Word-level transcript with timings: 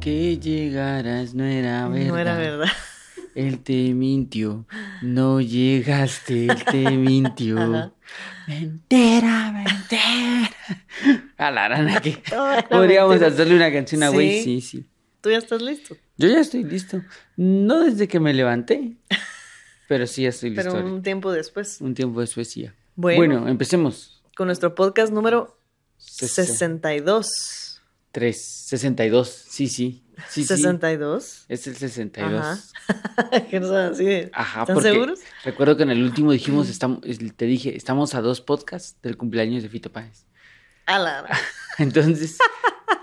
Que 0.00 0.38
llegaras, 0.38 1.34
no 1.34 1.44
era 1.44 1.88
verdad. 1.88 2.08
No 2.08 2.18
era 2.18 2.36
verdad. 2.38 2.68
Él 3.34 3.60
te 3.62 3.94
mintió, 3.94 4.66
no 5.02 5.40
llegaste, 5.40 6.46
él 6.46 6.64
te 6.64 6.90
mintió. 6.96 7.58
Ajá. 7.60 7.92
Mentira, 8.48 9.52
mentira. 9.52 10.50
A 11.36 11.50
la 11.50 11.68
rana 11.68 12.00
que 12.00 12.20
podríamos 12.70 13.10
mentira. 13.10 13.28
hacerle 13.32 13.54
una 13.56 13.72
canción 13.72 14.02
a 14.02 14.08
güey, 14.08 14.42
Sí. 14.42 14.60
sí, 14.60 14.78
sí. 14.80 14.86
¿Tú 15.20 15.30
ya 15.30 15.38
estás 15.38 15.62
listo? 15.62 15.96
Yo 16.16 16.28
ya 16.28 16.40
estoy 16.40 16.64
listo. 16.64 17.02
No 17.36 17.80
desde 17.84 18.08
que 18.08 18.18
me 18.20 18.32
levanté, 18.34 18.96
pero 19.88 20.06
sí 20.06 20.22
ya 20.22 20.30
estoy 20.30 20.50
listo. 20.50 20.72
Pero 20.72 20.86
un 20.86 21.02
tiempo 21.02 21.30
después. 21.30 21.80
Un 21.80 21.94
tiempo 21.94 22.20
después 22.20 22.50
sí 22.50 22.62
ya. 22.62 22.74
Bueno. 22.96 23.18
Bueno, 23.18 23.48
empecemos. 23.48 24.22
Con 24.34 24.46
nuestro 24.46 24.74
podcast 24.74 25.12
número 25.12 25.56
Sesen- 25.98 26.46
62. 26.46 27.69
3, 28.12 28.36
62. 28.40 29.28
Sí, 29.48 29.68
sí. 29.68 30.02
Sí, 30.28 30.44
sí. 30.44 30.54
¿62? 30.54 31.44
Es 31.48 31.66
el 31.66 31.76
62. 31.76 32.40
Ajá. 32.40 32.58
Ajá, 33.16 33.46
¿Qué 33.48 33.60
no 33.60 33.74
así? 33.74 34.04
de- 34.04 34.20
¿Están 34.24 34.66
porque 34.66 34.82
seguros? 34.90 35.20
recuerdo 35.44 35.76
que 35.76 35.84
en 35.84 35.90
el 35.90 36.02
último 36.02 36.32
dijimos, 36.32 36.68
estamos, 36.68 37.00
te 37.36 37.44
dije, 37.46 37.76
estamos 37.76 38.14
a 38.14 38.20
dos 38.20 38.40
podcasts 38.40 38.96
del 39.02 39.16
cumpleaños 39.16 39.62
de 39.62 39.68
Fito 39.68 39.90
Páez. 39.90 40.26
A 40.86 40.98
la- 40.98 41.24
Entonces, 41.78 42.36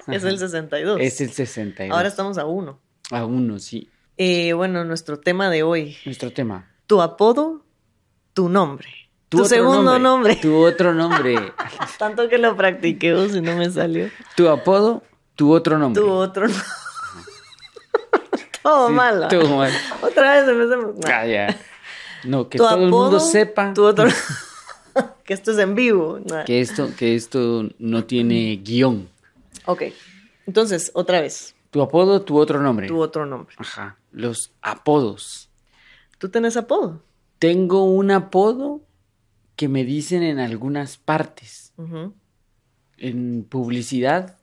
Es 0.07 0.17
ajá, 0.23 0.29
el 0.29 0.37
62. 0.39 0.99
es 1.01 1.21
el 1.21 1.31
62. 1.31 1.95
Ahora 1.95 2.07
estamos 2.09 2.37
a 2.37 2.45
uno. 2.45 2.79
A 3.11 3.25
uno, 3.25 3.57
sí. 3.59 3.89
Eh, 4.17 4.53
bueno, 4.53 4.83
nuestro 4.83 5.19
tema 5.19 5.49
de 5.49 5.63
hoy. 5.63 5.95
Nuestro 6.05 6.31
tema. 6.33 6.69
Tu 6.85 7.01
apodo, 7.01 7.65
tu 8.33 8.49
nombre. 8.49 8.89
Tu, 9.29 9.43
segundo 9.45 9.99
nombre. 9.99 10.37
Tu 10.37 10.55
otro 10.55 10.93
nombre. 10.93 11.35
Tanto 11.99 12.29
que 12.29 12.37
lo 12.37 12.55
practiqué 12.55 13.13
o 13.13 13.27
si 13.27 13.41
no 13.41 13.55
me 13.57 13.69
salió. 13.69 14.09
tu 14.35 14.47
apodo, 14.47 15.03
tu 15.35 15.53
otro 15.53 15.77
nombre. 15.77 16.01
Tu 16.01 16.09
otro 16.09 16.47
nombre. 16.47 16.63
Todo 18.63 18.87
Sí, 18.89 18.93
malo. 18.93 19.27
todo 19.29 19.55
mal. 19.57 19.71
Otra 20.01 20.33
vez 20.33 20.47
empecemos. 20.49 20.95
No. 20.95 21.01
Ah, 21.07 21.25
ya. 21.25 21.57
No, 22.25 22.49
que 22.49 22.57
todo 22.57 22.75
el 22.75 22.89
mundo 22.89 23.19
sepa 23.21 23.73
Tu 23.73 23.81
otro... 23.83 24.09
que 25.23 25.33
esto 25.33 25.51
es 25.51 25.57
en 25.59 25.73
vivo. 25.73 26.19
No. 26.25 26.43
que 26.43 26.59
esto, 26.59 26.89
que 26.97 27.15
esto 27.15 27.69
no 27.79 28.03
tiene 28.03 28.57
guion. 28.57 29.07
Ok. 29.65 29.83
Entonces, 30.47 30.91
otra 30.95 31.21
vez. 31.21 31.55
Tu 31.71 31.81
apodo, 31.81 32.21
tu 32.23 32.37
otro 32.37 32.61
nombre. 32.61 32.87
Tu 32.87 32.99
otro 32.99 33.25
nombre. 33.25 33.55
Ajá. 33.57 33.95
Los 34.11 34.51
apodos. 34.61 35.49
¿Tú 36.17 36.27
tenés 36.27 36.57
apodo? 36.57 37.01
Tengo 37.39 37.85
un 37.85 38.11
apodo 38.11 38.81
que 39.57 39.67
me 39.67 39.83
dicen 39.83 40.23
en 40.23 40.39
algunas 40.39 40.95
partes. 40.97 41.73
Ujú. 41.75 42.13
En 42.97 43.43
publicidad, 43.43 44.37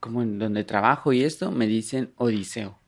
como 0.00 0.22
en 0.22 0.38
donde 0.38 0.64
trabajo 0.64 1.12
y 1.12 1.22
esto, 1.22 1.50
me 1.52 1.66
dicen 1.66 2.12
Odiseo. 2.16 2.78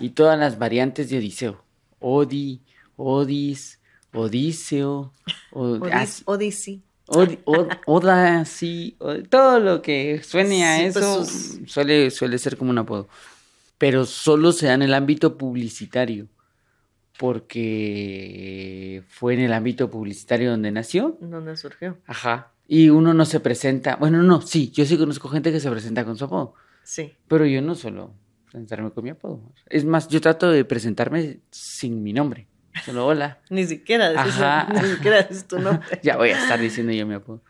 Y 0.00 0.10
todas 0.10 0.38
las 0.38 0.58
variantes 0.58 1.10
de 1.10 1.18
Odiseo. 1.18 1.62
Odi, 2.00 2.62
Odis, 2.96 3.78
Odiseo, 4.14 5.12
Odis- 5.52 5.92
así- 5.92 6.22
Odyssey. 6.26 6.82
Odi- 7.08 7.40
od- 7.44 7.68
Oda, 7.86 8.44
sí, 8.44 8.96
todo 9.28 9.58
lo 9.60 9.82
que 9.82 10.22
suene 10.22 10.64
a 10.64 10.76
Sí, 10.78 10.82
pues, 10.92 10.96
eso 10.96 11.24
sus- 11.24 11.58
suele, 11.70 12.10
suele 12.10 12.38
ser 12.38 12.56
como 12.56 12.70
un 12.70 12.78
apodo. 12.78 13.08
Pero 13.76 14.06
solo 14.06 14.52
se 14.52 14.66
da 14.66 14.74
en 14.74 14.82
el 14.82 14.94
ámbito 14.94 15.36
publicitario, 15.36 16.28
porque 17.22 19.02
fue 19.08 19.34
en 19.34 19.40
el 19.40 19.52
ámbito 19.52 19.90
publicitario 19.90 20.50
donde 20.50 20.70
nació. 20.70 21.16
¿Dónde 21.20 21.56
surgió? 21.56 21.96
Ajá. 22.06 22.50
Y 22.68 22.88
uno 22.90 23.14
no 23.14 23.24
se 23.24 23.40
presenta, 23.40 23.96
bueno, 23.96 24.22
no, 24.22 24.40
sí, 24.40 24.70
yo 24.70 24.84
sí 24.86 24.96
conozco 24.96 25.28
gente 25.28 25.52
que 25.52 25.60
se 25.60 25.70
presenta 25.70 26.04
con 26.04 26.16
su 26.16 26.24
apodo, 26.24 26.54
Sí. 26.84 27.12
pero 27.28 27.44
yo 27.46 27.60
no 27.62 27.74
suelo 27.74 28.14
presentarme 28.44 28.90
con 28.90 29.04
mi 29.04 29.10
apodo. 29.10 29.40
Es 29.68 29.84
más, 29.84 30.08
yo 30.08 30.20
trato 30.20 30.50
de 30.50 30.64
presentarme 30.64 31.40
sin 31.50 32.02
mi 32.02 32.12
nombre. 32.12 32.46
Solo 32.84 33.06
hola. 33.06 33.40
Ni 33.50 33.64
siquiera 33.64 34.08
Ajá. 34.18 34.68
ni 34.82 34.88
siquiera 34.88 35.22
decís 35.22 35.44
tu 35.46 35.58
nombre. 35.58 35.86
Ya 36.02 36.16
voy 36.16 36.30
a 36.30 36.38
estar 36.42 36.58
diciendo 36.60 36.92
yo 36.92 37.06
mi 37.06 37.14
apodo. 37.14 37.42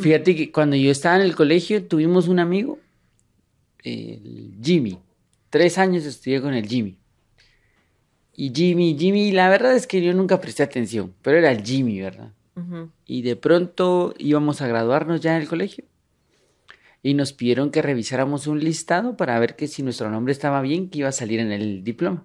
Fíjate 0.00 0.34
que 0.34 0.50
cuando 0.50 0.74
yo 0.76 0.90
estaba 0.90 1.16
en 1.16 1.22
el 1.22 1.36
colegio 1.36 1.84
tuvimos 1.84 2.26
un 2.28 2.38
amigo, 2.40 2.78
el 3.84 4.56
Jimmy. 4.62 4.98
Tres 5.50 5.78
años 5.78 6.04
estudié 6.04 6.40
con 6.40 6.54
el 6.54 6.66
Jimmy. 6.66 6.98
Y 8.36 8.52
Jimmy, 8.54 8.96
Jimmy, 8.98 9.32
la 9.32 9.48
verdad 9.48 9.74
es 9.74 9.86
que 9.86 10.02
yo 10.02 10.12
nunca 10.12 10.40
presté 10.40 10.62
atención, 10.62 11.14
pero 11.22 11.38
era 11.38 11.50
el 11.50 11.62
Jimmy, 11.64 12.00
¿verdad? 12.00 12.32
Y 13.06 13.22
de 13.22 13.36
pronto 13.36 14.14
íbamos 14.18 14.62
a 14.62 14.66
graduarnos 14.66 15.20
ya 15.20 15.36
en 15.36 15.42
el 15.42 15.48
colegio. 15.48 15.84
Y 17.02 17.14
nos 17.14 17.32
pidieron 17.32 17.70
que 17.70 17.82
revisáramos 17.82 18.46
un 18.46 18.60
listado 18.60 19.16
para 19.16 19.38
ver 19.38 19.56
que 19.56 19.68
si 19.68 19.82
nuestro 19.82 20.10
nombre 20.10 20.32
estaba 20.32 20.60
bien, 20.62 20.88
que 20.88 20.98
iba 21.00 21.08
a 21.08 21.12
salir 21.12 21.38
en 21.40 21.52
el 21.52 21.84
diploma. 21.84 22.24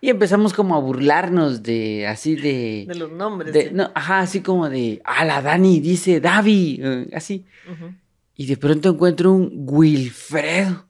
Y 0.00 0.10
empezamos 0.10 0.54
como 0.54 0.76
a 0.76 0.80
burlarnos 0.80 1.62
de 1.64 2.06
así 2.06 2.36
de... 2.36 2.84
De 2.86 2.94
los 2.94 3.10
nombres. 3.10 3.52
de- 3.52 3.64
sí. 3.64 3.70
no, 3.72 3.90
ajá, 3.94 4.20
así 4.20 4.40
como 4.40 4.68
de, 4.68 5.02
ah, 5.04 5.24
la 5.24 5.42
Dani 5.42 5.80
dice 5.80 6.20
Davi, 6.20 6.78
eh, 6.82 7.08
así. 7.12 7.44
Y 8.36 8.46
de 8.46 8.56
pronto 8.56 8.90
encuentro 8.90 9.32
un 9.32 9.50
Wilfredo. 9.68 10.86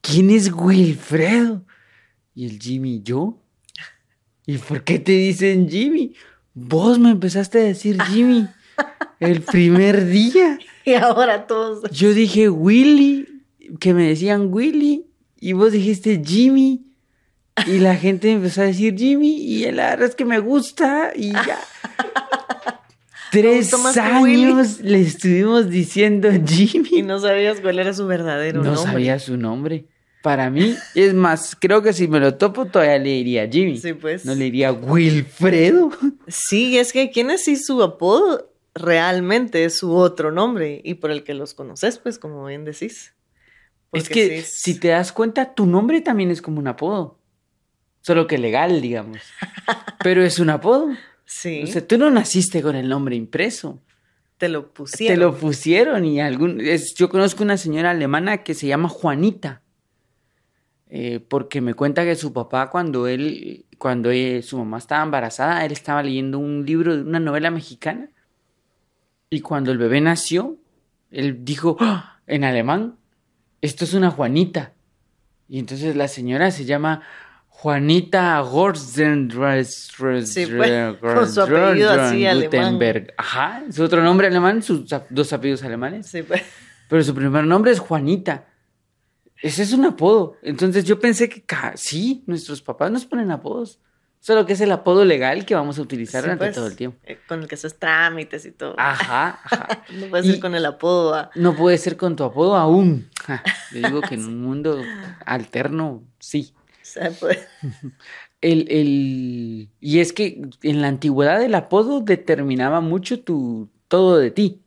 ¿Quién 0.00 0.30
es 0.30 0.52
Wilfredo? 0.52 1.64
Y 2.34 2.46
el 2.46 2.58
Jimmy, 2.58 3.02
¿yo? 3.04 3.38
¿Y 4.46 4.58
por 4.58 4.84
qué 4.84 4.98
te 4.98 5.12
dicen 5.12 5.68
Jimmy? 5.68 6.14
Vos 6.54 6.98
me 6.98 7.10
empezaste 7.10 7.58
a 7.58 7.62
decir 7.62 8.00
Jimmy 8.04 8.48
el 9.20 9.42
primer 9.42 10.06
día. 10.06 10.58
Y 10.84 10.94
ahora 10.94 11.46
todos. 11.46 11.88
Yo 11.90 12.12
dije 12.12 12.48
Willy, 12.48 13.28
que 13.78 13.94
me 13.94 14.08
decían 14.08 14.52
Willy, 14.52 15.06
y 15.38 15.52
vos 15.52 15.72
dijiste 15.72 16.22
Jimmy. 16.24 16.86
Y 17.66 17.78
la 17.78 17.96
gente 17.96 18.32
empezó 18.32 18.62
a 18.62 18.64
decir 18.64 18.96
Jimmy, 18.96 19.36
y 19.36 19.70
la 19.70 19.90
verdad 19.90 20.08
es 20.08 20.14
que 20.14 20.24
me 20.24 20.38
gusta, 20.38 21.12
y 21.14 21.32
ya. 21.32 21.58
Tres 23.30 23.72
años 23.96 24.80
le 24.80 25.00
estuvimos 25.00 25.70
diciendo 25.70 26.28
Jimmy. 26.46 26.88
Y 26.92 27.02
no 27.02 27.18
sabías 27.18 27.60
cuál 27.60 27.78
era 27.78 27.94
su 27.94 28.06
verdadero 28.06 28.62
No 28.62 28.74
nombre. 28.74 28.92
sabía 28.92 29.18
su 29.18 29.36
nombre. 29.38 29.86
Para 30.22 30.50
mí, 30.50 30.76
es 30.94 31.14
más, 31.14 31.56
creo 31.58 31.82
que 31.82 31.92
si 31.92 32.06
me 32.06 32.20
lo 32.20 32.36
topo 32.36 32.66
todavía 32.66 32.98
le 32.98 33.10
diría 33.10 33.48
Jimmy. 33.50 33.78
Sí, 33.78 33.92
pues. 33.92 34.24
No 34.24 34.34
le 34.34 34.44
diría 34.44 34.72
Wilfredo. 34.72 35.90
Sí, 36.28 36.78
es 36.78 36.92
que 36.92 37.10
quienes 37.10 37.42
sí 37.44 37.56
su 37.56 37.82
apodo 37.82 38.48
realmente 38.74 39.64
es 39.64 39.76
su 39.78 39.94
otro 39.94 40.30
nombre 40.30 40.80
y 40.84 40.94
por 40.94 41.10
el 41.10 41.24
que 41.24 41.34
los 41.34 41.54
conoces, 41.54 41.98
pues 41.98 42.18
como 42.18 42.46
bien 42.46 42.64
decís. 42.64 43.14
es 43.92 44.08
que 44.08 44.38
es- 44.38 44.60
si 44.60 44.78
te 44.78 44.88
das 44.88 45.12
cuenta, 45.12 45.54
tu 45.54 45.66
nombre 45.66 46.00
también 46.00 46.30
es 46.30 46.40
como 46.40 46.58
un 46.60 46.68
apodo. 46.68 47.18
Solo 48.00 48.26
que 48.26 48.38
legal, 48.38 48.80
digamos. 48.80 49.18
Pero 50.02 50.22
es 50.24 50.38
un 50.38 50.50
apodo. 50.50 50.88
Sí, 51.24 51.62
O 51.64 51.66
sea, 51.66 51.86
tú 51.86 51.98
no 51.98 52.10
naciste 52.10 52.62
con 52.62 52.76
el 52.76 52.88
nombre 52.88 53.16
impreso. 53.16 53.80
te 54.38 54.48
lo 54.48 54.72
pusieron. 54.72 55.14
Te 55.16 55.20
lo 55.20 55.36
pusieron 55.36 56.04
y 56.04 56.20
algún... 56.20 56.60
es- 56.60 56.94
yo 56.94 57.08
conozco 57.08 57.42
una 57.44 57.56
señora 57.56 57.90
alemana 57.90 58.42
que 58.44 58.54
se 58.54 58.66
llama 58.66 58.88
Juanita. 58.88 59.61
Eh, 60.94 61.20
porque 61.26 61.62
me 61.62 61.72
cuenta 61.72 62.04
que 62.04 62.14
su 62.16 62.34
papá 62.34 62.68
cuando 62.68 63.06
él, 63.06 63.64
cuando 63.78 64.10
eh, 64.10 64.42
su 64.42 64.58
mamá 64.58 64.76
estaba 64.76 65.02
embarazada, 65.02 65.64
él 65.64 65.72
estaba 65.72 66.02
leyendo 66.02 66.38
un 66.38 66.66
libro 66.66 66.94
de 66.94 67.00
una 67.00 67.18
novela 67.18 67.50
mexicana. 67.50 68.10
Y 69.30 69.40
cuando 69.40 69.72
el 69.72 69.78
bebé 69.78 70.02
nació, 70.02 70.58
él 71.10 71.46
dijo 71.46 71.78
¡Ah! 71.80 72.18
en 72.26 72.44
alemán, 72.44 72.96
esto 73.62 73.86
es 73.86 73.94
una 73.94 74.10
Juanita. 74.10 74.74
Y 75.48 75.58
entonces 75.60 75.96
la 75.96 76.08
señora 76.08 76.50
se 76.50 76.66
llama 76.66 77.00
Juanita 77.48 78.38
Gorsten 78.40 79.30
Sí, 79.30 80.46
pues, 80.46 80.98
con 81.00 81.26
su 81.26 81.40
apellido 81.40 81.90
así 81.90 82.26
alemán. 82.26 82.74
Gutenberg. 82.74 83.14
Ajá, 83.16 83.62
su 83.70 83.82
otro 83.82 84.02
nombre 84.02 84.26
alemán, 84.26 84.62
sus 84.62 84.94
dos 85.08 85.32
apellidos 85.32 85.62
alemanes. 85.62 86.06
Sí, 86.06 86.22
pues. 86.22 86.42
Pero 86.90 87.02
su 87.02 87.14
primer 87.14 87.44
nombre 87.44 87.72
es 87.72 87.78
Juanita. 87.78 88.51
Ese 89.42 89.62
es 89.64 89.72
un 89.72 89.84
apodo. 89.84 90.36
Entonces 90.42 90.84
yo 90.84 90.98
pensé 91.00 91.28
que 91.28 91.44
sí, 91.74 92.22
nuestros 92.26 92.62
papás 92.62 92.90
nos 92.90 93.04
ponen 93.06 93.30
apodos. 93.30 93.80
Solo 94.20 94.46
que 94.46 94.52
es 94.52 94.60
el 94.60 94.70
apodo 94.70 95.04
legal 95.04 95.44
que 95.44 95.56
vamos 95.56 95.80
a 95.80 95.82
utilizar 95.82 96.20
Sí, 96.22 96.26
durante 96.26 96.44
pues, 96.44 96.54
todo 96.54 96.68
el 96.68 96.76
tiempo. 96.76 96.96
eh, 97.02 97.18
con 97.26 97.40
el 97.42 97.48
que 97.48 97.56
haces 97.56 97.76
trámites 97.76 98.44
y 98.46 98.52
todo. 98.52 98.76
Ajá, 98.78 99.40
ajá. 99.42 99.84
no 99.98 100.06
puedes 100.06 100.26
y- 100.26 100.30
ir 100.34 100.40
con 100.40 100.54
el 100.54 100.64
apodo. 100.64 101.14
ah. 101.14 101.30
No 101.34 101.56
puede 101.56 101.76
ser 101.76 101.96
con 101.96 102.14
tu 102.14 102.22
apodo 102.22 102.54
aún. 102.54 103.08
Ja, 103.26 103.42
Yo 103.72 103.78
digo 103.88 104.00
que 104.00 104.14
en 104.14 104.24
un 104.26 104.40
mundo 104.40 104.80
alterno, 105.26 106.04
sí. 106.20 106.54
O 106.56 106.84
sea, 106.84 107.10
pues, 107.10 107.38
El, 108.40 108.66
el... 108.70 109.70
Y 109.80 109.98
es 110.00 110.12
que 110.12 110.40
en 110.62 110.82
la 110.82 110.88
antigüedad 110.88 111.42
el 111.42 111.54
apodo 111.56 112.00
determinaba 112.00 112.80
mucho 112.80 113.20
tu... 113.20 113.70
todo 113.88 114.18
de 114.18 114.30
ti. 114.30 114.61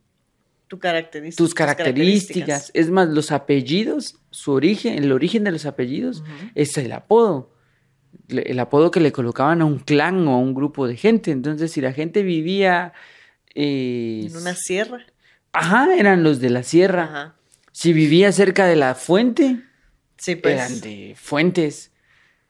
Tu 0.67 0.79
característica. 0.79 1.43
tus 1.43 1.53
características. 1.53 2.71
Es 2.73 2.89
más, 2.89 3.09
los 3.09 3.31
apellidos, 3.31 4.19
su 4.31 4.51
origen, 4.51 4.97
el 5.01 5.11
origen 5.11 5.43
de 5.43 5.51
los 5.51 5.65
apellidos 5.65 6.23
es 6.55 6.77
el 6.77 6.91
apodo. 6.91 7.53
El 8.29 8.59
apodo 8.59 8.89
que 8.91 8.99
le 8.99 9.11
colocaban 9.11 9.61
a 9.61 9.65
un 9.65 9.77
clan 9.79 10.27
o 10.27 10.33
a 10.33 10.37
un 10.39 10.53
grupo 10.55 10.87
de 10.87 10.97
gente. 10.97 11.31
Entonces, 11.31 11.71
si 11.71 11.81
la 11.81 11.93
gente 11.93 12.23
vivía. 12.23 12.93
eh, 13.53 14.27
En 14.29 14.35
una 14.37 14.55
sierra. 14.55 15.05
Ajá, 15.53 15.95
eran 15.95 16.23
los 16.23 16.39
de 16.39 16.49
la 16.49 16.63
sierra. 16.63 17.03
Ajá. 17.03 17.35
Si 17.71 17.93
vivía 17.93 18.31
cerca 18.31 18.65
de 18.67 18.75
la 18.77 18.95
fuente, 18.95 19.59
Sí, 20.17 20.35
pues. 20.35 20.55
eran 20.55 20.81
de 20.81 21.13
fuentes. 21.17 21.91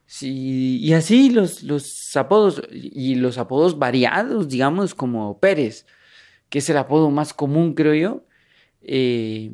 Sí, 0.08 0.78
y 0.82 0.94
así 0.94 1.32
los, 1.32 1.64
los 1.64 2.16
apodos, 2.16 2.62
y 2.72 3.16
los 3.16 3.38
apodos 3.40 3.80
variados, 3.80 4.50
digamos, 4.50 4.94
como 4.94 5.40
Pérez, 5.40 5.88
que 6.50 6.60
es 6.60 6.70
el 6.70 6.78
apodo 6.78 7.10
más 7.12 7.34
común, 7.34 7.74
creo 7.74 7.94
yo. 7.94 8.26
Eh, 8.82 9.52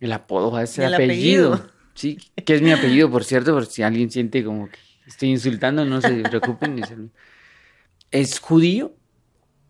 el 0.00 0.12
apodo 0.12 0.58
es 0.60 0.76
Y 0.78 0.82
el 0.82 0.88
el 0.88 0.94
apellido. 0.94 1.54
apellido. 1.54 1.76
Sí, 1.94 2.18
que 2.44 2.54
es 2.54 2.62
mi 2.62 2.72
apellido, 2.72 3.10
por 3.10 3.24
cierto, 3.24 3.52
por 3.54 3.64
si 3.66 3.82
alguien 3.82 4.10
siente 4.10 4.44
como 4.44 4.68
que 4.68 4.78
estoy 5.06 5.30
insultando, 5.30 5.84
no 5.84 6.00
se 6.00 6.22
preocupen. 6.24 6.78
es 6.78 6.90
el- 6.90 7.10
Es 8.10 8.38
judío 8.38 8.94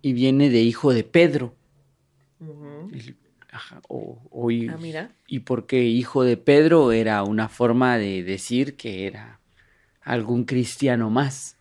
y 0.02 0.12
viene 0.12 0.50
de 0.50 0.60
hijo 0.62 0.92
de 0.92 1.04
Pedro. 1.04 1.54
Ujú. 2.40 2.90
El- 2.92 3.16
ajá, 3.50 3.80
o, 3.88 4.20
o 4.30 4.50
hi- 4.50 4.68
Ah, 4.68 4.76
mira. 4.76 5.12
y 5.26 5.40
porque 5.40 5.82
hijo 5.84 6.22
de 6.24 6.36
Pedro 6.36 6.92
era 6.92 7.22
una 7.22 7.48
forma 7.48 7.96
de 7.96 8.22
decir 8.24 8.76
que 8.76 9.06
era 9.06 9.40
algún 10.02 10.44
cristiano 10.44 11.08
más. 11.10 11.56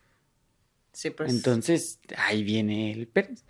Sí, 0.92 1.10
pues. 1.10 1.32
Entonces, 1.32 2.00
ahí 2.16 2.42
viene 2.42 2.90
el 2.92 3.06
Pérez. 3.06 3.44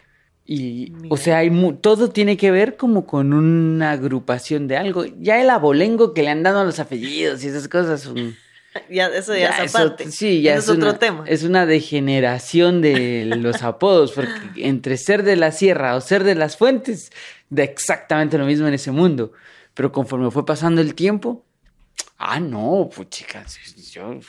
Y, 0.48 0.93
o 1.08 1.16
sea, 1.16 1.38
hay 1.38 1.50
mu- 1.50 1.72
todo 1.75 2.08
tiene 2.10 2.37
que 2.37 2.50
ver 2.52 2.76
como 2.76 3.04
con 3.04 3.32
una 3.32 3.90
agrupación 3.93 4.69
de 4.69 4.76
algo. 4.76 5.04
Ya 5.19 5.40
el 5.43 5.50
abolengo 5.50 6.14
que 6.14 6.22
le 6.22 6.31
han 6.31 6.43
dado 6.44 6.60
a 6.60 6.64
los 6.64 6.78
apellidos 6.78 7.43
y 7.44 7.48
esas 7.48 7.69
cosas 7.69 8.00
son... 8.02 8.37
Ya, 8.90 9.06
eso 9.06 9.32
ya, 9.34 9.40
ya 9.56 9.64
es 9.64 9.70
eso- 9.70 9.78
aparte. 9.78 10.10
sí, 10.12 10.43
ya 10.43 10.50
Ese 10.52 10.58
es, 10.58 10.64
es 10.64 10.70
otro 10.76 10.90
una- 10.90 10.98
tema. 10.98 11.25
Es 11.26 11.43
una 11.44 11.64
degeneración 11.64 12.82
de 12.82 13.25
los 13.25 13.62
apodos, 13.62 14.12
porque 14.12 14.38
entre 14.69 14.98
ser 14.98 15.22
de 15.22 15.34
la 15.37 15.50
sierra 15.50 15.96
o 15.96 16.02
ser 16.02 16.25
de 16.25 16.34
las 16.34 16.58
fuentes, 16.58 17.10
da 17.48 17.62
exactamente 17.64 18.37
lo 18.37 18.44
mismo 18.44 18.69
en 18.69 18.75
ese 18.75 18.90
mundo. 18.90 19.32
Pero 19.72 19.93
conforme 19.93 20.31
fue 20.31 20.44
pasando 20.44 20.82
el 20.82 20.94
tiempo, 20.94 21.43
ah, 22.19 22.38
no, 22.38 22.90
pues 22.94 23.08
chicas, 23.08 23.58
yo 23.93 24.20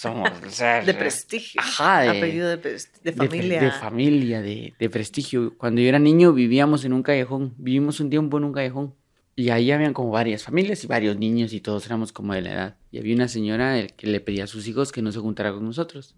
somos, 0.00 0.30
o 0.46 0.50
sea, 0.50 0.82
De 0.84 0.94
prestigio. 1.02 1.60
Ajá, 1.60 2.02
de- 2.02 2.08
Apellido 2.10 2.48
de, 2.48 2.56
de 2.56 2.80
de 3.02 3.12
familia. 3.12 3.60
De, 3.62 3.70
familia, 3.72 4.40
de, 4.42 4.74
de 4.78 4.90
prestigio. 4.90 5.56
Cuando 5.58 5.80
yo 5.80 5.88
era 5.88 5.98
niño 5.98 6.32
vivíamos 6.32 6.84
en 6.84 6.92
un 6.92 7.02
callejón, 7.02 7.54
vivimos 7.58 7.98
un 8.00 8.08
tiempo 8.10 8.38
en 8.38 8.44
un 8.44 8.52
callejón. 8.52 8.94
Y 9.34 9.50
ahí 9.50 9.70
habían 9.72 9.92
como 9.94 10.10
varias 10.10 10.42
familias 10.42 10.82
y 10.84 10.86
varios 10.88 11.16
niños 11.16 11.52
y 11.52 11.60
todos 11.60 11.86
éramos 11.86 12.12
como 12.12 12.34
de 12.34 12.42
la 12.42 12.52
edad. 12.52 12.76
Y 12.90 12.98
había 12.98 13.14
una 13.14 13.28
señora 13.28 13.86
que 13.86 14.06
le 14.06 14.20
pedía 14.20 14.44
a 14.44 14.46
sus 14.48 14.66
hijos 14.68 14.90
que 14.92 15.00
no 15.02 15.12
se 15.12 15.20
juntara 15.20 15.52
con 15.52 15.64
nosotros. 15.64 16.16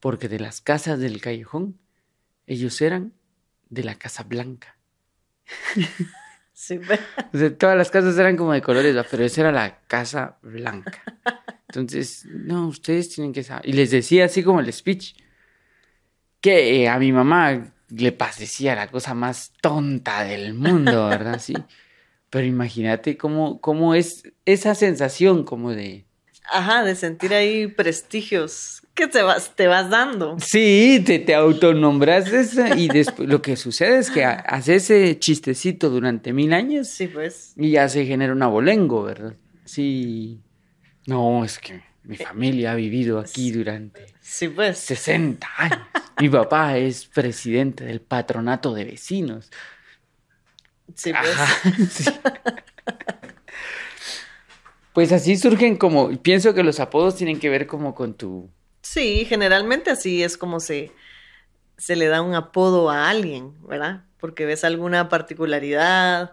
Porque 0.00 0.28
de 0.28 0.38
las 0.38 0.60
casas 0.60 0.98
del 0.98 1.20
callejón, 1.20 1.78
ellos 2.46 2.80
eran 2.80 3.12
de 3.68 3.84
la 3.84 3.94
Casa 3.96 4.22
Blanca. 4.24 4.76
Sí, 6.52 6.78
pues. 6.78 7.00
O 7.32 7.38
sea, 7.38 7.56
todas 7.56 7.74
las 7.74 7.90
casas 7.90 8.18
eran 8.18 8.36
como 8.36 8.52
de 8.52 8.60
colores, 8.60 8.94
pero 9.10 9.24
esa 9.24 9.40
era 9.40 9.50
la 9.52 9.78
Casa 9.86 10.36
Blanca. 10.42 11.02
Entonces, 11.74 12.26
no, 12.26 12.66
ustedes 12.68 13.08
tienen 13.14 13.32
que 13.32 13.42
saber. 13.44 13.68
Y 13.68 13.72
les 13.72 13.90
decía 13.90 14.24
así 14.24 14.42
como 14.42 14.60
el 14.60 14.72
speech, 14.72 15.14
que 16.40 16.82
eh, 16.82 16.88
a 16.88 16.98
mi 16.98 17.12
mamá 17.12 17.72
le 17.90 18.12
parecía 18.12 18.74
la 18.74 18.88
cosa 18.88 19.14
más 19.14 19.52
tonta 19.60 20.24
del 20.24 20.54
mundo, 20.54 21.08
¿verdad? 21.08 21.38
Sí. 21.40 21.54
Pero 22.30 22.46
imagínate 22.46 23.16
cómo, 23.16 23.60
cómo 23.60 23.94
es 23.94 24.22
esa 24.44 24.74
sensación 24.74 25.44
como 25.44 25.72
de... 25.72 26.06
Ajá, 26.52 26.82
de 26.84 26.96
sentir 26.96 27.32
ahí 27.34 27.68
prestigios 27.68 28.82
que 28.94 29.06
te 29.06 29.22
vas, 29.22 29.54
te 29.54 29.68
vas 29.68 29.88
dando. 29.90 30.36
Sí, 30.40 31.00
te, 31.06 31.20
te 31.20 31.34
autonombras 31.34 32.32
esa 32.32 32.76
y 32.76 32.88
después 32.88 33.28
lo 33.28 33.40
que 33.40 33.54
sucede 33.56 33.98
es 33.98 34.10
que 34.10 34.24
ha- 34.24 34.32
haces 34.32 34.90
ese 34.90 35.18
chistecito 35.18 35.90
durante 35.90 36.32
mil 36.32 36.52
años 36.52 36.88
Sí, 36.88 37.06
pues. 37.06 37.52
Y 37.56 37.70
ya 37.72 37.88
se 37.88 38.04
genera 38.04 38.32
un 38.32 38.42
abolengo, 38.42 39.04
¿verdad? 39.04 39.34
Sí. 39.64 40.40
No, 41.06 41.44
es 41.44 41.58
que 41.58 41.82
mi 42.04 42.16
familia 42.16 42.72
ha 42.72 42.74
vivido 42.74 43.18
aquí 43.18 43.52
durante 43.52 44.06
Sí, 44.20 44.48
pues. 44.48 44.78
60 44.78 45.46
años. 45.56 45.86
Mi 46.20 46.28
papá 46.28 46.76
es 46.76 47.06
presidente 47.06 47.84
del 47.84 48.00
patronato 48.00 48.74
de 48.74 48.84
vecinos. 48.84 49.50
Sí, 50.94 51.12
pues. 51.12 51.38
Ajá, 51.38 51.72
sí. 51.90 52.10
Pues 54.92 55.12
así 55.12 55.36
surgen 55.36 55.76
como, 55.76 56.10
pienso 56.20 56.52
que 56.52 56.62
los 56.64 56.80
apodos 56.80 57.16
tienen 57.16 57.38
que 57.38 57.48
ver 57.48 57.66
como 57.66 57.94
con 57.94 58.14
tu... 58.14 58.50
Sí, 58.82 59.24
generalmente 59.24 59.90
así 59.90 60.22
es 60.22 60.36
como 60.36 60.58
se, 60.58 60.90
se 61.76 61.94
le 61.94 62.06
da 62.06 62.22
un 62.22 62.34
apodo 62.34 62.90
a 62.90 63.08
alguien, 63.08 63.54
¿verdad? 63.66 64.04
Porque 64.18 64.46
ves 64.46 64.64
alguna 64.64 65.08
particularidad, 65.08 66.32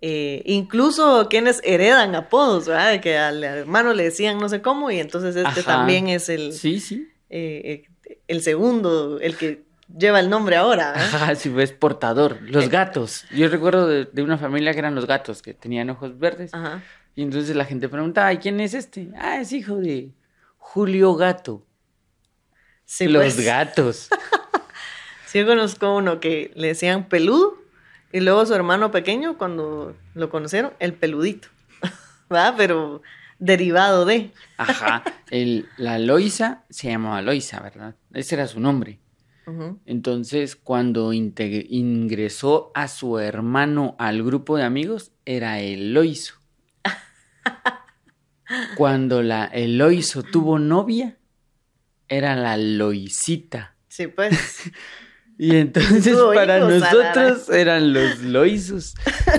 eh, 0.00 0.42
incluso 0.46 1.26
quienes 1.28 1.60
heredan 1.64 2.14
apodos, 2.14 2.66
¿verdad? 2.66 2.90
De 2.92 3.00
que 3.00 3.16
al 3.18 3.42
hermano 3.42 3.94
le 3.94 4.04
decían 4.04 4.38
no 4.38 4.48
sé 4.48 4.62
cómo 4.62 4.90
y 4.90 4.98
entonces 5.00 5.34
este 5.36 5.60
Ajá. 5.60 5.62
también 5.78 6.08
es 6.08 6.28
el, 6.28 6.52
Sí, 6.52 6.80
sí. 6.80 7.08
eh, 7.30 7.84
eh, 8.08 8.18
el 8.28 8.42
segundo, 8.42 9.18
el 9.20 9.36
que 9.36 9.64
lleva 9.96 10.20
el 10.20 10.28
nombre 10.30 10.56
ahora. 10.56 10.92
Ajá, 10.94 11.34
sí, 11.34 11.48
ves 11.48 11.72
portador. 11.72 12.38
Los 12.42 12.68
gatos. 12.68 13.24
Yo 13.34 13.48
recuerdo 13.48 13.86
de, 13.88 14.04
de 14.04 14.22
una 14.22 14.38
familia 14.38 14.72
que 14.72 14.78
eran 14.80 14.94
los 14.94 15.06
gatos, 15.06 15.42
que 15.42 15.54
tenían 15.54 15.90
ojos 15.90 16.18
verdes. 16.18 16.52
Ajá. 16.54 16.82
Y 17.14 17.22
entonces 17.22 17.56
la 17.56 17.64
gente 17.64 17.88
preguntaba, 17.88 18.32
¿y 18.32 18.38
quién 18.38 18.60
es 18.60 18.74
este? 18.74 19.08
Ah, 19.18 19.40
es 19.40 19.52
hijo 19.52 19.76
de 19.76 20.12
Julio 20.58 21.14
Gato. 21.16 21.66
Sí, 22.84 23.06
Los 23.08 23.34
pues. 23.34 23.44
gatos. 23.44 24.08
Sí, 25.26 25.40
yo 25.40 25.46
conozco 25.46 25.94
uno 25.94 26.20
que 26.20 26.52
le 26.54 26.68
decían 26.68 27.06
peludo 27.10 27.57
y 28.12 28.20
luego 28.20 28.46
su 28.46 28.54
hermano 28.54 28.90
pequeño, 28.90 29.36
cuando 29.38 29.96
lo 30.14 30.30
conocieron, 30.30 30.72
el 30.78 30.94
peludito, 30.94 31.48
¿verdad? 32.30 32.54
Pero 32.56 33.02
derivado 33.38 34.04
de. 34.04 34.30
Ajá. 34.56 35.04
El, 35.30 35.68
la 35.76 35.98
Loisa 35.98 36.64
se 36.70 36.88
llamaba 36.88 37.22
Loisa, 37.22 37.60
¿verdad? 37.60 37.94
Ese 38.12 38.34
era 38.34 38.46
su 38.46 38.60
nombre. 38.60 39.00
Entonces, 39.86 40.56
cuando 40.56 41.14
ingresó 41.14 42.70
a 42.74 42.86
su 42.86 43.18
hermano 43.18 43.96
al 43.98 44.22
grupo 44.22 44.58
de 44.58 44.64
amigos, 44.64 45.12
era 45.24 45.60
el 45.60 45.94
Loiso. 45.94 46.34
Cuando 48.76 49.22
la 49.22 49.46
Eloiso 49.46 50.22
tuvo 50.22 50.58
novia, 50.58 51.16
era 52.08 52.36
la 52.36 52.58
Loisita. 52.58 53.74
Sí, 53.88 54.06
pues. 54.08 54.70
Y 55.38 55.56
entonces 55.56 56.16
para 56.34 56.58
nosotros 56.58 57.48
eran 57.48 57.92
los 57.92 58.20
Loisos. 58.20 58.94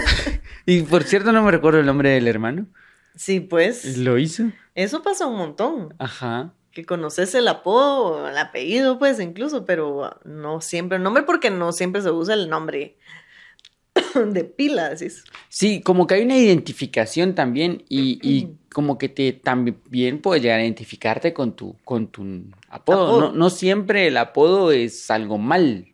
y 0.66 0.82
por 0.84 1.04
cierto, 1.04 1.34
no 1.34 1.44
me 1.44 1.52
recuerdo 1.52 1.80
el 1.80 1.86
nombre 1.86 2.10
del 2.12 2.28
hermano. 2.28 2.68
Sí, 3.16 3.42
pues. 3.42 3.98
¿Loiso? 3.98 4.52
Eso 4.76 5.04
pasa 5.04 5.28
un 5.28 5.38
montón. 5.38 5.94
Ajá. 6.00 6.54
Que 6.72 6.86
conoces 6.86 7.36
el 7.36 7.50
apodo, 7.50 8.30
el 8.30 8.38
apellido, 8.38 8.98
pues 8.98 9.20
incluso, 9.20 9.66
pero 9.66 10.18
no 10.24 10.62
siempre 10.62 10.98
el 10.98 11.04
nombre, 11.04 11.24
porque 11.24 11.50
no 11.50 11.74
siempre 11.74 12.02
se 12.02 12.12
usa 12.12 12.34
el 12.34 12.50
nombre 12.50 12.96
de 14.16 14.44
pila, 14.46 14.90
decís. 14.90 15.26
Sí, 15.50 15.82
como 15.82 16.08
que 16.08 16.16
hay 16.16 16.24
una 16.24 16.38
identificación 16.38 17.36
también 17.36 17.84
y, 17.90 18.20
y 18.22 18.56
como 18.72 18.98
que 18.98 19.10
te 19.10 19.34
también 19.34 20.22
puedes 20.22 20.44
llegar 20.44 20.60
a 20.60 20.64
identificarte 20.64 21.34
con 21.34 21.56
tu, 21.56 21.76
con 21.84 22.08
tu 22.08 22.24
apodo. 22.70 23.04
Apodo. 23.04 23.22
No, 23.22 23.32
no 23.34 23.50
siempre 23.50 24.08
el 24.08 24.18
apodo 24.18 24.72
es 24.72 25.10
algo 25.12 25.38
mal. 25.38 25.88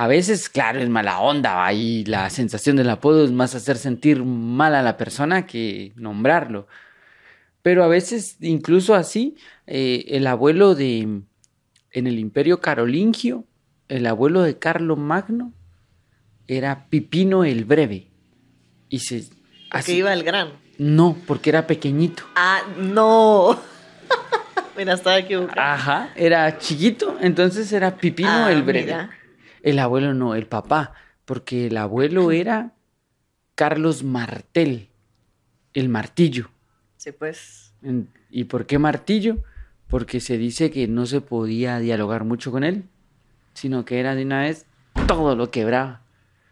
A 0.00 0.06
veces, 0.06 0.48
claro, 0.48 0.78
es 0.78 0.88
mala 0.88 1.18
onda, 1.18 1.72
y 1.72 2.04
la 2.04 2.30
sensación 2.30 2.76
del 2.76 2.88
apodo 2.88 3.24
es 3.24 3.32
más 3.32 3.56
hacer 3.56 3.76
sentir 3.76 4.22
mal 4.22 4.76
a 4.76 4.82
la 4.82 4.96
persona 4.96 5.44
que 5.44 5.92
nombrarlo. 5.96 6.68
Pero 7.62 7.82
a 7.82 7.88
veces, 7.88 8.36
incluso 8.40 8.94
así, 8.94 9.34
eh, 9.66 10.04
el 10.10 10.28
abuelo 10.28 10.76
de, 10.76 11.00
en 11.00 12.06
el 12.06 12.16
imperio 12.20 12.60
carolingio, 12.60 13.44
el 13.88 14.06
abuelo 14.06 14.42
de 14.42 14.56
Carlo 14.56 14.94
Magno, 14.94 15.52
era 16.46 16.86
Pipino 16.88 17.42
el 17.42 17.64
Breve. 17.64 18.06
Y 18.88 19.00
se... 19.00 19.24
Así- 19.70 19.96
iba 19.96 20.12
al 20.12 20.22
grano. 20.22 20.52
No, 20.78 21.16
porque 21.26 21.50
era 21.50 21.66
pequeñito. 21.66 22.22
Ah, 22.36 22.60
no. 22.78 23.58
Mira, 24.76 24.94
estaba 24.94 25.18
equivocado. 25.18 25.60
Ajá, 25.60 26.12
era 26.14 26.56
chiquito, 26.56 27.16
entonces 27.20 27.72
era 27.72 27.96
Pipino 27.96 28.30
Ah, 28.46 28.52
el 28.52 28.62
Breve. 28.62 28.92
mira. 28.92 29.10
El 29.62 29.78
abuelo 29.78 30.14
no, 30.14 30.34
el 30.34 30.46
papá, 30.46 30.92
porque 31.24 31.66
el 31.66 31.76
abuelo 31.76 32.30
era 32.32 32.72
Carlos 33.54 34.02
Martel, 34.04 34.88
el 35.74 35.88
martillo. 35.88 36.50
Sí, 36.96 37.12
pues. 37.12 37.72
¿Y 38.30 38.44
por 38.44 38.66
qué 38.66 38.78
martillo? 38.78 39.38
Porque 39.88 40.20
se 40.20 40.36
dice 40.36 40.70
que 40.70 40.86
no 40.88 41.06
se 41.06 41.20
podía 41.20 41.78
dialogar 41.78 42.24
mucho 42.24 42.50
con 42.50 42.64
él, 42.64 42.84
sino 43.54 43.84
que 43.84 44.00
era 44.00 44.14
de 44.14 44.24
una 44.24 44.42
vez 44.42 44.66
todo 45.06 45.34
lo 45.36 45.50
quebraba. 45.50 46.02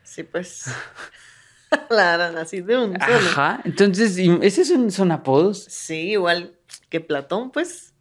Sí, 0.02 0.22
pues. 0.22 0.66
La 1.90 2.26
así 2.40 2.60
de 2.60 2.78
un 2.78 2.92
solo. 2.98 3.16
Ajá, 3.16 3.60
entonces, 3.64 4.16
esos 4.42 4.68
son, 4.68 4.90
son 4.90 5.12
apodos. 5.12 5.64
Sí, 5.68 6.12
igual 6.12 6.52
que 6.88 7.00
Platón, 7.00 7.50
pues. 7.50 7.92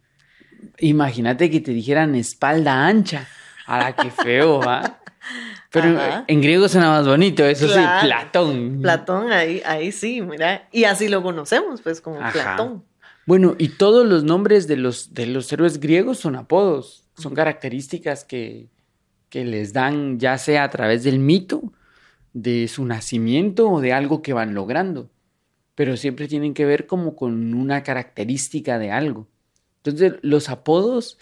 Imagínate 0.78 1.50
que 1.50 1.60
te 1.60 1.72
dijeran 1.72 2.14
espalda 2.14 2.86
ancha. 2.86 3.28
Ahora 3.66 3.94
qué 3.94 4.10
feo, 4.10 4.60
¿ah? 4.62 4.98
Pero 5.70 5.98
Ajá. 5.98 6.24
en 6.28 6.40
griego 6.40 6.68
suena 6.68 6.88
más 6.90 7.06
bonito, 7.06 7.44
eso 7.44 7.66
Claro. 7.66 8.00
sí, 8.00 8.06
Platón. 8.06 8.78
Platón, 8.80 9.32
ahí, 9.32 9.60
ahí 9.66 9.90
sí, 9.92 10.22
mira. 10.22 10.68
Y 10.72 10.84
así 10.84 11.08
lo 11.08 11.22
conocemos, 11.22 11.82
pues, 11.82 12.00
como 12.00 12.20
Ajá. 12.20 12.32
Platón. 12.32 12.84
Bueno, 13.26 13.56
y 13.58 13.70
todos 13.70 14.06
los 14.06 14.22
nombres 14.22 14.68
de 14.68 14.76
los, 14.76 15.12
de 15.14 15.26
los 15.26 15.52
héroes 15.52 15.80
griegos 15.80 16.18
son 16.18 16.36
apodos, 16.36 17.04
son 17.16 17.34
características 17.34 18.24
que, 18.24 18.68
que 19.28 19.44
les 19.44 19.72
dan 19.72 20.20
ya 20.20 20.38
sea 20.38 20.62
a 20.62 20.70
través 20.70 21.02
del 21.02 21.18
mito, 21.18 21.72
de 22.32 22.68
su 22.68 22.84
nacimiento 22.84 23.68
o 23.68 23.80
de 23.80 23.92
algo 23.92 24.22
que 24.22 24.32
van 24.32 24.54
logrando, 24.54 25.10
pero 25.74 25.96
siempre 25.96 26.28
tienen 26.28 26.54
que 26.54 26.66
ver 26.66 26.86
como 26.86 27.16
con 27.16 27.52
una 27.54 27.82
característica 27.82 28.78
de 28.78 28.92
algo. 28.92 29.26
Entonces, 29.78 30.14
los 30.22 30.48
apodos, 30.48 31.18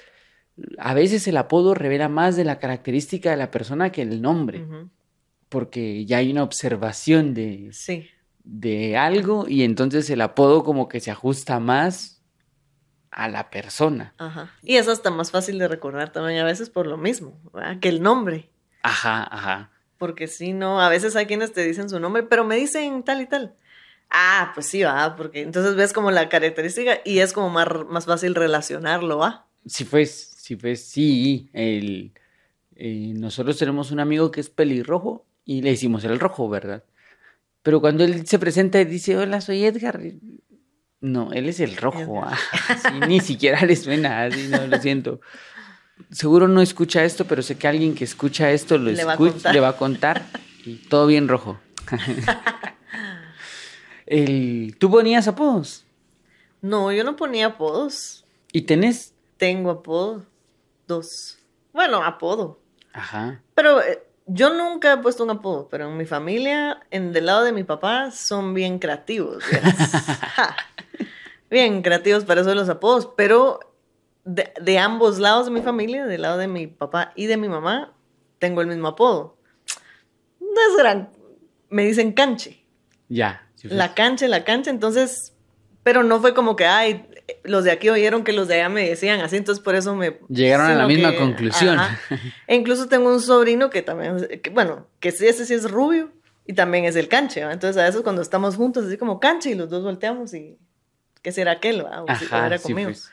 a 0.79 0.95
veces 0.95 1.27
el 1.27 1.37
apodo 1.37 1.75
revela 1.75 2.09
más 2.09 2.37
de 2.37 2.45
la 2.45 2.59
característica 2.59 3.31
de 3.31 3.37
la 3.37 3.51
persona 3.51 3.91
que 3.91 4.03
el 4.03 4.23
nombre, 4.23 4.65
porque 5.49 6.05
ya 6.05 6.19
hay 6.19 6.31
una 6.31 6.43
observación 6.43 7.35
de, 7.35 7.71
Sí. 7.73 8.09
de 8.45 8.97
algo 8.97 9.47
y 9.49 9.63
entonces 9.65 10.09
el 10.11 10.21
apodo 10.21 10.65
como 10.65 10.89
que 10.89 11.01
se 11.01 11.11
ajusta 11.11 11.61
más 11.61 12.23
a 13.11 13.29
la 13.29 13.51
persona. 13.51 14.15
Ajá. 14.19 14.51
Y 14.63 14.77
es 14.77 14.89
hasta 14.89 15.11
más 15.11 15.31
fácil 15.31 15.59
de 15.59 15.69
recordar 15.69 16.11
también 16.13 16.41
a 16.41 16.45
veces 16.45 16.71
por 16.71 16.87
lo 16.87 16.97
mismo, 16.97 17.39
¿verdad? 17.53 17.79
que 17.81 17.89
el 17.89 18.03
nombre. 18.03 18.51
Ajá, 18.83 19.23
ajá. 19.31 19.71
Porque 19.99 20.27
si 20.27 20.53
no, 20.53 20.81
a 20.81 20.89
veces 20.89 21.15
hay 21.17 21.27
quienes 21.27 21.53
te 21.53 21.65
dicen 21.65 21.89
su 21.89 22.01
nombre, 22.01 22.25
pero 22.25 22.45
me 22.45 22.57
dicen 22.57 23.03
tal 23.05 23.21
y 23.23 23.27
tal. 23.27 23.55
Ah, 24.11 24.51
pues 24.55 24.67
sí, 24.67 24.83
va, 24.83 25.17
porque 25.17 25.41
entonces 25.43 25.77
ves 25.77 25.93
como 25.93 26.11
la 26.11 26.29
característica 26.29 26.99
y 27.05 27.21
es 27.21 27.33
como 27.33 27.51
más, 27.51 27.69
más 27.89 28.05
fácil 28.07 28.35
relacionarlo, 28.35 29.19
va. 29.19 29.47
Si 29.67 29.85
fue, 29.85 30.05
si 30.45 30.57
fue, 30.57 30.77
sí, 30.77 31.49
el, 31.55 32.13
eh, 32.77 33.15
nosotros 33.17 33.57
tenemos 33.57 33.91
un 33.93 33.99
amigo 33.99 34.31
que 34.31 34.43
es 34.43 34.51
pelirrojo 34.51 35.25
y 35.47 35.63
le 35.63 35.73
hicimos 35.73 36.05
el 36.05 36.21
rojo, 36.21 36.51
¿verdad? 36.51 36.85
Pero 37.63 37.81
cuando 37.81 38.05
él 38.05 38.27
se 38.27 38.39
presenta 38.39 38.79
y 38.79 38.85
dice, 38.85 39.17
hola, 39.17 39.41
soy 39.41 39.65
Edgar, 39.65 40.03
no, 41.01 41.33
él 41.33 41.49
es 41.49 41.61
el 41.61 41.79
rojo, 41.79 42.25
ah, 42.27 42.37
sí, 42.77 43.07
ni 43.09 43.21
siquiera 43.21 43.65
le 43.65 43.75
suena, 43.75 44.25
así, 44.25 44.49
no, 44.49 44.67
lo 44.67 44.79
siento. 44.83 45.23
Seguro 46.11 46.47
no 46.47 46.61
escucha 46.61 47.07
esto, 47.07 47.25
pero 47.25 47.41
sé 47.41 47.57
que 47.57 47.67
alguien 47.67 47.95
que 47.95 48.05
escucha 48.05 48.51
esto 48.51 48.77
lo 48.77 48.93
Le 48.93 49.03
va 49.03 49.13
a 49.13 49.15
escucha, 49.15 49.33
contar. 49.33 49.55
le 49.55 49.61
va 49.61 49.69
a 49.69 49.77
contar 49.79 50.27
y 50.67 50.75
todo 50.75 51.07
bien 51.07 51.27
rojo. 51.27 51.59
el, 54.07 54.77
¿Tú 54.79 54.91
ponías 54.91 55.27
apodos? 55.27 55.87
No, 56.61 56.93
yo 56.93 57.03
no 57.03 57.17
ponía 57.17 57.47
apodos. 57.47 58.27
¿Y 58.53 58.63
tenés? 58.63 59.15
Tengo 59.39 59.71
apodo. 59.71 60.27
Dos. 60.87 61.39
Bueno, 61.73 62.03
apodo. 62.03 62.61
Ajá. 62.93 63.43
Pero 63.55 63.83
eh, 63.83 64.03
yo 64.27 64.55
nunca 64.55 64.93
he 64.93 64.97
puesto 64.99 65.25
un 65.25 65.31
apodo, 65.31 65.69
pero 65.69 65.89
en 65.89 65.97
mi 65.97 66.07
familia, 66.07 66.83
en 66.91 67.13
del 67.13 67.27
lado 67.27 67.45
de 67.45 67.53
mi 67.53 67.65
papá, 67.65 68.11
son 68.11 68.55
bien 68.55 68.79
creativos. 68.79 69.43
Ja. 70.35 70.57
Bien 71.51 71.83
creativos 71.83 72.25
para 72.25 72.41
eso 72.41 72.51
de 72.51 72.57
los 72.57 72.69
apodos, 72.69 73.11
pero 73.17 73.61
de, 74.25 74.53
de 74.61 74.79
ambos 74.79 75.21
lados 75.21 75.47
de 75.47 75.53
mi 75.53 75.63
familia, 75.63 76.07
del 76.07 76.23
lado 76.23 76.39
de 76.39 76.49
mi 76.49 76.67
papá 76.67 77.13
y 77.15 77.27
de 77.27 77.37
mi 77.37 77.49
mamá, 77.49 77.93
tengo 78.39 78.61
el 78.61 78.67
mismo 78.67 78.89
apodo. 78.89 79.37
No 80.41 80.61
es 80.71 80.77
gran... 80.77 81.11
Me 81.69 81.85
dicen 81.85 82.13
canche. 82.13 82.65
Ya. 83.09 83.47
sí. 83.55 83.69
La 83.69 83.95
cancha, 83.95 84.27
la 84.27 84.45
cancha, 84.45 84.71
entonces... 84.71 85.34
Pero 85.85 86.03
no 86.03 86.21
fue 86.21 86.35
como 86.35 86.57
que, 86.57 86.65
ay, 86.67 87.07
los 87.45 87.63
de 87.65 87.71
aquí 87.71 87.89
oyeron 87.91 88.25
que 88.25 88.33
los 88.33 88.49
de 88.49 88.55
allá 88.55 88.69
me 88.71 88.89
decían 88.89 89.21
así, 89.21 89.37
entonces 89.37 89.63
por 89.63 89.75
eso 89.77 89.95
me... 89.95 90.19
Llegaron 90.29 90.67
a 90.67 90.75
la 90.75 90.87
misma 90.87 91.13
que- 91.13 91.19
conclusión. 91.19 91.79
ajá. 91.79 91.97
E 92.49 92.57
incluso 92.57 92.89
tengo 92.89 93.09
un 93.13 93.21
sobrino 93.21 93.71
que 93.71 93.83
también, 93.83 94.27
que, 94.43 94.51
bueno, 94.51 94.87
que 95.01 95.13
sí, 95.13 95.27
ese 95.27 95.47
sí 95.47 95.55
es 95.55 95.71
rubio 95.71 96.11
y 96.47 96.55
también 96.55 96.85
es 96.87 96.97
el 96.97 97.09
canche, 97.09 97.45
¿va? 97.45 97.53
Entonces 97.53 97.81
a 97.81 97.85
veces 97.87 98.01
cuando 98.03 98.21
estamos 98.23 98.57
juntos, 98.57 98.87
así 98.87 98.97
como 98.99 99.21
canche 99.21 99.51
y 99.51 99.55
los 99.55 99.69
dos 99.71 99.83
volteamos 99.85 100.35
y, 100.35 100.59
¿qué 101.23 101.33
será 101.33 101.53
aquel? 101.53 101.85
va? 101.87 102.03
O 102.03 102.11
Ajá, 102.11 102.47
era 102.47 102.59
sí, 102.59 102.65
conmigo. 102.65 102.89
pues. 102.91 103.11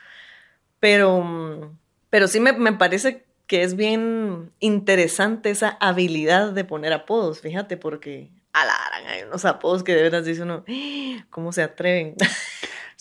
Pero, 0.80 1.76
pero 2.10 2.26
sí 2.28 2.40
me, 2.40 2.52
me 2.52 2.72
parece 2.72 3.24
que 3.46 3.62
es 3.62 3.76
bien 3.76 4.50
interesante 4.60 5.50
esa 5.50 5.76
habilidad 5.80 6.52
de 6.52 6.64
poner 6.64 6.92
apodos, 6.92 7.40
fíjate, 7.40 7.76
porque 7.76 8.30
alaran, 8.52 9.06
hay 9.06 9.22
unos 9.24 9.44
apodos 9.44 9.82
que 9.82 9.94
de 9.94 10.02
veras 10.02 10.24
dice 10.24 10.42
uno, 10.42 10.64
"Ah, 10.68 11.24
¿cómo 11.30 11.52
se 11.52 11.62
atreven? 11.62 12.14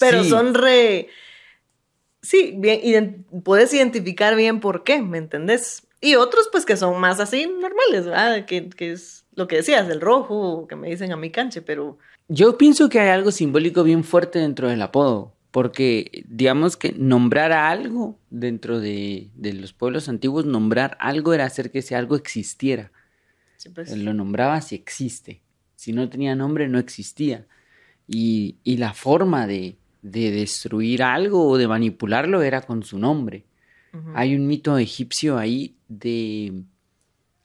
pero 0.01 0.23
Sí. 0.23 0.29
son 0.31 0.53
re... 0.53 1.07
Sí, 2.21 2.53
bien, 2.57 2.81
ident- 2.81 3.41
puedes 3.43 3.73
identificar 3.73 4.35
bien 4.35 4.59
por 4.59 4.83
qué, 4.83 5.01
¿me 5.01 5.17
entendés? 5.17 5.87
Y 6.01 6.15
otros 6.15 6.49
pues 6.51 6.65
que 6.65 6.77
son 6.77 6.99
más 6.99 7.19
así 7.19 7.45
normales, 7.47 8.05
¿verdad? 8.05 8.45
Que, 8.45 8.69
que 8.69 8.91
es 8.91 9.25
lo 9.35 9.47
que 9.47 9.57
decías, 9.57 9.89
el 9.89 10.01
rojo, 10.01 10.67
que 10.67 10.75
me 10.75 10.89
dicen 10.89 11.11
a 11.11 11.17
mi 11.17 11.29
canche, 11.31 11.61
pero... 11.61 11.97
Yo 12.27 12.57
pienso 12.57 12.89
que 12.89 12.99
hay 12.99 13.09
algo 13.09 13.31
simbólico 13.31 13.83
bien 13.83 14.03
fuerte 14.03 14.39
dentro 14.39 14.67
del 14.69 14.81
apodo, 14.81 15.33
porque 15.51 16.23
digamos 16.27 16.77
que 16.77 16.93
nombrar 16.93 17.51
a 17.51 17.69
algo 17.69 18.17
dentro 18.29 18.79
de, 18.79 19.29
de 19.35 19.53
los 19.53 19.73
pueblos 19.73 20.07
antiguos, 20.09 20.45
nombrar 20.45 20.97
algo 20.99 21.33
era 21.33 21.45
hacer 21.45 21.71
que 21.71 21.79
ese 21.79 21.95
algo 21.95 22.15
existiera. 22.15 22.91
sí, 23.57 23.69
pues, 23.69 23.95
Lo 23.97 24.13
nombraba 24.13 24.61
si 24.61 24.75
existe. 24.75 25.41
Si 25.75 25.91
no 25.91 26.07
tenía 26.09 26.35
nombre, 26.35 26.67
no 26.67 26.77
existía. 26.77 27.45
Y, 28.07 28.57
y 28.63 28.77
la 28.77 28.93
forma 28.93 29.47
de, 29.47 29.75
de 30.01 30.31
destruir 30.31 31.03
algo 31.03 31.47
o 31.47 31.57
de 31.57 31.67
manipularlo 31.67 32.41
era 32.41 32.61
con 32.61 32.83
su 32.83 32.97
nombre. 32.99 33.45
Hay 34.15 34.35
un 34.35 34.47
mito 34.47 34.77
egipcio 34.77 35.37
ahí 35.37 35.75
de 35.89 36.63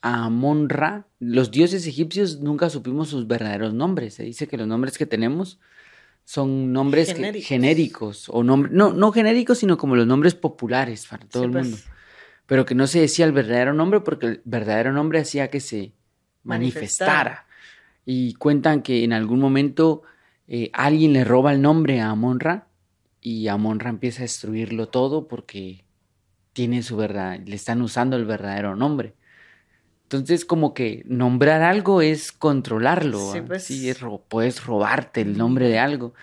Amon-Ra. 0.00 1.06
Los 1.18 1.50
dioses 1.50 1.86
egipcios 1.86 2.40
nunca 2.40 2.70
supimos 2.70 3.08
sus 3.08 3.26
verdaderos 3.26 3.74
nombres. 3.74 4.14
Se 4.14 4.22
dice 4.22 4.46
que 4.46 4.56
los 4.56 4.68
nombres 4.68 4.96
que 4.98 5.06
tenemos 5.06 5.58
son 6.24 6.72
nombres 6.72 7.08
que- 7.08 7.14
Genéricos. 7.14 7.46
genéricos 7.48 8.28
o 8.28 8.42
nombres, 8.44 8.72
no, 8.72 8.92
no 8.92 9.12
genéricos, 9.12 9.58
sino 9.58 9.76
como 9.76 9.96
los 9.96 10.06
nombres 10.06 10.34
populares 10.34 11.06
para 11.06 11.26
todo 11.26 11.42
Sí, 11.42 11.46
el 11.46 11.52
pues, 11.52 11.64
mundo. 11.68 11.78
Pero 12.46 12.64
que 12.64 12.74
no 12.76 12.86
se 12.86 13.00
decía 13.00 13.24
el 13.26 13.32
verdadero 13.32 13.74
nombre 13.74 14.00
porque 14.00 14.26
el 14.26 14.40
verdadero 14.44 14.92
nombre 14.92 15.18
hacía 15.18 15.50
que 15.50 15.60
se 15.60 15.92
manifestara. 16.44 17.14
Manifestara. 17.14 17.46
Y 18.04 18.34
cuentan 18.34 18.82
que 18.82 19.02
en 19.02 19.12
algún 19.12 19.40
momento 19.40 20.02
eh, 20.48 20.70
alguien 20.72 21.12
le 21.12 21.24
roba 21.24 21.52
el 21.52 21.60
nombre 21.62 22.00
a 22.00 22.10
Amon-Ra 22.10 22.68
y 23.20 23.48
Amon-Ra 23.48 23.90
empieza 23.90 24.20
a 24.20 24.22
destruirlo 24.22 24.88
todo 24.88 25.26
porque 25.28 25.84
tiene 26.52 26.82
su 26.82 26.96
verdad, 26.96 27.38
le 27.44 27.56
están 27.56 27.82
usando 27.82 28.16
el 28.16 28.24
verdadero 28.24 28.76
nombre. 28.76 29.14
Entonces, 30.04 30.44
como 30.44 30.72
que 30.72 31.02
nombrar 31.06 31.62
algo 31.62 32.00
es 32.00 32.30
controlarlo. 32.30 33.18
Sí, 33.18 33.40
pues. 33.40 33.64
Sí, 33.64 33.88
es 33.88 34.00
ro- 34.00 34.24
puedes 34.28 34.64
robarte 34.64 35.22
el 35.22 35.36
nombre 35.36 35.68
de 35.68 35.78
algo. 35.80 36.14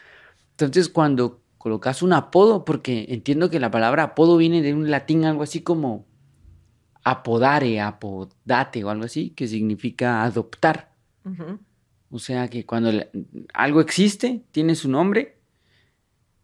Entonces, 0.51 0.87
cuando 0.87 1.41
colocas 1.57 2.01
un 2.01 2.13
apodo, 2.13 2.63
porque 2.65 3.05
entiendo 3.09 3.49
que 3.49 3.59
la 3.59 3.71
palabra 3.71 4.03
apodo 4.03 4.37
viene 4.37 4.61
de 4.61 4.73
un 4.73 4.89
latín, 4.89 5.25
algo 5.25 5.43
así 5.43 5.61
como 5.61 6.05
apodare, 7.03 7.81
apodate 7.81 8.83
o 8.83 8.89
algo 8.89 9.03
así, 9.05 9.31
que 9.31 9.47
significa 9.47 10.23
adoptar. 10.23 10.93
ujú. 11.25 11.59
O 12.13 12.19
sea 12.19 12.47
que 12.47 12.63
cuando 12.63 12.91
le- 12.91 13.09
algo 13.55 13.81
existe, 13.81 14.43
tiene 14.51 14.75
su 14.75 14.87
nombre, 14.87 15.35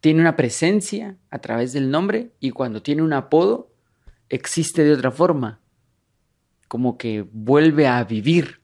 tiene 0.00 0.20
una 0.20 0.34
presencia 0.34 1.16
a 1.30 1.38
través 1.38 1.72
del 1.72 1.92
nombre 1.92 2.32
y 2.40 2.50
cuando 2.50 2.82
tiene 2.82 3.02
un 3.02 3.12
apodo, 3.12 3.70
existe 4.28 4.82
de 4.82 4.92
otra 4.92 5.12
forma. 5.12 5.60
Como 6.66 6.98
que 6.98 7.24
vuelve 7.32 7.86
a 7.86 8.02
vivir. 8.02 8.60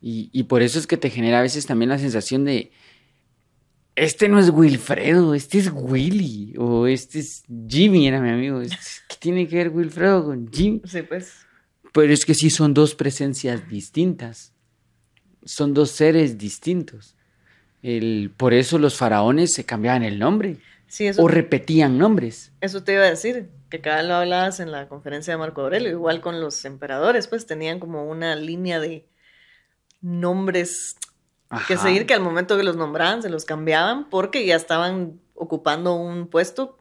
Y, 0.00 0.30
y 0.32 0.44
por 0.44 0.62
eso 0.62 0.78
es 0.78 0.86
que 0.86 0.96
te 0.96 1.10
genera 1.10 1.40
a 1.40 1.42
veces 1.42 1.66
también 1.66 1.90
la 1.90 1.98
sensación 1.98 2.46
de, 2.46 2.72
este 3.96 4.30
no 4.30 4.38
es 4.38 4.48
Wilfredo, 4.48 5.34
este 5.34 5.58
es 5.58 5.70
Willy, 5.74 6.54
o 6.56 6.86
este 6.86 7.18
es 7.18 7.42
Jimmy, 7.68 8.08
era 8.08 8.18
mi 8.22 8.30
amigo. 8.30 8.60
¿Qué 8.62 9.16
tiene 9.18 9.46
que 9.46 9.56
ver 9.56 9.68
Wilfredo 9.68 10.24
con 10.24 10.50
Jimmy? 10.50 10.80
Sí, 10.86 11.02
pues. 11.02 11.34
Pero 11.92 12.10
es 12.14 12.24
que 12.24 12.32
sí 12.32 12.48
son 12.48 12.72
dos 12.72 12.94
presencias 12.94 13.68
distintas. 13.68 14.49
Son 15.44 15.74
dos 15.74 15.90
seres 15.90 16.38
distintos. 16.38 17.14
El, 17.82 18.30
por 18.36 18.52
eso 18.52 18.78
los 18.78 18.96
faraones 18.96 19.54
se 19.54 19.64
cambiaban 19.64 20.02
el 20.02 20.18
nombre 20.18 20.58
Sí, 20.90 21.06
eso, 21.06 21.22
o 21.22 21.28
repetían 21.28 21.98
nombres. 21.98 22.50
eso 22.60 22.82
te 22.82 22.94
iba 22.94 23.02
a 23.02 23.10
decir, 23.10 23.48
que 23.70 23.80
cada 23.80 24.02
lo 24.02 24.14
hablabas 24.16 24.58
en 24.58 24.72
la 24.72 24.88
conferencia 24.88 25.32
de 25.32 25.38
Marco 25.38 25.62
Aurelio, 25.62 25.88
igual 25.88 26.20
con 26.20 26.40
los 26.40 26.64
emperadores, 26.64 27.28
pues 27.28 27.46
tenían 27.46 27.78
como 27.78 28.04
una 28.10 28.34
línea 28.34 28.80
de 28.80 29.06
nombres 30.00 30.96
que 31.68 31.76
seguir, 31.76 32.06
que 32.06 32.14
al 32.14 32.20
momento 32.20 32.56
que 32.56 32.64
los 32.64 32.76
nombraban 32.76 33.22
se 33.22 33.30
los 33.30 33.44
cambiaban 33.44 34.10
porque 34.10 34.44
ya 34.44 34.56
estaban 34.56 35.20
ocupando 35.34 35.94
un 35.94 36.26
puesto, 36.26 36.78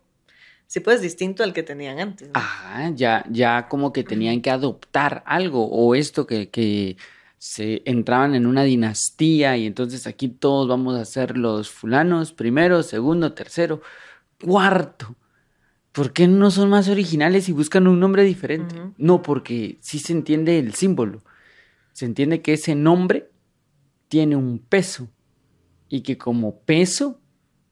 sí, 0.65 0.79
pues 0.79 1.01
distinto 1.01 1.43
al 1.43 1.53
que 1.53 1.61
tenían 1.61 1.99
antes. 1.99 2.29
¿no? 2.29 2.33
Ajá, 2.33 2.89
ya, 2.95 3.23
ya 3.29 3.67
como 3.67 3.93
que 3.93 4.03
tenían 4.03 4.41
que 4.41 4.49
adoptar 4.49 5.21
algo 5.27 5.67
o 5.67 5.93
esto 5.93 6.25
que, 6.25 6.49
que 6.49 6.97
se 7.39 7.81
entraban 7.85 8.35
en 8.35 8.45
una 8.45 8.63
dinastía 8.63 9.55
y 9.55 9.65
entonces 9.65 10.05
aquí 10.07 10.27
todos 10.27 10.67
vamos 10.67 10.99
a 10.99 11.05
ser 11.05 11.37
los 11.37 11.71
fulanos, 11.71 12.33
primero, 12.33 12.83
segundo, 12.83 13.33
tercero, 13.33 13.81
cuarto. 14.43 15.15
¿Por 15.93 16.11
qué 16.11 16.27
no 16.27 16.51
son 16.51 16.69
más 16.69 16.89
originales 16.89 17.47
y 17.47 17.53
buscan 17.53 17.87
un 17.87 17.99
nombre 17.99 18.23
diferente? 18.23 18.75
No, 18.97 19.21
porque 19.21 19.77
sí 19.79 19.99
se 19.99 20.11
entiende 20.11 20.59
el 20.59 20.73
símbolo. 20.73 21.23
se 21.93 22.05
entiende 22.05 22.41
que 22.41 22.53
ese 22.53 22.75
nombre 22.75 23.31
tiene 24.09 24.35
un 24.35 24.59
peso 24.59 25.09
y 25.87 26.01
que 26.01 26.17
como 26.17 26.59
peso 26.59 27.19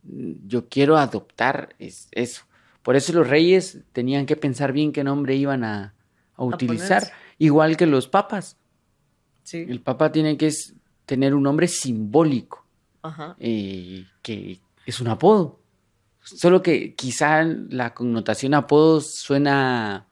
mm, 0.04 0.48
yo 0.48 0.70
quiero 0.70 0.98
adoptar 0.98 1.76
es 1.78 2.08
eso. 2.12 2.44
Por 2.84 2.96
eso 2.96 3.12
los 3.12 3.28
reyes 3.28 3.82
tenían 3.92 4.26
que 4.26 4.38
pensar 4.38 4.72
bien 4.72 4.94
qué 4.94 5.04
nombre 5.04 5.36
iban 5.36 5.66
a, 5.66 5.94
a 6.36 6.44
utilizar, 6.46 7.12
igual 7.38 7.76
que 7.76 7.86
los 7.86 8.08
papas. 8.08 8.58
Sí. 9.48 9.66
El 9.70 9.80
papa 9.80 10.12
tiene 10.12 10.36
que 10.36 10.52
tener 11.06 11.34
un 11.34 11.44
nombre 11.44 11.70
simbólico, 11.70 12.66
Ajá. 13.02 13.38
eh, 13.40 14.06
que 14.22 14.60
es 14.86 15.00
un 15.00 15.08
apodo. 15.08 15.62
Solo 16.22 16.62
que 16.62 16.96
quizá 16.96 17.46
la 17.46 17.94
connotación 17.94 18.54
apodo 18.54 19.00
suena 19.00 20.06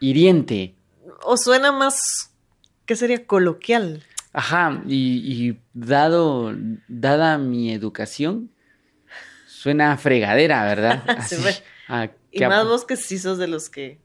hiriente. 0.00 0.74
O 1.22 1.36
suena 1.36 1.70
más, 1.70 2.32
¿qué 2.84 2.96
sería? 2.96 3.24
Coloquial. 3.28 4.02
Ajá, 4.32 4.82
y, 4.88 5.50
y 5.50 5.60
dado, 5.72 6.52
dada 6.88 7.38
mi 7.38 7.72
educación, 7.72 8.50
suena 9.46 9.92
a 9.92 9.98
fregadera, 9.98 10.64
¿verdad? 10.64 11.04
Sí, 11.28 11.36
Así, 11.36 11.62
a 11.86 12.10
Y 12.32 12.40
más 12.40 12.66
vos 12.66 12.84
que 12.84 12.96
sí 12.96 13.20
sos 13.20 13.38
de 13.38 13.46
los 13.46 13.70
que 13.70 14.00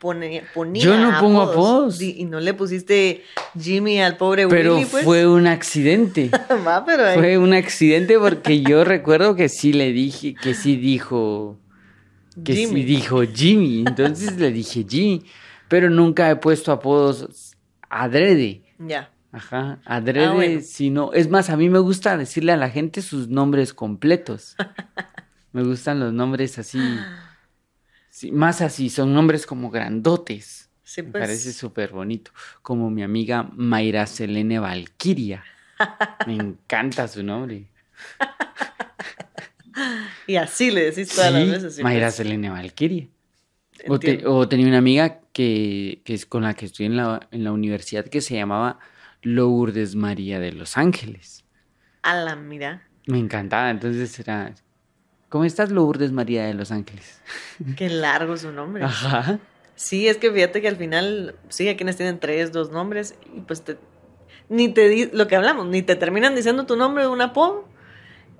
ponía 0.00 0.42
Yo 0.74 0.96
no 0.98 1.18
pongo 1.20 1.42
apodos. 1.42 2.00
Y 2.00 2.24
no 2.24 2.40
le 2.40 2.54
pusiste 2.54 3.22
Jimmy 3.58 4.00
al 4.00 4.16
pobre 4.16 4.46
Pero 4.48 4.76
Willy, 4.76 4.86
pues. 4.90 5.04
fue 5.04 5.26
un 5.26 5.46
accidente. 5.46 6.30
Pero 6.86 7.14
Fue 7.14 7.38
un 7.38 7.54
accidente 7.54 8.18
porque 8.18 8.62
yo 8.62 8.84
recuerdo 8.84 9.34
que 9.34 9.48
sí 9.48 9.72
le 9.72 9.92
dije, 9.92 10.34
que 10.34 10.54
sí 10.54 10.76
dijo, 10.76 11.58
que 12.44 12.54
Jimmy. 12.54 12.80
sí 12.82 12.86
dijo 12.86 13.22
Jimmy. 13.22 13.84
Entonces 13.86 14.36
le 14.36 14.52
dije 14.52 14.84
Jimmy, 14.88 15.24
pero 15.68 15.90
nunca 15.90 16.30
he 16.30 16.36
puesto 16.36 16.72
apodos 16.72 17.56
adrede. 17.88 18.62
Ya. 18.78 19.10
Ajá, 19.32 19.80
adrede, 19.84 20.26
Ah, 20.26 20.32
bueno. 20.32 20.60
sino, 20.62 21.12
es 21.12 21.28
más, 21.28 21.50
a 21.50 21.56
mí 21.56 21.68
me 21.68 21.78
gusta 21.78 22.16
decirle 22.16 22.52
a 22.52 22.56
la 22.56 22.70
gente 22.70 23.02
sus 23.02 23.28
nombres 23.28 23.74
completos. 23.74 24.56
me 25.52 25.62
gustan 25.62 26.00
los 26.00 26.12
nombres 26.12 26.58
así, 26.58 26.78
sí, 28.16 28.32
más 28.32 28.60
así, 28.62 28.90
son 28.90 29.12
nombres 29.14 29.46
como 29.46 29.70
grandotes. 29.70 30.70
Sí, 30.82 31.02
Me 31.02 31.10
pues. 31.12 31.22
parece 31.24 31.52
súper 31.52 31.92
bonito. 31.92 32.30
Como 32.62 32.90
mi 32.90 33.02
amiga 33.02 33.48
Mayra 33.54 34.06
Selene 34.06 34.58
Valquiria. 34.58 35.44
Me 36.26 36.34
encanta 36.34 37.06
su 37.08 37.22
nombre. 37.22 37.66
Y 40.26 40.36
así 40.36 40.70
le 40.70 40.84
decís 40.90 41.08
todas 41.14 41.32
las 41.32 41.48
veces. 41.48 41.82
Mayra 41.82 42.06
pues. 42.06 42.14
Selene 42.16 42.50
Valquiria. 42.50 43.08
O, 43.88 43.98
te- 43.98 44.26
o 44.26 44.48
tenía 44.48 44.66
una 44.68 44.78
amiga 44.78 45.20
que, 45.32 46.00
que 46.04 46.14
es 46.14 46.24
con 46.26 46.42
la 46.44 46.54
que 46.54 46.66
estudié 46.66 46.86
en 46.88 46.96
la, 46.96 47.28
en 47.30 47.44
la 47.44 47.52
universidad 47.52 48.06
que 48.06 48.20
se 48.20 48.34
llamaba 48.34 48.78
Lourdes 49.22 49.94
María 49.94 50.40
de 50.40 50.52
los 50.52 50.76
Ángeles. 50.78 51.44
A 52.02 52.14
la 52.14 52.36
mira. 52.36 52.88
Me 53.06 53.18
encantaba, 53.18 53.70
entonces 53.70 54.18
era... 54.18 54.54
¿Cómo 55.28 55.44
estás, 55.44 55.70
Lourdes 55.70 56.12
María 56.12 56.46
de 56.46 56.54
los 56.54 56.70
Ángeles? 56.70 57.20
Qué 57.76 57.88
largo 57.88 58.36
su 58.36 58.52
nombre. 58.52 58.84
Ajá. 58.84 59.40
Sí, 59.74 60.08
es 60.08 60.16
que 60.16 60.32
fíjate 60.32 60.62
que 60.62 60.68
al 60.68 60.76
final, 60.76 61.34
sí, 61.48 61.68
hay 61.68 61.76
quienes 61.76 61.96
tienen 61.96 62.18
tres, 62.18 62.52
dos 62.52 62.70
nombres, 62.70 63.14
y 63.34 63.40
pues 63.40 63.62
te, 63.62 63.76
ni 64.48 64.68
te 64.68 64.88
di, 64.88 65.06
lo 65.12 65.26
que 65.26 65.36
hablamos, 65.36 65.66
ni 65.66 65.82
te 65.82 65.96
terminan 65.96 66.34
diciendo 66.34 66.64
tu 66.64 66.76
nombre 66.76 67.04
de 67.04 67.10
un 67.10 67.20
apodo. 67.20 67.68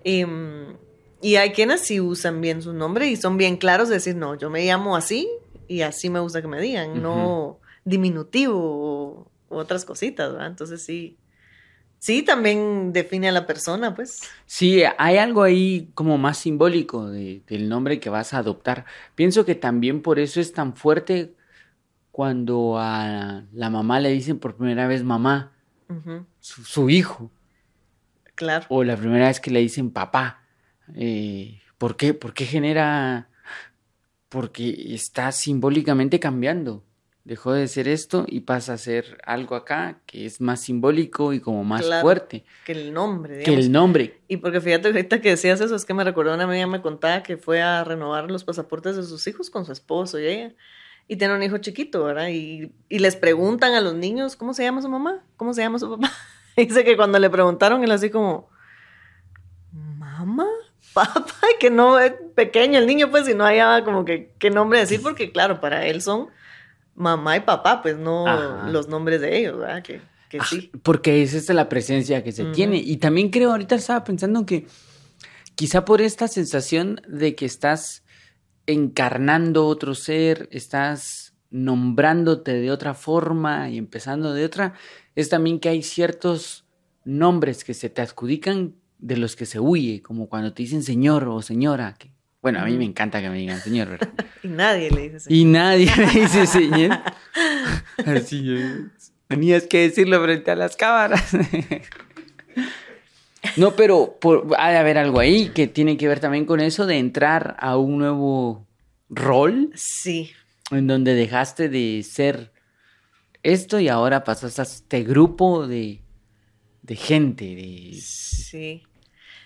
Y, 0.02 0.24
y 1.20 1.36
hay 1.36 1.50
quienes 1.50 1.80
sí 1.80 2.00
usan 2.00 2.40
bien 2.40 2.62
su 2.62 2.72
nombre 2.72 3.08
y 3.08 3.16
son 3.16 3.36
bien 3.36 3.56
claros 3.56 3.88
de 3.88 3.94
decir, 3.94 4.16
no, 4.16 4.34
yo 4.36 4.50
me 4.50 4.64
llamo 4.64 4.96
así 4.96 5.28
y 5.68 5.82
así 5.82 6.10
me 6.10 6.20
gusta 6.20 6.40
que 6.40 6.48
me 6.48 6.60
digan, 6.60 7.02
no 7.02 7.58
diminutivo 7.84 8.58
o, 8.58 9.30
otras 9.48 9.84
cositas, 9.84 10.32
¿verdad? 10.32 10.48
Entonces 10.48 10.84
sí, 10.84 11.18
sí, 12.06 12.22
también 12.22 12.92
define 12.92 13.28
a 13.28 13.32
la 13.32 13.46
persona, 13.46 13.92
pues. 13.92 14.22
Sí, 14.46 14.80
hay 14.96 15.16
algo 15.16 15.42
ahí 15.42 15.90
como 15.94 16.18
más 16.18 16.38
simbólico 16.38 17.08
de- 17.10 17.42
del 17.48 17.68
nombre 17.68 17.98
que 17.98 18.10
vas 18.10 18.32
a 18.32 18.38
adoptar. 18.38 18.84
Pienso 19.16 19.44
que 19.44 19.56
también 19.56 20.02
por 20.02 20.20
eso 20.20 20.40
es 20.40 20.52
tan 20.52 20.76
fuerte 20.76 21.34
cuando 22.12 22.78
a 22.78 23.42
la 23.52 23.70
mamá 23.70 23.98
le 23.98 24.10
dicen 24.10 24.38
por 24.38 24.54
primera 24.54 24.86
vez 24.86 25.02
mamá, 25.02 25.50
su 26.40 26.88
hijo, 26.90 27.32
claro. 28.36 28.66
o 28.68 28.84
la 28.84 28.96
primera 28.96 29.26
vez 29.26 29.40
que 29.40 29.50
le 29.50 29.58
dicen 29.60 29.90
papá. 29.90 30.42
Eh, 30.94 31.60
¿por 31.76 31.96
qué? 31.96 32.14
¿Por 32.14 32.32
qué 32.34 32.46
genera? 32.46 33.28
Porque 34.28 34.94
está 34.94 35.32
simbólicamente 35.32 36.20
cambiando. 36.20 36.84
Dejó 37.26 37.52
de 37.52 37.66
ser 37.66 37.88
esto 37.88 38.24
y 38.28 38.42
pasa 38.42 38.74
a 38.74 38.78
ser 38.78 39.18
algo 39.24 39.56
acá 39.56 39.98
que 40.06 40.26
es 40.26 40.40
más 40.40 40.60
simbólico 40.60 41.32
y 41.32 41.40
como 41.40 41.64
más 41.64 41.82
Claro, 41.82 42.02
fuerte 42.02 42.44
Que 42.64 42.70
el 42.70 42.92
nombre, 42.94 43.42
que 43.42 43.52
el 43.52 43.72
nombre. 43.72 44.20
Y 44.28 44.36
porque 44.36 44.60
fíjate 44.60 44.86
ahorita 44.86 45.20
que 45.20 45.30
decías 45.30 45.60
eso, 45.60 45.74
es 45.74 45.84
que 45.84 45.92
me 45.92 46.04
recordó 46.04 46.32
una 46.32 46.44
amiga 46.44 46.68
me 46.68 46.80
contaba 46.80 47.24
que 47.24 47.36
fue 47.36 47.60
a 47.60 47.82
renovar 47.82 48.30
los 48.30 48.44
pasaportes 48.44 48.94
de 48.94 49.02
sus 49.02 49.26
hijos 49.26 49.50
con 49.50 49.66
su 49.66 49.72
esposo 49.72 50.20
y 50.20 50.26
ella. 50.28 50.54
Y 51.08 51.16
tiene 51.16 51.34
un 51.34 51.42
hijo 51.42 51.58
chiquito, 51.58 52.04
¿verdad? 52.04 52.28
Y, 52.28 52.70
y 52.88 53.00
les 53.00 53.16
preguntan 53.16 53.74
a 53.74 53.80
los 53.80 53.94
niños, 53.94 54.36
¿cómo 54.36 54.54
se 54.54 54.62
llama 54.62 54.80
su 54.80 54.88
mamá? 54.88 55.24
¿Cómo 55.36 55.52
se 55.52 55.62
llama 55.62 55.80
su 55.80 55.90
papá? 55.90 56.12
Dice 56.56 56.84
que 56.84 56.96
cuando 56.96 57.18
le 57.18 57.28
preguntaron, 57.28 57.82
él 57.82 57.90
así 57.90 58.08
como, 58.08 58.48
¿mamá? 59.72 60.46
¿Papá? 60.94 61.24
Y 61.56 61.58
que 61.58 61.70
no 61.70 61.98
es 61.98 62.12
pequeño 62.36 62.78
el 62.78 62.86
niño, 62.86 63.10
pues, 63.10 63.28
y 63.28 63.34
no 63.34 63.42
hallaba 63.42 63.82
como 63.84 64.04
que 64.04 64.30
qué 64.38 64.50
nombre 64.50 64.78
decir, 64.78 65.02
porque 65.02 65.32
claro, 65.32 65.60
para 65.60 65.86
él 65.88 66.00
son 66.02 66.28
mamá 66.96 67.36
y 67.36 67.40
papá, 67.40 67.82
pues 67.82 67.96
no 67.96 68.26
Ajá. 68.26 68.68
los 68.70 68.88
nombres 68.88 69.20
de 69.20 69.38
ellos, 69.38 69.58
¿verdad? 69.58 69.82
Que, 69.82 70.00
que 70.28 70.40
sí. 70.40 70.70
Porque 70.82 71.22
es 71.22 71.34
esta 71.34 71.54
la 71.54 71.68
presencia 71.68 72.24
que 72.24 72.32
se 72.32 72.46
tiene. 72.46 72.78
Y 72.78 72.96
también 72.96 73.30
creo, 73.30 73.50
ahorita 73.52 73.76
estaba 73.76 74.02
pensando 74.02 74.44
que 74.44 74.66
quizá 75.54 75.84
por 75.84 76.00
esta 76.00 76.26
sensación 76.26 77.00
de 77.06 77.34
que 77.34 77.46
estás 77.46 78.02
encarnando 78.66 79.66
otro 79.66 79.94
ser, 79.94 80.48
estás 80.50 81.34
nombrándote 81.50 82.54
de 82.54 82.70
otra 82.70 82.94
forma 82.94 83.70
y 83.70 83.78
empezando 83.78 84.32
de 84.32 84.44
otra, 84.44 84.74
es 85.14 85.28
también 85.28 85.60
que 85.60 85.68
hay 85.68 85.82
ciertos 85.82 86.66
nombres 87.04 87.62
que 87.62 87.74
se 87.74 87.88
te 87.88 88.02
adjudican 88.02 88.74
de 88.98 89.16
los 89.16 89.36
que 89.36 89.46
se 89.46 89.60
huye, 89.60 90.02
como 90.02 90.28
cuando 90.28 90.52
te 90.52 90.62
dicen 90.62 90.82
señor 90.82 91.28
o 91.28 91.40
señora. 91.42 91.94
Que, 91.94 92.15
bueno, 92.46 92.60
a 92.60 92.64
mí 92.64 92.76
me 92.76 92.84
encanta 92.84 93.20
que 93.20 93.28
me 93.28 93.38
digan 93.38 93.60
señor, 93.60 93.88
¿verdad? 93.88 94.08
Y 94.44 94.46
nadie 94.46 94.88
le 94.92 95.08
dice 95.08 95.34
Y 95.34 95.44
nadie 95.44 95.90
me 95.96 96.06
dice 96.06 96.46
señor. 96.46 97.00
Así 98.06 98.54
es. 98.54 99.12
Tenías 99.26 99.64
que 99.64 99.80
decirlo 99.80 100.22
frente 100.22 100.52
a 100.52 100.54
las 100.54 100.76
cámaras. 100.76 101.24
No, 103.56 103.74
pero 103.76 104.18
por, 104.20 104.48
ha 104.58 104.70
de 104.70 104.76
haber 104.76 104.98
algo 104.98 105.20
ahí 105.20 105.50
que 105.50 105.66
tiene 105.66 105.96
que 105.96 106.08
ver 106.08 106.20
también 106.20 106.46
con 106.46 106.60
eso 106.60 106.84
de 106.84 106.98
entrar 106.98 107.56
a 107.60 107.78
un 107.78 107.98
nuevo 107.98 108.66
rol 109.08 109.70
Sí, 109.74 110.32
en 110.72 110.88
donde 110.88 111.14
dejaste 111.14 111.68
de 111.68 112.02
ser 112.02 112.50
esto 113.44 113.78
y 113.78 113.88
ahora 113.88 114.24
pasaste 114.24 114.60
a 114.60 114.64
este 114.64 115.04
grupo 115.04 115.66
de, 115.66 116.02
de 116.82 116.96
gente, 116.96 117.44
de... 117.44 117.92
Sí. 118.02 118.82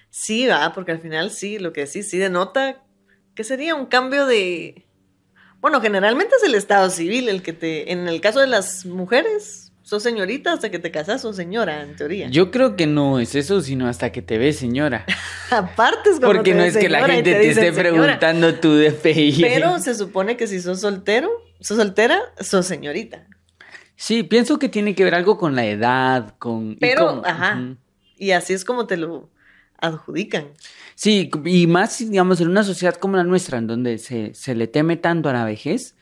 Sí, 0.08 0.46
va, 0.46 0.72
porque 0.72 0.92
al 0.92 1.00
final 1.00 1.30
sí, 1.30 1.58
lo 1.58 1.72
que 1.72 1.86
sí, 1.86 2.02
sí 2.02 2.18
denota 2.18 2.82
que 3.34 3.44
sería 3.44 3.74
un 3.74 3.86
cambio 3.86 4.26
de. 4.26 4.86
Bueno, 5.60 5.80
generalmente 5.80 6.34
es 6.36 6.42
el 6.48 6.54
estado 6.54 6.90
civil 6.90 7.28
el 7.28 7.42
que 7.42 7.52
te. 7.52 7.92
En 7.92 8.08
el 8.08 8.20
caso 8.20 8.40
de 8.40 8.46
las 8.46 8.86
mujeres, 8.86 9.72
sos 9.82 10.02
señorita 10.02 10.52
hasta 10.52 10.70
que 10.70 10.78
te 10.78 10.90
casas, 10.90 11.20
sos 11.22 11.36
señora, 11.36 11.82
en 11.82 11.96
teoría. 11.96 12.28
Yo 12.28 12.50
creo 12.50 12.76
que 12.76 12.86
no 12.86 13.18
es 13.20 13.34
eso, 13.34 13.60
sino 13.60 13.86
hasta 13.88 14.10
que 14.12 14.22
te 14.22 14.38
ves 14.38 14.56
señora. 14.58 15.04
Aparte 15.50 16.10
es 16.10 16.18
cuando 16.20 16.38
Porque 16.38 16.52
te 16.52 16.56
no 16.56 16.62
ves 16.64 16.76
es 16.76 16.82
que 16.82 16.88
la 16.88 17.06
gente 17.06 17.22
te, 17.32 17.48
esté 17.50 17.72
señora. 17.72 17.82
preguntando 17.90 18.54
tu 18.54 18.72
DPI. 18.74 19.38
Pero 19.42 19.78
se 19.80 19.94
supone 19.94 20.36
que 20.36 20.46
si 20.46 20.60
sos 20.60 20.80
soltero, 20.80 21.30
sos 21.60 21.76
soltera, 21.76 22.20
sos 22.40 22.66
señorita. 22.66 23.26
Sí, 23.96 24.22
pienso 24.22 24.58
que 24.58 24.70
tiene 24.70 24.94
que 24.94 25.04
ver 25.04 25.14
algo 25.14 25.36
con 25.36 25.54
la 25.54 25.66
edad, 25.66 26.34
con... 26.38 26.72
y 26.72 26.76
Pero, 26.76 27.06
con- 27.20 27.26
ajá. 27.26 27.76
Y 28.16 28.30
así 28.30 28.54
es 28.54 28.64
como 28.64 28.86
te 28.86 28.96
lo 28.96 29.28
adjudican. 29.80 30.48
Sí, 30.94 31.30
y 31.44 31.66
más, 31.66 31.98
digamos, 31.98 32.40
en 32.40 32.48
una 32.48 32.62
sociedad 32.62 32.94
como 32.94 33.16
la 33.16 33.24
nuestra, 33.24 33.58
en 33.58 33.66
donde 33.66 33.98
se, 33.98 34.34
se 34.34 34.54
le 34.54 34.66
teme 34.66 34.96
tanto 34.96 35.28
a 35.28 35.32
la 35.32 35.44
vejez, 35.44 35.96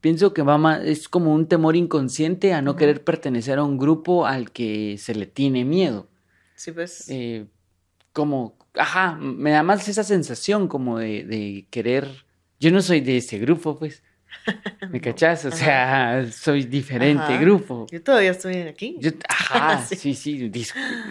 pienso 0.00 0.32
que 0.32 0.42
va 0.42 0.58
más, 0.58 0.84
es 0.84 1.08
como 1.08 1.34
un 1.34 1.46
temor 1.46 1.76
inconsciente 1.76 2.52
a 2.54 2.62
no 2.62 2.76
querer 2.76 3.04
pertenecer 3.04 3.58
a 3.58 3.64
un 3.64 3.78
grupo 3.78 4.26
al 4.26 4.50
que 4.50 4.96
se 4.98 5.14
le 5.14 5.26
tiene 5.26 5.64
miedo. 5.64 6.08
Sí, 6.54 6.72
pues. 6.72 7.04
Eh, 7.08 7.46
como, 8.12 8.56
ajá, 8.74 9.16
me 9.16 9.50
da 9.50 9.62
más 9.62 9.88
esa 9.88 10.04
sensación 10.04 10.68
como 10.68 10.98
de, 10.98 11.24
de 11.24 11.66
querer... 11.70 12.08
Yo 12.58 12.70
no 12.70 12.82
soy 12.82 13.00
de 13.00 13.18
ese 13.18 13.38
grupo, 13.38 13.78
pues. 13.78 14.02
¿Me 14.90 15.00
cachás? 15.00 15.44
O 15.44 15.48
Ajá. 15.48 15.56
sea, 15.56 16.26
soy 16.32 16.64
diferente 16.64 17.22
Ajá. 17.22 17.38
grupo. 17.38 17.86
Yo 17.90 18.02
todavía 18.02 18.30
estoy 18.32 18.56
aquí. 18.56 18.96
Yo- 19.00 19.10
ajá, 19.28 19.82
Sí. 19.86 20.14
sí, 20.14 20.50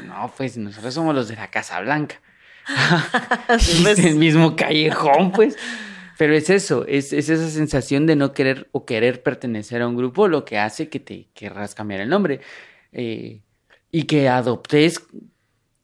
no, 0.05 0.31
pues 0.35 0.57
nosotros 0.57 0.93
somos 0.93 1.13
los 1.15 1.27
de 1.27 1.35
la 1.35 1.49
Casa 1.49 1.79
Blanca. 1.81 2.21
Sí, 3.59 3.85
Es 3.87 3.99
el 3.99 4.15
mismo 4.15 4.55
callejón, 4.55 5.31
pues. 5.31 5.57
Pero 6.17 6.33
es 6.35 6.49
eso, 6.49 6.85
es, 6.85 7.13
es 7.13 7.29
esa 7.29 7.49
sensación 7.49 8.05
de 8.05 8.15
no 8.17 8.33
querer 8.33 8.67
o 8.73 8.85
querer 8.85 9.23
pertenecer 9.23 9.81
a 9.81 9.87
un 9.87 9.95
grupo 9.95 10.27
lo 10.27 10.43
que 10.43 10.57
hace 10.59 10.89
que 10.89 10.99
te 10.99 11.29
querrás 11.33 11.75
cambiar 11.75 12.01
el 12.01 12.09
nombre. 12.09 12.41
Eh, 12.91 13.39
y 13.91 14.03
que 14.03 14.27
adoptes 14.27 15.01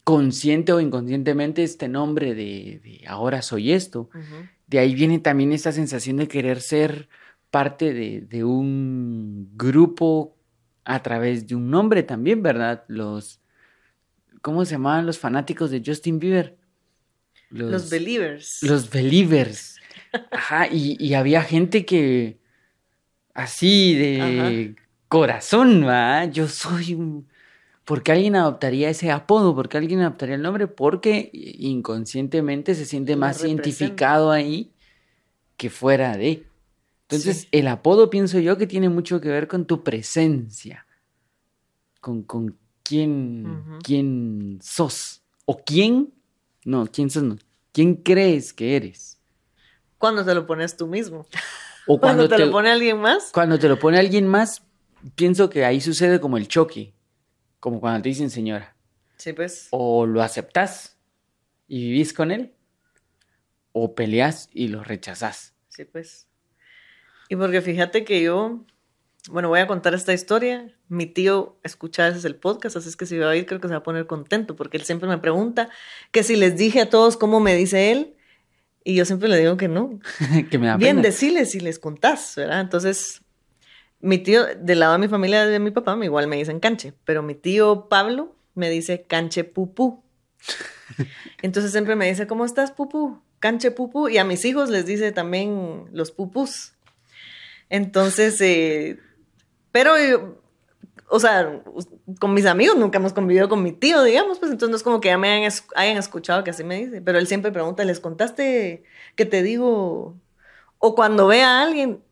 consciente 0.03 0.73
o 0.73 0.79
inconscientemente 0.81 1.63
este 1.63 1.87
nombre 1.87 2.35
de, 2.35 2.79
de 2.83 3.01
ahora 3.07 3.41
soy 3.41 3.71
esto. 3.71 4.09
De 4.67 4.79
ahí 4.79 4.93
viene 4.93 5.19
también 5.19 5.53
esta 5.53 5.71
sensación 5.71 6.17
de 6.17 6.27
querer 6.27 6.59
ser 6.61 7.07
parte 7.55 7.93
de, 7.93 8.19
de 8.19 8.43
un 8.43 9.49
grupo 9.55 10.35
a 10.83 11.01
través 11.01 11.47
de 11.47 11.55
un 11.55 11.69
nombre 11.69 12.03
también, 12.03 12.43
¿verdad? 12.43 12.83
Los, 12.89 13.39
¿cómo 14.41 14.65
se 14.65 14.73
llamaban 14.73 15.05
los 15.05 15.19
fanáticos 15.19 15.71
de 15.71 15.81
Justin 15.85 16.19
Bieber? 16.19 16.57
Los, 17.49 17.89
believers. 17.89 18.61
Los 18.61 18.89
believers. 18.89 19.77
Ajá, 20.31 20.67
y, 20.67 20.97
y 20.99 21.13
había 21.13 21.43
gente 21.43 21.85
que 21.85 22.39
así 23.33 23.95
de 23.95 24.75
corazón, 25.07 25.87
¿va? 25.87 26.25
Yo 26.25 26.49
soy 26.49 26.93
un... 26.93 27.25
¿Por 27.85 28.03
qué 28.03 28.11
alguien 28.11 28.35
adoptaría 28.35 28.89
ese 28.89 29.11
apodo? 29.11 29.55
¿Por 29.55 29.69
qué 29.69 29.77
alguien 29.77 30.01
adoptaría 30.01 30.35
el 30.35 30.41
nombre? 30.41 30.67
Porque 30.67 31.29
inconscientemente 31.31 32.75
se 32.75 32.83
siente 32.83 33.15
más 33.15 33.41
identificado 33.45 34.29
ahí 34.31 34.73
que 35.55 35.69
fuera 35.69 36.17
de. 36.17 36.43
Entonces, 37.07 37.41
Sí. 37.41 37.47
el 37.51 37.67
apodo 37.67 38.09
pienso 38.09 38.39
yo 38.39 38.57
que 38.57 38.65
tiene 38.67 38.89
mucho 38.89 39.21
que 39.21 39.29
ver 39.29 39.47
con 39.47 39.65
tu 39.65 39.83
presencia, 39.83 40.87
con, 42.01 42.23
con 42.23 42.57
quién, 42.83 43.79
quién 43.83 44.59
sos, 44.61 45.21
o 45.45 45.57
quién, 45.63 46.13
no, 46.63 46.87
quién 46.87 47.09
sos, 47.11 47.23
no, 47.23 47.37
quién 47.71 47.95
crees 47.95 48.53
que 48.53 48.75
eres. 48.75 49.19
Cuando 49.99 50.25
te 50.25 50.33
lo 50.33 50.45
pones 50.47 50.75
tú 50.77 50.87
mismo. 50.87 51.27
O 51.87 51.99
Cuando, 51.99 52.27
cuando, 52.27 52.29
te, 52.29 52.45
lo 52.45 52.51
pone 52.51 52.71
alguien 52.71 52.99
más. 52.99 53.29
cuando 53.31 53.59
te 53.59 53.69
lo 53.69 53.77
pone 53.77 53.99
alguien 53.99 54.25
más, 54.27 54.63
pienso 55.15 55.49
que 55.49 55.63
ahí 55.63 55.81
sucede 55.81 56.19
como 56.19 56.37
el 56.37 56.47
choque, 56.47 56.93
como 57.59 57.79
cuando 57.79 58.01
te 58.01 58.09
dicen 58.09 58.31
señora. 58.31 58.75
Sí, 59.17 59.31
pues. 59.33 59.67
O 59.69 60.07
lo 60.07 60.23
aceptás 60.23 60.97
y 61.67 61.81
vivís 61.81 62.13
con 62.13 62.31
él, 62.31 62.53
o 63.73 63.93
peleas 63.93 64.49
y 64.51 64.69
lo 64.69 64.83
rechazás. 64.83 65.53
Sí, 65.69 65.85
pues. 65.85 66.24
Y 67.29 67.35
porque 67.35 67.61
fíjate 67.61 68.03
que 68.03 68.21
yo, 68.21 68.63
bueno, 69.29 69.49
voy 69.49 69.59
a 69.59 69.67
contar 69.67 69.93
esta 69.93 70.13
historia. 70.13 70.71
Mi 70.87 71.05
tío 71.07 71.57
escucha 71.63 72.05
a 72.05 72.09
veces 72.09 72.25
el 72.25 72.35
podcast, 72.35 72.77
así 72.77 72.89
es 72.89 72.95
que 72.95 73.05
si 73.05 73.17
va 73.17 73.29
a 73.31 73.35
ir 73.35 73.45
creo 73.45 73.59
que 73.59 73.67
se 73.67 73.73
va 73.73 73.79
a 73.79 73.83
poner 73.83 74.05
contento, 74.05 74.55
porque 74.55 74.77
él 74.77 74.83
siempre 74.83 75.09
me 75.09 75.17
pregunta 75.17 75.69
que 76.11 76.23
si 76.23 76.35
les 76.35 76.55
dije 76.57 76.81
a 76.81 76.89
todos 76.89 77.17
cómo 77.17 77.39
me 77.39 77.55
dice 77.55 77.91
él, 77.91 78.15
y 78.83 78.93
yo 78.93 79.05
siempre 79.05 79.27
le 79.27 79.39
digo 79.39 79.57
que 79.57 79.67
no. 79.67 79.99
que 80.51 80.59
me 80.59 80.67
da 80.67 80.77
Bien, 80.77 80.97
pena. 80.97 81.07
decirles 81.07 81.51
si 81.51 81.59
les 81.59 81.79
contás, 81.79 82.33
¿verdad? 82.37 82.61
Entonces, 82.61 83.21
mi 83.99 84.19
tío, 84.19 84.45
del 84.57 84.79
lado 84.79 84.93
de 84.93 84.99
mi 84.99 85.07
familia, 85.07 85.47
de 85.47 85.57
mi 85.57 85.71
papá, 85.71 85.97
igual 86.03 86.27
me 86.27 86.35
dicen 86.35 86.59
canche, 86.59 86.93
pero 87.03 87.23
mi 87.23 87.33
tío 87.33 87.89
Pablo 87.89 88.35
me 88.53 88.69
dice 88.69 89.01
canche 89.07 89.43
pupú. 89.43 90.03
Entonces 91.41 91.71
siempre 91.71 91.95
me 91.95 92.07
dice, 92.07 92.27
¿cómo 92.27 92.45
estás, 92.45 92.71
pupú? 92.71 93.19
Canche 93.39 93.71
pupú. 93.71 94.07
Y 94.07 94.19
a 94.19 94.23
mis 94.23 94.45
hijos 94.45 94.69
les 94.69 94.85
dice 94.85 95.11
también 95.11 95.85
los 95.91 96.11
pupús. 96.11 96.74
Entonces, 97.69 98.39
eh, 98.41 98.99
pero, 99.71 99.97
eh, 99.97 100.19
o 101.09 101.19
sea, 101.19 101.61
con 102.19 102.33
mis 102.33 102.45
amigos 102.45 102.77
nunca 102.77 102.97
hemos 102.99 103.13
convivido 103.13 103.49
con 103.49 103.63
mi 103.63 103.71
tío, 103.71 104.03
digamos, 104.03 104.39
pues 104.39 104.51
entonces 104.51 104.71
no 104.71 104.77
es 104.77 104.83
como 104.83 105.01
que 105.01 105.09
ya 105.09 105.17
me 105.17 105.29
hayan, 105.31 105.43
es- 105.45 105.65
hayan 105.75 105.97
escuchado 105.97 106.43
que 106.43 106.51
así 106.51 106.63
me 106.63 106.77
dice, 106.85 107.01
pero 107.01 107.19
él 107.19 107.27
siempre 107.27 107.51
pregunta, 107.51 107.83
¿les 107.85 107.99
contaste 107.99 108.83
que 109.15 109.25
te 109.25 109.43
digo? 109.43 110.15
O 110.79 110.95
cuando 110.95 111.27
ve 111.27 111.41
a 111.43 111.61
alguien, 111.63 112.03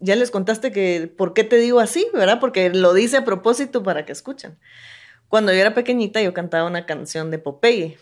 ya 0.00 0.16
les 0.16 0.30
contaste 0.30 0.72
que, 0.72 1.12
¿por 1.16 1.34
qué 1.34 1.44
te 1.44 1.56
digo 1.58 1.80
así? 1.80 2.06
¿Verdad? 2.14 2.40
Porque 2.40 2.70
lo 2.70 2.94
dice 2.94 3.18
a 3.18 3.24
propósito 3.24 3.82
para 3.82 4.06
que 4.06 4.12
escuchen. 4.12 4.58
Cuando 5.28 5.52
yo 5.52 5.58
era 5.60 5.74
pequeñita, 5.74 6.22
yo 6.22 6.34
cantaba 6.34 6.68
una 6.68 6.86
canción 6.86 7.30
de 7.30 7.38
Popeye, 7.38 7.98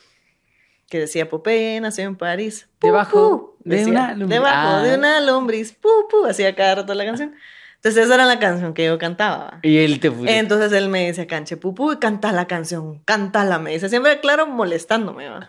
que 0.89 0.99
decía, 0.99 1.29
Popeye 1.29 1.81
nació 1.81 2.05
en 2.05 2.17
París. 2.17 2.69
pu, 2.79 2.87
Debajo 2.89 3.57
pu", 3.59 3.69
de 3.69 3.87
una 3.87 4.09
lombriz. 4.15 4.29
Debajo 4.29 4.83
de 4.83 4.91
Ah. 4.93 4.99
una 4.99 5.21
lombriz, 5.21 5.73
pu, 5.73 5.89
pu, 6.11 6.27
hacía 6.27 6.55
cada 6.55 6.77
rato 6.77 6.95
la 6.95 7.05
canción. 7.05 7.35
Entonces 7.77 8.05
esa 8.05 8.15
era 8.15 8.27
la 8.27 8.39
canción 8.39 8.75
que 8.75 8.85
yo 8.87 8.97
cantaba. 8.99 9.59
Y 9.63 9.79
él 9.79 9.99
te 9.99 10.11
puso. 10.11 10.29
Entonces 10.29 10.71
él 10.73 10.89
me 10.89 11.07
dice, 11.09 11.27
canche 11.27 11.57
pupú, 11.57 11.93
y 11.93 11.97
canta 11.99 12.31
la 12.33 12.47
canción, 12.47 13.01
cántala, 13.05 13.59
me 13.59 13.73
dice, 13.73 13.89
siempre, 13.89 14.21
claro, 14.21 14.47
molestándome, 14.47 15.29
¿va? 15.29 15.49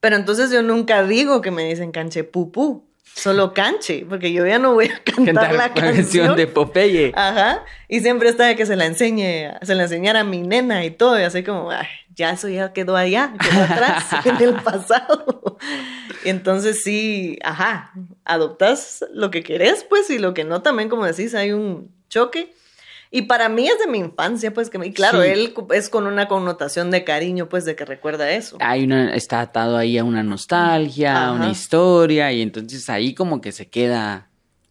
Pero 0.00 0.16
entonces 0.16 0.50
yo 0.50 0.62
nunca 0.62 1.02
digo 1.02 1.40
que 1.42 1.50
me 1.50 1.64
dicen 1.68 1.90
canche 1.92 2.24
pupú, 2.24 2.87
solo 3.14 3.52
canche, 3.54 4.06
porque 4.08 4.32
yo 4.32 4.46
ya 4.46 4.58
no 4.58 4.74
voy 4.74 4.86
a 4.86 4.98
cantar, 5.04 5.24
cantar 5.24 5.54
la 5.54 5.74
canción. 5.74 6.36
de 6.36 6.46
Popeye. 6.46 7.12
Ajá, 7.14 7.64
y 7.88 8.00
siempre 8.00 8.28
está 8.28 8.46
de 8.46 8.56
que 8.56 8.66
se 8.66 8.76
la 8.76 8.86
enseñe, 8.86 9.50
se 9.62 9.74
la 9.74 9.84
enseñara 9.84 10.20
a 10.20 10.24
mi 10.24 10.42
nena 10.42 10.84
y 10.84 10.90
todo, 10.90 11.18
y 11.18 11.22
así 11.22 11.42
como, 11.42 11.70
"Ay, 11.70 11.86
ya 12.18 12.30
eso 12.30 12.48
ya 12.48 12.72
quedó 12.72 12.96
allá, 12.96 13.32
quedó 13.40 13.62
atrás, 13.62 14.04
en 14.26 14.42
el 14.42 14.54
pasado. 14.54 15.56
Y 16.24 16.28
entonces 16.30 16.82
sí, 16.82 17.38
ajá, 17.44 17.92
adoptas 18.24 19.04
lo 19.12 19.30
que 19.30 19.42
querés, 19.42 19.84
pues, 19.88 20.10
y 20.10 20.18
lo 20.18 20.34
que 20.34 20.44
no, 20.44 20.60
también, 20.62 20.88
como 20.88 21.06
decís, 21.06 21.34
hay 21.34 21.52
un 21.52 21.90
choque. 22.08 22.52
Y 23.10 23.22
para 23.22 23.48
mí 23.48 23.66
es 23.66 23.78
de 23.78 23.86
mi 23.86 23.98
infancia, 23.98 24.52
pues, 24.52 24.68
que 24.70 24.78
me, 24.78 24.86
y 24.86 24.92
claro, 24.92 25.22
Sí. 25.22 25.28
él 25.30 25.54
es 25.72 25.88
con 25.88 26.06
una 26.06 26.28
connotación 26.28 26.90
de 26.90 27.04
cariño, 27.04 27.48
pues, 27.48 27.64
de 27.64 27.74
que 27.74 27.84
recuerda 27.84 28.30
eso. 28.32 28.58
Hay 28.60 28.84
una, 28.84 29.14
está 29.14 29.40
atado 29.40 29.76
ahí 29.78 29.96
a 29.98 30.04
una 30.04 30.22
nostalgia, 30.22 31.26
a 31.28 31.32
una 31.32 31.50
historia, 31.50 32.30
y 32.32 32.42
entonces 32.42 32.88
ahí 32.90 33.14
como 33.14 33.40
que 33.40 33.52
se 33.52 33.68
queda, 33.68 34.28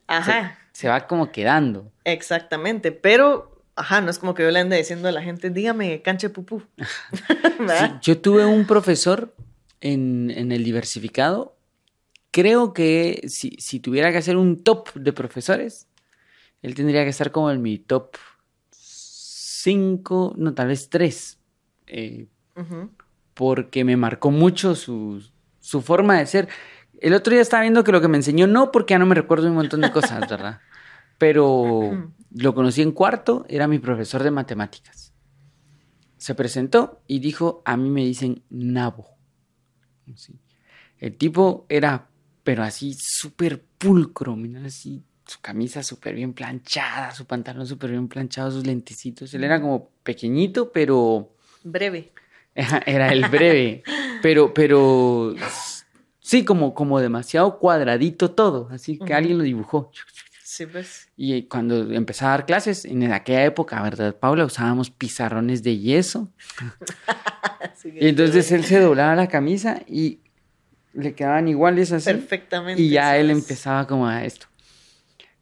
Ajá, 0.07 0.57
se 0.71 0.87
va 0.87 1.07
como 1.07 1.31
quedando. 1.31 1.91
exactamente, 2.03 2.91
pero, 2.91 3.59
ajá, 3.75 4.01
no 4.01 4.11
es 4.11 4.19
como 4.19 4.33
que 4.35 4.43
yo 4.43 4.51
le 4.51 4.59
ande 4.59 4.77
diciendo 4.77 5.07
a 5.07 5.11
la 5.11 5.23
gente, 5.23 5.49
dígame, 5.49 6.01
canche 6.03 6.29
pupú. 6.29 6.61
Yo 8.01 8.19
tuve 8.19 8.45
un 8.45 8.65
profesor 8.67 9.33
en, 9.81 10.31
en 10.35 10.51
el 10.51 10.63
diversificado. 10.63 11.55
Creo 12.31 12.73
que 12.73 13.23
si, 13.27 13.55
si 13.59 13.79
tuviera 13.79 14.11
que 14.11 14.17
hacer 14.19 14.37
un 14.37 14.61
top 14.63 14.93
de 14.93 15.11
profesores, 15.13 15.86
él 16.61 16.75
tendría 16.75 17.03
que 17.03 17.09
estar 17.09 17.31
como 17.31 17.51
en 17.51 17.61
mi 17.61 17.77
top 17.77 18.15
5, 18.71 20.35
no, 20.37 20.53
tal 20.53 20.67
vez 20.67 20.89
3. 20.89 21.39
Ujú. 22.55 22.89
porque 23.33 23.83
me 23.85 23.95
marcó 23.95 24.31
mucho 24.31 24.75
su, 24.75 25.23
su 25.59 25.81
forma 25.81 26.17
de 26.17 26.25
ser. 26.25 26.49
El 26.99 27.13
otro 27.13 27.31
día 27.31 27.41
estaba 27.41 27.61
viendo 27.61 27.83
que 27.83 27.91
lo 27.91 28.01
que 28.01 28.07
me 28.07 28.17
enseñó, 28.17 28.47
no 28.47 28.71
porque 28.71 28.95
ya 28.95 28.99
no 28.99 29.05
me 29.05 29.13
recuerdo 29.15 29.47
un 29.47 29.53
montón 29.53 29.81
de 29.81 29.91
cosas, 29.91 30.19
¿verdad? 30.29 30.59
Pero 31.17 32.11
lo 32.31 32.55
conocí 32.55 32.81
en 32.81 32.91
cuarto, 32.91 33.45
era 33.47 33.67
mi 33.67 33.79
profesor 33.79 34.23
de 34.23 34.31
matemáticas. 34.31 35.13
Se 36.17 36.33
presentó 36.33 37.01
y 37.07 37.19
dijo, 37.19 37.61
a 37.63 37.77
mí 37.77 37.89
me 37.89 38.03
dicen 38.03 38.41
nabo. 38.49 39.17
Sí. 40.15 40.39
El 40.97 41.15
tipo 41.15 41.67
era, 41.69 42.09
pero 42.43 42.63
así 42.63 42.95
súper 42.99 43.63
pulcro, 43.77 44.35
mira, 44.35 44.65
así, 44.65 45.03
su 45.27 45.39
camisa 45.41 45.83
súper 45.83 46.15
bien 46.15 46.33
planchada, 46.33 47.11
su 47.11 47.25
pantalón 47.25 47.67
súper 47.67 47.91
bien 47.91 48.07
planchado, 48.07 48.51
sus 48.51 48.65
lentecitos. 48.65 49.33
Él 49.33 49.43
era 49.43 49.61
como 49.61 49.89
pequeñito, 50.03 50.71
pero... 50.71 51.33
Breve. 51.63 52.11
Era 52.55 53.09
el 53.09 53.25
breve, 53.29 53.83
pero, 54.23 54.51
pero 54.53 55.35
sí, 56.19 56.43
como, 56.43 56.73
como 56.73 56.99
demasiado 56.99 57.59
cuadradito 57.59 58.31
todo, 58.31 58.67
así 58.71 58.97
que 58.97 59.13
alguien 59.13 59.37
lo 59.37 59.43
dibujó. 59.43 59.91
Sí, 60.43 60.65
pues. 60.65 61.09
Y 61.15 61.43
cuando 61.43 61.93
empezaba 61.93 62.33
a 62.33 62.37
dar 62.37 62.45
clases, 62.47 62.85
en 62.85 63.11
aquella 63.11 63.45
época, 63.45 63.79
¿verdad, 63.83 64.15
Paula? 64.15 64.45
Usábamos 64.45 64.89
pizarrones 64.89 65.61
de 65.61 65.77
yeso. 65.77 66.31
Y 67.83 68.09
entonces 68.09 68.51
él 68.51 68.65
se 68.65 68.79
doblaba 68.79 69.15
la 69.15 69.27
camisa 69.27 69.81
y 69.87 70.19
le 70.93 71.13
quedaban 71.13 71.47
iguales 71.47 71.91
así. 71.91 72.05
perfectamente. 72.05 72.81
Y 72.81 72.89
ya 72.89 73.17
él 73.17 73.29
empezaba 73.29 73.87
como 73.87 74.07
a 74.07 74.25
esto. 74.25 74.47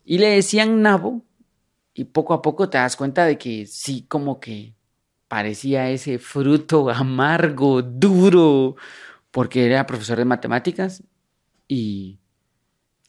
Y 0.05 0.19
le 0.19 0.27
decían 0.27 0.83
nabo, 0.83 1.25
y 1.95 2.03
poco 2.05 2.33
a 2.35 2.41
poco 2.41 2.69
te 2.69 2.77
das 2.77 2.95
cuenta 2.95 3.25
de 3.25 3.37
que 3.39 3.65
sí, 3.65 4.05
como 4.07 4.39
que 4.39 4.75
parecía 5.27 5.89
ese 5.89 6.19
fruto 6.19 6.89
amargo, 6.91 7.81
duro, 7.81 8.75
porque 9.31 9.65
era 9.65 9.87
profesor 9.87 10.19
de 10.19 10.25
matemáticas 10.25 11.03
y 11.67 12.19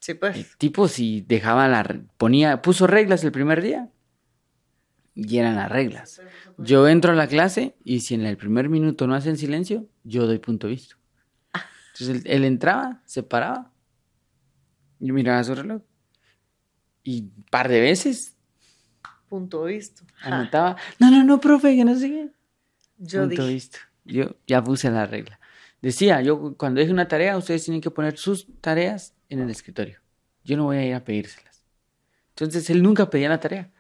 Sí, 0.01 0.13
el 0.13 0.19
pues. 0.19 0.57
tipo 0.57 0.89
si 0.89 1.21
dejaba 1.23 1.69
la, 1.69 2.01
ponía, 2.17 2.63
puso 2.63 2.87
reglas 2.87 3.25
el 3.25 3.33
primer 3.33 3.61
día 3.61 3.91
y 5.15 5.39
eran 5.39 5.57
las 5.57 5.71
reglas. 5.71 6.23
Yo 6.59 6.87
entro 6.89 7.13
a 7.13 7.17
la 7.17 7.27
clase 7.27 7.75
y 7.85 8.01
si 8.01 8.15
en 8.15 8.25
el 8.25 8.37
primer 8.37 8.69
minuto 8.69 9.07
no 9.07 9.15
hacen 9.15 9.37
silencio, 9.37 9.89
yo 10.05 10.27
doy 10.27 10.39
punto 10.39 10.69
visto. 10.69 10.97
Entonces 11.93 12.25
él, 12.25 12.31
él 12.31 12.45
entraba, 12.45 13.03
se 13.05 13.23
paraba, 13.23 13.73
yo 15.01 15.13
miraba 15.13 15.43
su 15.43 15.55
reloj 15.55 15.83
y 17.07 17.21
un 17.23 17.45
par 17.51 17.69
de 17.69 17.81
veces 17.81 18.33
Punto 19.29 19.65
visto. 19.65 20.03
Anotaba, 20.23 20.77
no, 21.01 21.11
no, 21.11 21.25
no, 21.25 21.41
profe, 21.41 21.75
que 21.75 21.85
no 21.85 21.97
sé 21.99 22.09
qué. 22.09 22.29
yo 22.99 23.23
punto 23.27 23.43
dije. 23.43 23.55
visto. 23.55 23.79
Yo 24.05 24.37
ya 24.47 24.63
puse 24.63 24.89
la 24.91 25.05
regla. 25.07 25.41
Decía, 25.83 26.21
yo 26.23 26.57
cuando 26.57 26.79
deje 26.81 26.93
una 26.93 27.09
tarea, 27.09 27.37
ustedes 27.37 27.65
tienen 27.65 27.81
que 27.81 27.91
poner 27.91 28.17
sus 28.17 28.47
tareas 28.61 29.15
en 29.29 29.41
el 29.41 29.51
escritorio. 29.51 29.99
Yo 30.45 30.57
no 30.57 30.65
voy 30.65 30.77
a 30.77 30.87
ir 30.87 30.95
a 30.95 31.03
pedírselas. 31.05 31.65
Entonces 32.31 32.71
él 32.71 32.83
nunca 32.85 33.11
pedía 33.11 33.29
la 33.29 33.41
tarea. 33.41 33.73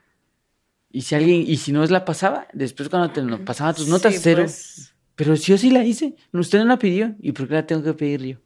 Y 0.90 1.02
si 1.02 1.14
alguien, 1.14 1.42
y 1.46 1.56
si 1.58 1.70
no 1.72 1.84
es 1.84 1.90
la 1.90 2.04
pasaba, 2.04 2.48
después 2.52 2.88
cuando 2.88 3.10
te 3.12 3.22
lo 3.22 3.44
pasaba 3.44 3.72
tus 3.72 3.86
notas, 3.86 4.14
Sí, 4.14 4.20
cero. 4.22 4.42
pues. 4.42 4.94
Pero 5.14 5.36
si 5.36 5.52
yo 5.52 5.58
sí 5.58 5.70
la 5.70 5.84
hice, 5.84 6.16
usted 6.32 6.58
no 6.58 6.64
la 6.64 6.78
pidió. 6.78 7.14
¿Y 7.20 7.30
por 7.32 7.46
qué 7.46 7.54
la 7.54 7.66
tengo 7.66 7.84
que 7.84 7.94
pedir 7.94 8.20
yo? 8.24 8.38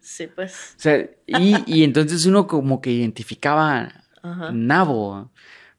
Sí, 0.00 0.28
pues. 0.28 0.74
O 0.76 0.80
sea, 0.80 1.04
y, 1.26 1.56
y 1.66 1.82
entonces 1.82 2.24
uno 2.26 2.46
como 2.46 2.80
que 2.80 2.92
identificaba 2.92 3.97
Ajá. 4.22 4.52
Nabo. 4.52 5.30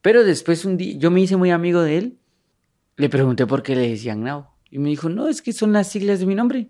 Pero 0.02 0.24
después 0.24 0.66
un 0.66 0.78
día, 0.78 0.98
yo 0.98 1.12
me 1.12 1.22
hice 1.22 1.36
muy 1.36 1.52
amigo 1.52 1.82
de 1.82 1.98
él. 1.98 2.18
Le 2.98 3.10
pregunté 3.10 3.46
por 3.46 3.64
qué 3.64 3.76
le 3.76 3.90
decían 3.90 4.24
Nabo. 4.24 4.54
Y 4.70 4.80
me 4.80 4.90
dijo, 4.90 5.10
no, 5.10 5.28
es 5.28 5.42
que 5.42 5.54
son 5.54 5.74
las 5.74 5.90
siglas 5.90 6.20
de 6.20 6.26
mi 6.26 6.36
nombre. 6.36 6.70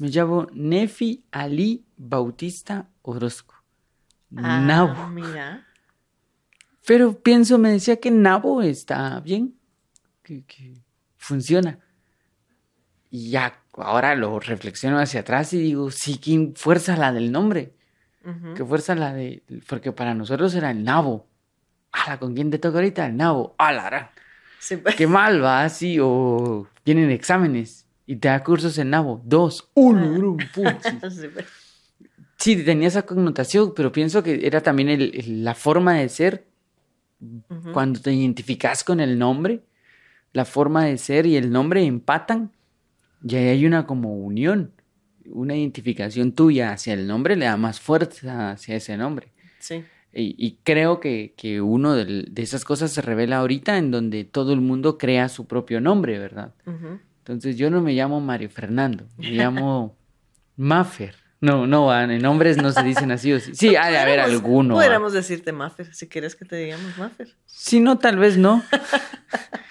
Me 0.00 0.08
llamo 0.08 0.48
Nefi 0.52 1.24
Ali 1.30 1.84
Bautista 1.96 2.88
Orozco. 3.02 3.54
Ah, 4.36 4.60
Nabo. 4.60 5.08
Mira. 5.08 5.66
Pero 6.86 7.20
pienso, 7.20 7.58
me 7.58 7.70
decía 7.70 7.96
que 7.96 8.10
Nabo 8.10 8.62
está 8.62 9.20
bien, 9.20 9.54
que, 10.22 10.44
que 10.44 10.82
funciona. 11.16 11.78
Y 13.10 13.30
ya, 13.30 13.62
ahora 13.74 14.14
lo 14.16 14.40
reflexiono 14.40 14.98
hacia 14.98 15.20
atrás 15.20 15.52
y 15.52 15.58
digo, 15.58 15.90
sí, 15.90 16.18
qué 16.18 16.52
fuerza 16.56 16.96
la 16.96 17.12
del 17.12 17.30
nombre. 17.30 17.74
Qué 18.54 18.64
fuerza 18.64 18.94
la 18.94 19.12
de. 19.12 19.42
Porque 19.68 19.92
para 19.92 20.14
nosotros 20.14 20.54
era 20.54 20.70
el 20.70 20.82
nabo. 20.84 21.26
Ala, 21.92 22.18
¿con 22.18 22.34
quién 22.34 22.50
te 22.50 22.58
toca 22.58 22.78
ahorita? 22.78 23.06
El 23.06 23.16
nabo. 23.16 23.54
Ala, 23.58 23.86
ara. 23.86 24.12
Sí, 24.58 24.76
pues. 24.78 24.94
Qué 24.96 25.06
mal 25.06 25.42
va, 25.44 25.62
así. 25.64 25.98
O 26.00 26.66
tienen 26.82 27.10
exámenes 27.10 27.86
y 28.06 28.16
te 28.16 28.28
da 28.28 28.42
cursos 28.42 28.76
en 28.78 28.90
nabo. 28.90 29.20
Dos. 29.24 29.70
Uno, 29.74 30.36
puchis. 30.54 30.82
Sí, 31.20 31.28
pues. 31.32 31.46
Sí, 32.36 32.62
tenía 32.64 32.88
esa 32.88 33.02
connotación, 33.02 33.72
pero 33.74 33.92
pienso 33.92 34.22
que 34.22 34.46
era 34.46 34.60
también 34.60 34.88
el- 34.88 35.14
el- 35.14 35.44
la 35.44 35.54
forma 35.54 35.94
de 35.94 36.08
ser 36.08 36.46
cuando 37.72 38.00
te 38.00 38.12
identificas 38.12 38.84
con 38.84 39.00
el 39.00 39.18
nombre. 39.18 39.62
La 40.32 40.44
forma 40.44 40.84
de 40.84 40.98
ser 40.98 41.26
y 41.26 41.36
el 41.36 41.50
nombre 41.50 41.84
empatan. 41.84 42.50
Y 43.22 43.36
ahí 43.36 43.48
hay 43.48 43.66
una 43.66 43.86
como 43.86 44.14
unión. 44.16 44.72
Una 45.26 45.56
identificación 45.56 46.32
tuya 46.32 46.72
hacia 46.72 46.94
el 46.94 47.06
nombre 47.06 47.36
le 47.36 47.46
da 47.46 47.56
más 47.56 47.80
fuerza 47.80 48.50
hacia 48.50 48.76
ese 48.76 48.96
nombre. 48.96 49.32
Sí. 49.58 49.84
Y, 50.12 50.36
y 50.38 50.58
creo 50.62 51.00
que, 51.00 51.34
que 51.36 51.60
uno 51.60 51.94
de 51.94 52.30
esas 52.36 52.64
cosas 52.64 52.92
se 52.92 53.02
revela 53.02 53.38
ahorita 53.38 53.78
en 53.78 53.90
donde 53.90 54.24
todo 54.24 54.52
el 54.52 54.60
mundo 54.60 54.96
crea 54.96 55.28
su 55.28 55.46
propio 55.46 55.80
nombre, 55.80 56.18
¿verdad? 56.18 56.54
Entonces 57.18 57.56
yo 57.56 57.70
no 57.70 57.80
me 57.80 57.94
llamo 57.94 58.20
Mario 58.20 58.48
Fernando, 58.48 59.06
me 59.16 59.30
llamo 59.30 59.96
Maffer. 60.56 61.16
No, 61.40 61.66
no, 61.66 61.92
en 62.00 62.22
nombres 62.22 62.56
no 62.56 62.70
se 62.70 62.82
dicen 62.84 63.10
así 63.10 63.32
o 63.32 63.40
sí. 63.40 63.54
Sí, 63.54 63.76
ha 63.76 63.90
de 63.90 63.98
haber 63.98 64.20
alguno. 64.20 64.74
Pudiéramos 64.76 65.12
decirte 65.12 65.52
Maffer, 65.52 65.94
si 65.94 66.08
quieres 66.08 66.36
que 66.36 66.44
te 66.44 66.56
digamos 66.56 66.96
Maffer. 66.96 67.34
Si 67.44 67.80
no, 67.80 67.98
tal 67.98 68.18
vez 68.18 68.38
no. 68.38 68.62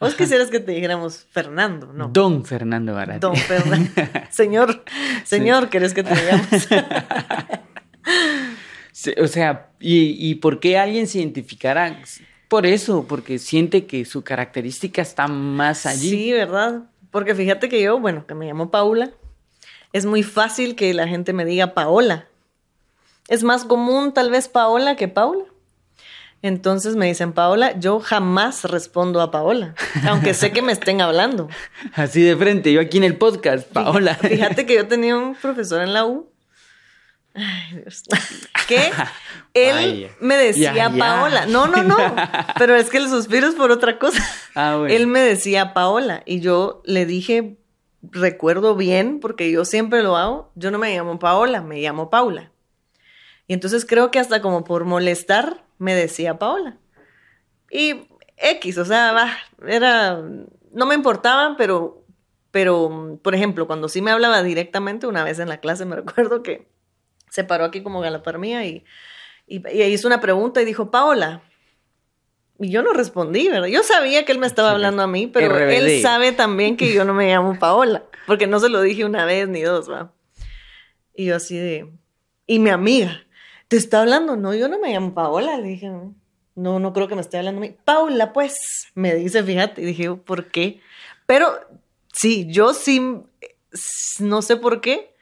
Vos 0.00 0.14
quisieras 0.14 0.48
que 0.48 0.60
te 0.60 0.72
dijéramos 0.72 1.26
Fernando, 1.30 1.92
¿no? 1.92 2.08
Don 2.08 2.46
Fernando 2.46 2.94
Barati. 2.94 3.20
Don 3.20 3.36
Fernando. 3.36 3.90
Señor, 4.30 4.82
señor, 5.24 5.68
¿querés 5.68 5.92
que 5.94 6.02
te 6.02 6.14
digamos? 6.14 6.48
Sí, 8.92 9.14
O 9.22 9.28
sea, 9.28 9.70
y, 9.78 10.16
¿y 10.18 10.34
por 10.36 10.58
qué 10.58 10.76
alguien 10.76 11.06
se 11.06 11.18
identificara? 11.18 12.00
Por 12.48 12.66
eso, 12.66 13.06
porque 13.08 13.38
siente 13.38 13.86
que 13.86 14.04
su 14.04 14.22
característica 14.24 15.00
está 15.00 15.26
más 15.28 15.86
allí. 15.86 16.10
Sí, 16.10 16.32
¿verdad? 16.32 16.82
Porque 17.10 17.34
fíjate 17.34 17.68
que 17.68 17.80
yo, 17.80 17.98
bueno, 18.00 18.26
que 18.26 18.34
me 18.34 18.46
llamo 18.46 18.70
Paula, 18.70 19.10
es 19.92 20.06
muy 20.06 20.22
fácil 20.22 20.76
que 20.76 20.92
la 20.92 21.08
gente 21.08 21.32
me 21.32 21.44
diga 21.44 21.72
Paola. 21.74 22.26
Es 23.28 23.42
más 23.42 23.64
común 23.64 24.12
tal 24.12 24.30
vez 24.30 24.48
Paola 24.48 24.96
que 24.96 25.08
Paula. 25.08 25.44
Entonces 26.42 26.96
me 26.96 27.06
dicen 27.06 27.32
Paola, 27.32 27.78
yo 27.78 28.00
jamás 28.00 28.64
respondo 28.64 29.20
a 29.20 29.30
Paola, 29.30 29.74
aunque 30.08 30.32
sé 30.32 30.52
que 30.52 30.62
me 30.62 30.72
estén 30.72 31.02
hablando. 31.02 31.48
Así 31.94 32.22
de 32.22 32.34
frente, 32.36 32.72
yo 32.72 32.80
aquí 32.80 32.96
en 32.96 33.04
el 33.04 33.16
podcast, 33.16 33.68
Paola. 33.68 34.14
Fíjate 34.20 34.64
que 34.64 34.74
yo 34.74 34.88
tenía 34.88 35.16
un 35.16 35.34
profesor 35.34 35.82
en 35.82 35.92
la 35.92 36.06
U. 36.06 36.30
Ay, 37.34 37.82
Dios. 37.82 38.04
Que 38.66 38.92
él 39.52 40.08
me 40.20 40.36
decía 40.36 40.72
Ya, 40.72 40.88
ya. 40.88 40.96
Paola. 40.96 41.46
No, 41.46 41.66
no, 41.66 41.82
no. 41.82 41.96
Pero 42.56 42.76
es 42.76 42.88
que 42.88 42.98
el 42.98 43.08
suspiro 43.08 43.48
es 43.48 43.56
por 43.56 43.72
otra 43.72 43.98
cosa. 43.98 44.24
Ah, 44.54 44.76
bueno. 44.78 44.94
Él 44.94 45.08
me 45.08 45.18
decía 45.18 45.74
Paola 45.74 46.22
y 46.24 46.38
yo 46.38 46.80
le 46.84 47.04
dije, 47.04 47.56
recuerdo 48.02 48.76
bien, 48.76 49.18
porque 49.18 49.50
yo 49.50 49.64
siempre 49.64 50.04
lo 50.04 50.16
hago, 50.16 50.52
yo 50.54 50.70
no 50.70 50.78
me 50.78 50.94
llamo 50.94 51.18
Paola, 51.18 51.62
me 51.62 51.80
llamo 51.80 52.10
Paula. 52.10 52.52
Y 53.48 53.54
entonces 53.54 53.84
creo 53.84 54.12
que 54.12 54.20
hasta 54.20 54.40
como 54.40 54.62
por 54.62 54.84
molestar 54.84 55.64
me 55.80 55.94
decía 55.94 56.38
Paola. 56.38 56.76
Y 57.70 58.06
X, 58.36 58.78
o 58.78 58.84
sea, 58.84 59.38
era, 59.66 60.22
no 60.72 60.86
me 60.86 60.94
importaba, 60.94 61.56
pero, 61.56 62.04
pero, 62.50 63.18
por 63.22 63.34
ejemplo, 63.34 63.66
cuando 63.66 63.88
sí 63.88 64.02
me 64.02 64.10
hablaba 64.10 64.42
directamente, 64.42 65.06
una 65.06 65.24
vez 65.24 65.38
en 65.38 65.48
la 65.48 65.58
clase 65.58 65.86
me 65.86 65.96
recuerdo 66.02 66.42
que 66.42 66.68
se 67.30 67.44
paró 67.44 67.64
aquí 67.64 67.82
como 67.82 68.00
galapar 68.00 68.38
mía 68.38 68.64
y, 68.66 68.84
y, 69.46 69.66
y 69.68 69.82
hizo 69.84 70.06
una 70.06 70.20
pregunta 70.20 70.60
y 70.60 70.66
dijo, 70.66 70.90
Paola. 70.90 71.42
Y 72.58 72.70
yo 72.70 72.82
no 72.82 72.92
respondí, 72.92 73.48
¿verdad? 73.48 73.68
Yo 73.68 73.82
sabía 73.82 74.26
que 74.26 74.32
él 74.32 74.38
me 74.38 74.46
estaba 74.46 74.72
hablando 74.72 75.02
a 75.02 75.06
mí, 75.06 75.26
pero 75.28 75.56
él 75.56 76.02
sabe 76.02 76.32
también 76.32 76.76
que 76.76 76.92
yo 76.92 77.06
no 77.06 77.14
me 77.14 77.32
llamo 77.32 77.58
Paola, 77.58 78.04
porque 78.26 78.46
no 78.46 78.60
se 78.60 78.68
lo 78.68 78.82
dije 78.82 79.06
una 79.06 79.24
vez 79.24 79.48
ni 79.48 79.62
dos, 79.62 79.90
¿va? 79.90 80.12
Y 81.14 81.24
yo 81.24 81.36
así 81.36 81.56
de... 81.56 81.90
Y 82.46 82.58
mi 82.58 82.68
amiga, 82.68 83.24
¿te 83.70 83.76
está 83.78 84.00
hablando? 84.02 84.36
No, 84.36 84.52
yo 84.52 84.68
no 84.68 84.78
me 84.80 84.92
llamo 84.92 85.14
Paola, 85.14 85.56
le 85.56 85.68
dije. 85.68 85.88
No, 86.56 86.78
no 86.80 86.92
creo 86.92 87.06
que 87.08 87.14
me 87.14 87.20
esté 87.20 87.38
hablando 87.38 87.60
a 87.60 87.62
mí. 87.62 87.74
Paula, 87.84 88.32
pues, 88.34 88.58
me 88.94 89.14
dice, 89.14 89.42
fíjate. 89.44 89.80
Y 89.80 89.84
dije, 89.86 90.10
¿por 90.16 90.48
qué? 90.50 90.80
Pero 91.24 91.46
sí, 92.12 92.46
yo 92.50 92.74
sí, 92.74 93.00
no 94.18 94.42
sé 94.42 94.56
por 94.56 94.80
qué, 94.80 95.14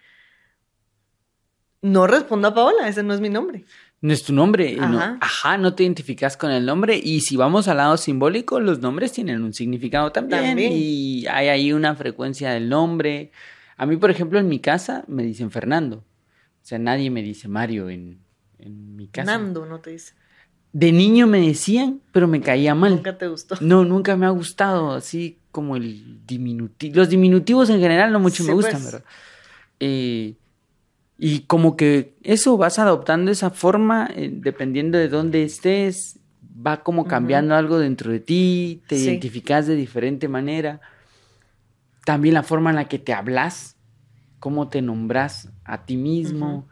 no 1.82 2.06
respondo 2.06 2.48
a 2.48 2.54
Paola, 2.54 2.88
ese 2.88 3.02
no 3.02 3.14
es 3.14 3.20
mi 3.20 3.28
nombre. 3.28 3.64
No 4.00 4.12
es 4.12 4.22
tu 4.24 4.32
nombre. 4.32 4.72
y 4.72 4.76
no- 4.76 4.98
Ajá. 4.98 5.18
ajá, 5.20 5.58
no 5.58 5.74
te 5.74 5.82
identificas 5.82 6.36
con 6.36 6.50
el 6.50 6.64
nombre. 6.64 6.96
Y 7.02 7.20
si 7.20 7.36
vamos 7.36 7.68
al 7.68 7.76
lado 7.78 7.96
simbólico, 7.96 8.60
los 8.60 8.80
nombres 8.80 9.12
tienen 9.12 9.42
un 9.42 9.52
significado 9.52 10.10
también. 10.12 10.42
También. 10.44 10.72
Y 10.74 11.26
hay 11.26 11.48
ahí 11.48 11.72
una 11.72 11.94
frecuencia 11.94 12.50
del 12.52 12.68
nombre. 12.68 13.30
A 13.76 13.86
mí, 13.86 13.96
por 13.96 14.10
ejemplo, 14.10 14.38
en 14.38 14.48
mi 14.48 14.60
casa 14.60 15.04
me 15.08 15.22
dicen 15.22 15.50
Fernando. 15.50 15.96
O 15.98 16.66
sea, 16.68 16.78
nadie 16.78 17.10
me 17.10 17.22
dice 17.22 17.48
Mario 17.48 17.90
en, 17.90 18.20
en 18.58 18.96
mi 18.96 19.08
casa. 19.08 19.38
Nando, 19.38 19.66
no 19.66 19.80
te 19.80 19.90
dice. 19.90 20.14
De 20.72 20.92
niño 20.92 21.26
me 21.26 21.40
decían, 21.40 22.00
pero 22.12 22.28
me 22.28 22.40
caía 22.40 22.74
mal. 22.74 22.96
Nunca 22.96 23.16
te 23.16 23.26
gustó. 23.28 23.56
No, 23.60 23.84
nunca 23.84 24.16
me 24.16 24.26
ha 24.26 24.30
gustado, 24.30 24.92
así 24.92 25.38
como 25.50 25.76
el 25.76 26.20
diminutivo. 26.26 26.96
Los 26.96 27.08
diminutivos 27.08 27.70
en 27.70 27.80
general 27.80 28.12
no 28.12 28.20
mucho 28.20 28.42
Sí, 28.42 28.48
me 28.48 28.54
gustan, 28.54 28.82
pues. 28.82 28.84
¿verdad? 28.92 29.04
Eh, 29.80 30.36
y 31.18 31.40
como 31.40 31.76
que 31.76 32.16
eso 32.22 32.56
vas 32.58 32.78
adoptando 32.78 33.30
esa 33.30 33.50
forma, 33.50 34.08
eh, 34.14 34.30
dependiendo 34.32 34.98
de 34.98 35.08
dónde 35.08 35.42
estés, 35.42 36.20
va 36.64 36.82
como 36.82 37.06
cambiando 37.06 37.54
algo 37.54 37.78
dentro 37.78 38.12
de 38.12 38.20
ti, 38.20 38.82
te 38.86 38.96
Sí. 38.96 39.04
identificas 39.04 39.66
de 39.66 39.74
diferente 39.74 40.28
manera. 40.28 40.80
También 42.04 42.34
la 42.34 42.42
forma 42.42 42.70
en 42.70 42.76
la 42.76 42.88
que 42.88 42.98
te 42.98 43.12
hablas, 43.12 43.76
cómo 44.38 44.68
te 44.68 44.80
nombras 44.82 45.48
a 45.64 45.84
ti 45.84 45.96
mismo. 45.96 46.68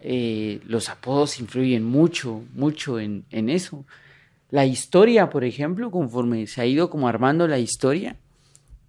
Eh, 0.00 0.60
los 0.64 0.88
apodos 0.88 1.40
influyen 1.40 1.84
mucho, 1.84 2.44
mucho 2.54 3.00
en, 3.00 3.24
en 3.30 3.48
eso. 3.48 3.84
La 4.50 4.64
historia, 4.64 5.28
por 5.30 5.44
ejemplo, 5.44 5.90
conforme 5.90 6.46
se 6.46 6.60
ha 6.60 6.66
ido 6.66 6.88
como 6.88 7.08
armando 7.08 7.46
la 7.46 7.58
historia, 7.58 8.16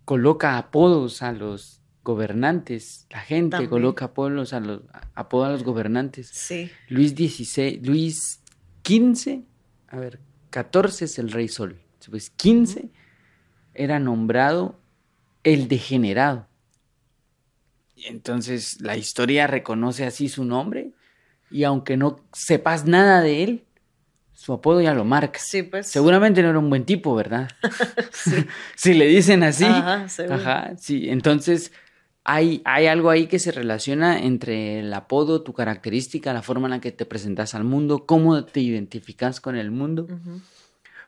coloca 0.05 0.57
apodos 0.57 1.21
a 1.21 1.31
los 1.31 1.81
gobernantes. 2.03 3.05
La 3.09 3.19
gente 3.19 3.51
También. 3.51 3.69
coloca 3.69 4.05
apodos 4.05 4.53
a 4.53 4.59
los, 4.59 4.81
apodos 5.15 5.47
a 5.47 5.51
los 5.51 5.63
gobernantes. 5.63 6.27
Sí. 6.27 6.71
Luis 6.87 7.11
XVI, 7.11 7.81
Luis 7.83 8.41
XV, 8.85 9.43
a 9.87 9.99
ver, 9.99 10.19
14 10.49 11.05
es 11.05 11.19
el 11.19 11.31
rey 11.31 11.47
sol. 11.47 11.79
Pues 12.09 12.29
15 12.31 12.89
era 13.75 13.99
nombrado 13.99 14.79
el 15.43 15.67
degenerado. 15.67 16.47
Y 17.95 18.05
Entonces 18.05 18.81
la 18.81 18.97
historia 18.97 19.45
reconoce 19.45 20.05
así 20.05 20.29
su 20.29 20.45
nombre 20.45 20.93
y 21.51 21.63
aunque 21.63 21.97
no 21.97 22.17
sepas 22.33 22.85
nada 22.85 23.21
de 23.21 23.43
él, 23.43 23.63
su 24.33 24.53
apodo 24.53 24.81
ya 24.81 24.93
lo 24.93 25.03
marca. 25.03 25.39
Sí, 25.39 25.63
pues. 25.63 25.87
Seguramente 25.87 26.41
no 26.41 26.49
era 26.49 26.59
un 26.59 26.69
buen 26.69 26.85
tipo, 26.85 27.13
¿verdad? 27.15 27.49
Sí. 28.11 28.45
si 28.75 28.93
le 28.93 29.05
dicen 29.07 29.43
así. 29.43 29.65
Ajá, 29.65 30.07
seguro. 30.09 30.35
Ajá, 30.35 30.73
sí. 30.77 31.09
Entonces, 31.09 31.71
hay, 32.23 32.61
hay 32.65 32.87
algo 32.87 33.09
ahí 33.09 33.27
que 33.27 33.39
se 33.39 33.51
relaciona 33.51 34.19
entre 34.19 34.79
el 34.79 34.93
apodo, 34.93 35.41
tu 35.41 35.53
característica, 35.53 36.33
la 36.33 36.41
forma 36.41 36.67
en 36.67 36.71
la 36.71 36.81
que 36.81 36.91
te 36.91 37.05
presentas 37.05 37.55
al 37.55 37.63
mundo, 37.63 38.05
cómo 38.05 38.45
te 38.45 38.59
identificas 38.59 39.41
con 39.41 39.55
el 39.55 39.71
mundo. 39.71 40.07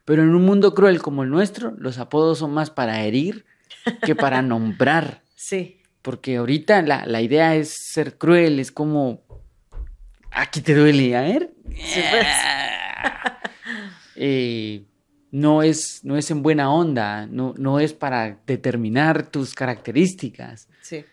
Pero 0.04 0.24
en 0.24 0.36
un 0.36 0.44
mundo 0.44 0.74
cruel 0.74 1.02
como 1.02 1.24
el 1.24 1.30
nuestro, 1.30 1.76
los 1.78 2.00
apodos 2.00 2.40
son 2.40 2.54
más 2.54 2.70
para 2.70 3.04
herir 3.04 3.46
que 4.04 4.16
para 4.16 4.42
nombrar. 4.42 5.22
Sí. 5.36 5.78
Porque 6.02 6.38
ahorita 6.38 6.82
la, 6.82 7.06
la 7.06 7.22
idea 7.22 7.56
es 7.56 7.70
ser 7.70 8.18
cruel, 8.18 8.60
es 8.60 8.72
como. 8.72 9.22
Aquí 10.32 10.62
te 10.62 10.74
duele, 10.76 11.16
a 11.16 11.22
ver. 11.22 11.52
Sí, 11.76 12.02
pues. 12.10 12.28
Eh, 14.24 14.84
no 15.32 15.64
es, 15.64 16.02
no 16.04 16.16
es 16.16 16.30
en 16.30 16.44
buena 16.44 16.72
onda, 16.72 17.26
no, 17.26 17.56
no 17.58 17.80
es 17.80 17.94
para 17.94 18.38
determinar 18.46 19.26
tus 19.26 19.56
características. 19.56 20.68
Sí. 20.82 21.06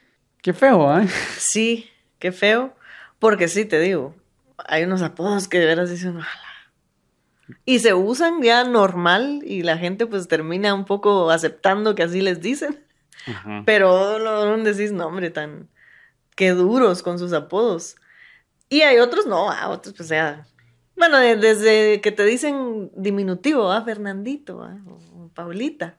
Qué 0.42 0.52
feo, 0.52 0.98
¿eh? 1.00 1.06
Sí, 1.38 1.88
qué 2.18 2.32
feo. 2.32 2.74
Porque 3.18 3.48
sí, 3.48 3.64
te 3.64 3.80
digo, 3.80 4.14
hay 4.58 4.84
unos 4.84 5.00
apodos 5.00 5.48
que 5.48 5.58
de 5.58 5.66
veras 5.66 5.90
dicen, 5.90 6.16
"Ala". 6.16 6.28
Y 7.64 7.78
se 7.78 7.94
usan 7.94 8.42
ya 8.42 8.64
normal 8.64 9.40
y 9.44 9.62
la 9.62 9.78
gente 9.78 10.04
pues 10.06 10.28
termina 10.28 10.74
un 10.74 10.84
poco 10.84 11.30
aceptando 11.30 11.94
que 11.94 12.02
así 12.02 12.20
les 12.20 12.42
dicen. 12.42 12.84
Ajá. 13.26 13.62
Pero 13.64 14.18
no, 14.18 14.56
no 14.56 14.64
decís, 14.64 14.92
no, 14.92 15.06
hombre, 15.06 15.30
tan. 15.30 15.68
Qué 16.34 16.50
duros 16.50 17.02
con 17.02 17.18
sus 17.18 17.32
apodos. 17.32 17.96
Y 18.68 18.82
hay 18.82 18.98
otros, 18.98 19.26
no, 19.26 19.50
a 19.50 19.68
otros, 19.68 19.94
pues 19.96 20.08
ya. 20.08 20.46
Bueno, 20.96 21.18
de- 21.18 21.36
desde 21.36 22.00
que 22.00 22.12
te 22.12 22.24
dicen 22.24 22.90
diminutivo, 22.96 23.70
¿ah? 23.72 23.82
Fernandito, 23.84 24.62
¿ah? 24.62 24.76
o, 24.86 25.28
Paulita. 25.34 25.96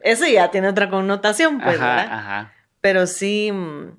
Ese 0.00 0.32
ya 0.32 0.50
tiene 0.50 0.68
otra 0.68 0.88
connotación, 0.88 1.58
pues, 1.58 1.72
¿verdad? 1.72 2.06
Ajá. 2.10 2.52
Pero 2.80 3.06
sí, 3.06 3.50
mm, 3.52 3.96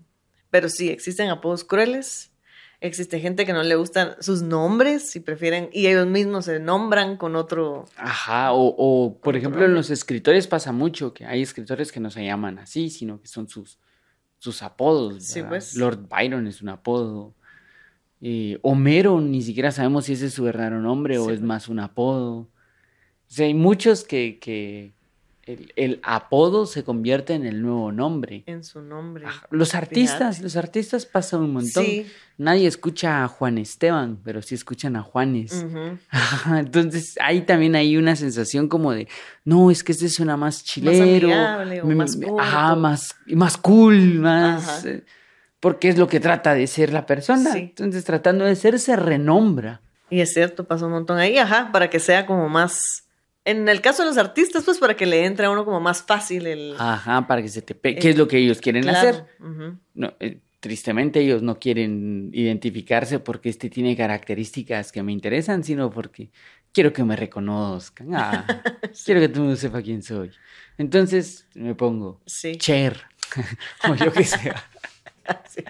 pero 0.49 0.69
sí, 0.69 0.89
existen 0.89 1.29
apodos 1.29 1.63
crueles. 1.63 2.31
Existe 2.79 3.19
gente 3.19 3.45
que 3.45 3.53
no 3.53 3.61
le 3.61 3.75
gustan 3.75 4.15
sus 4.21 4.41
nombres 4.41 5.15
y 5.15 5.19
prefieren, 5.19 5.69
y 5.71 5.85
ellos 5.85 6.07
mismos 6.07 6.45
se 6.45 6.59
nombran 6.59 7.15
con 7.17 7.35
otro. 7.35 7.85
Ajá, 7.95 8.53
o, 8.53 8.73
o, 8.75 9.19
por 9.19 9.35
ejemplo 9.37 9.65
en 9.65 9.75
los 9.75 9.91
escritores 9.91 10.47
pasa 10.47 10.71
mucho 10.71 11.13
que 11.13 11.25
hay 11.25 11.43
escritores 11.43 11.91
que 11.91 11.99
no 11.99 12.09
se 12.09 12.25
llaman 12.25 12.57
así, 12.57 12.89
sino 12.89 13.21
que 13.21 13.27
son 13.27 13.47
sus, 13.47 13.77
sus 14.39 14.63
apodos. 14.63 15.23
Sí, 15.25 15.43
pues. 15.43 15.75
Lord 15.75 16.07
Byron 16.09 16.47
es 16.47 16.63
un 16.63 16.69
apodo. 16.69 17.35
Eh, 18.21 18.59
Homero, 18.61 19.19
ni 19.19 19.41
siquiera 19.41 19.71
sabemos 19.71 20.05
si 20.05 20.13
ese 20.13 20.27
es 20.27 20.33
su 20.33 20.43
verdadero 20.43 20.79
nombre 20.79 21.17
o 21.17 21.31
es 21.31 21.41
más 21.41 21.67
un 21.67 21.79
apodo. 21.79 22.33
O 22.37 22.47
sea, 23.33 23.45
hay 23.47 23.53
muchos 23.53 24.03
que, 24.03 24.37
que 24.39 24.91
el, 25.45 25.73
el 25.75 25.99
apodo 26.03 26.65
se 26.67 26.83
convierte 26.83 27.33
en 27.33 27.45
el 27.45 27.61
nuevo 27.63 27.91
nombre. 27.91 28.43
En 28.45 28.63
su 28.63 28.81
nombre. 28.81 29.25
Los 29.49 29.73
artistas, 29.73 30.19
Fíjate. 30.35 30.43
los 30.43 30.55
artistas 30.55 31.05
pasan 31.07 31.41
un 31.41 31.53
montón. 31.53 31.83
Sí. 31.83 32.05
Nadie 32.37 32.67
escucha 32.67 33.23
a 33.23 33.27
Juan 33.27 33.57
Esteban, 33.57 34.19
pero 34.23 34.41
sí 34.43 34.53
escuchan 34.53 34.95
a 34.97 35.01
Juanes. 35.01 35.65
Entonces, 36.57 37.15
ahí 37.21 37.41
también 37.41 37.75
hay 37.75 37.97
una 37.97 38.15
sensación 38.15 38.67
como 38.67 38.91
de, 38.91 39.07
no, 39.45 39.71
es 39.71 39.83
que 39.83 39.93
este 39.93 40.09
suena 40.09 40.37
más 40.37 40.63
chilero, 40.63 41.27
amigable 41.33 41.81
o 41.81 41.85
más 41.87 42.15
corto. 42.15 42.39
ajá, 42.39 42.75
más, 42.75 43.15
más 43.27 43.57
cool, 43.57 44.19
más, 44.19 44.79
Ajá. 44.79 44.89
eh, 44.89 45.03
porque 45.61 45.87
es 45.87 45.97
lo 45.97 46.07
que 46.09 46.19
trata 46.19 46.53
de 46.53 46.67
ser 46.67 46.91
la 46.91 47.05
persona. 47.05 47.53
Sí. 47.53 47.59
Entonces, 47.59 48.03
tratando 48.03 48.43
de 48.43 48.55
ser, 48.57 48.77
se 48.79 48.97
renombra. 48.97 49.79
Y 50.09 50.19
es 50.19 50.33
cierto, 50.33 50.65
pasa 50.67 50.87
un 50.87 50.91
montón 50.91 51.17
ahí, 51.19 51.37
ajá, 51.37 51.71
para 51.71 51.89
que 51.89 51.99
sea 52.01 52.25
como 52.25 52.49
más. 52.49 53.05
En 53.45 53.69
el 53.69 53.79
caso 53.79 54.03
de 54.03 54.09
los 54.09 54.17
artistas, 54.17 54.63
pues 54.65 54.77
para 54.77 54.95
que 54.95 55.05
le 55.05 55.25
entre 55.25 55.45
a 55.45 55.49
uno 55.49 55.63
como 55.63 55.79
más 55.79 56.03
fácil 56.03 56.45
el. 56.47 56.75
Ajá, 56.77 57.25
para 57.27 57.41
que 57.41 57.47
se 57.47 57.61
te 57.61 57.73
pegue, 57.75 57.99
¿qué 57.99 58.09
es 58.09 58.17
lo 58.17 58.27
que 58.27 58.37
ellos 58.37 58.59
quieren 58.59 58.83
Claro, 58.83 58.97
hacer? 58.97 59.25
No, 59.93 60.13
eh, 60.19 60.39
tristemente 60.59 61.21
ellos 61.21 61.41
no 61.41 61.57
quieren 61.57 62.29
identificarse 62.33 63.19
porque 63.19 63.49
este 63.49 63.69
tiene 63.69 63.95
características 63.95 64.91
que 64.91 65.01
me 65.01 65.11
interesan, 65.11 65.63
sino 65.63 65.89
porque 65.89 66.29
quiero 66.71 66.93
que 66.93 67.03
me 67.03 67.15
reconozcan. 67.15 68.13
Ah, 68.13 68.45
quiero 69.05 69.21
que 69.21 69.27
todo 69.29 69.39
el 69.39 69.45
mundo 69.45 69.55
sepa 69.55 69.81
quién 69.81 70.03
soy. 70.03 70.31
Entonces 70.77 71.47
me 71.55 71.73
pongo 71.73 72.21
Sí. 72.25 72.57
Cher 72.57 73.01
o 73.89 73.95
yo 73.95 74.11
que 74.11 74.23
sea. 74.23 74.63
sí. 75.49 75.63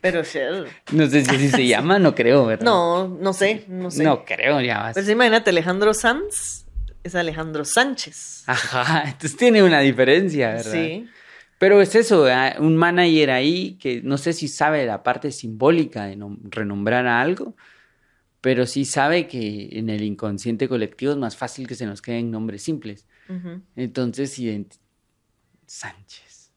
Pero 0.00 0.22
Cher. 0.24 0.66
No 0.92 1.06
sé 1.08 1.24
si 1.24 1.34
así 1.34 1.48
se 1.50 1.66
llama, 1.68 1.98
no 1.98 2.14
creo, 2.14 2.46
¿verdad? 2.46 2.64
No, 2.64 3.08
no 3.08 3.32
sé, 3.32 3.64
no 3.68 3.90
sé. 3.90 4.02
No 4.04 4.24
creo, 4.24 4.60
ya 4.60 4.78
vas. 4.78 4.94
Pero 4.94 5.06
sí, 5.06 5.12
imagínate, 5.12 5.50
Alejandro 5.50 5.92
Sanz 5.94 6.64
es 7.02 7.14
Alejandro 7.14 7.64
Sánchez. 7.64 8.44
Ajá, 8.46 9.02
entonces 9.06 9.36
tiene 9.36 9.62
una 9.62 9.80
diferencia, 9.80 10.48
¿verdad? 10.50 10.72
Sí. 10.72 11.08
Pero 11.58 11.80
es 11.80 11.94
eso, 11.96 12.22
¿verdad? 12.22 12.60
un 12.60 12.76
manager 12.76 13.30
ahí 13.32 13.74
que 13.80 14.00
no 14.02 14.16
sé 14.16 14.32
si 14.32 14.46
sabe 14.46 14.86
la 14.86 15.02
parte 15.02 15.32
simbólica 15.32 16.04
de 16.04 16.16
nom- 16.16 16.38
renombrar 16.44 17.06
a 17.08 17.20
algo, 17.20 17.56
pero 18.40 18.64
sí 18.66 18.84
sabe 18.84 19.26
que 19.26 19.68
en 19.72 19.90
el 19.90 20.02
inconsciente 20.02 20.68
colectivo 20.68 21.10
es 21.10 21.18
más 21.18 21.36
fácil 21.36 21.66
que 21.66 21.74
se 21.74 21.84
nos 21.86 22.00
queden 22.00 22.30
nombres 22.30 22.62
simples. 22.62 23.06
Entonces, 23.74 24.38
Sánchez. 25.66 26.52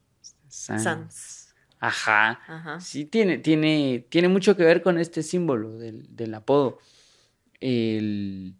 San- 0.47 0.79
Sanz. 0.79 1.40
Ajá. 1.81 2.39
Ajá. 2.47 2.79
Sí, 2.79 3.03
tiene, 3.05 3.37
tiene, 3.39 4.05
tiene 4.07 4.29
mucho 4.29 4.55
que 4.55 4.63
ver 4.63 4.81
con 4.81 4.97
este 4.97 5.23
símbolo 5.23 5.77
del, 5.77 6.15
del 6.15 6.33
apodo. 6.33 6.79
El- 7.59 8.55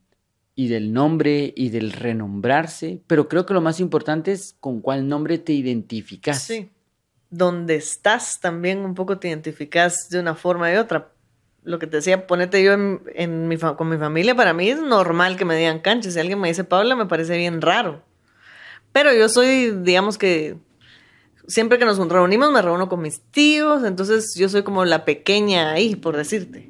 y 0.53 0.67
del 0.67 0.91
nombre 0.93 1.53
y 1.55 1.69
del 1.69 1.91
renombrarse, 1.93 3.01
pero 3.07 3.27
creo 3.29 3.45
que 3.45 3.53
lo 3.53 3.61
más 3.61 3.79
importante 3.79 4.31
es 4.33 4.55
con 4.59 4.81
cuál 4.81 5.07
nombre 5.07 5.37
te 5.39 5.53
identificas. 5.53 6.43
Sí. 6.43 6.69
Donde 7.29 7.75
estás 7.75 8.41
también 8.41 8.79
un 8.79 8.93
poco 8.93 9.17
te 9.17 9.29
identificas 9.29 10.09
de 10.09 10.19
una 10.19 10.35
forma 10.35 10.71
y 10.71 10.75
otra. 10.75 11.13
Lo 11.63 11.79
que 11.79 11.87
te 11.87 11.97
decía, 11.97 12.27
ponete 12.27 12.61
yo 12.63 12.73
en, 12.73 13.01
en 13.15 13.47
mi 13.47 13.57
con 13.57 13.87
mi 13.89 13.97
familia, 13.97 14.35
para 14.35 14.53
mí 14.53 14.67
es 14.69 14.81
normal 14.81 15.37
que 15.37 15.45
me 15.45 15.55
digan 15.55 15.79
cancha. 15.79 16.11
Si 16.11 16.19
alguien 16.19 16.39
me 16.39 16.49
dice 16.49 16.63
Paula, 16.65 16.95
me 16.95 17.05
parece 17.05 17.37
bien 17.37 17.61
raro. 17.61 18.03
Pero 18.91 19.13
yo 19.13 19.29
soy, 19.29 19.71
digamos 19.83 20.17
que, 20.17 20.57
siempre 21.51 21.77
que 21.77 21.85
nos 21.85 21.97
reunimos, 22.07 22.51
me 22.51 22.61
reúno 22.61 22.89
con 22.89 23.01
mis 23.01 23.21
tíos, 23.31 23.83
entonces 23.83 24.33
yo 24.37 24.49
soy 24.49 24.63
como 24.63 24.85
la 24.85 25.05
pequeña 25.05 25.71
ahí, 25.71 25.95
por 25.95 26.17
decirte. 26.17 26.69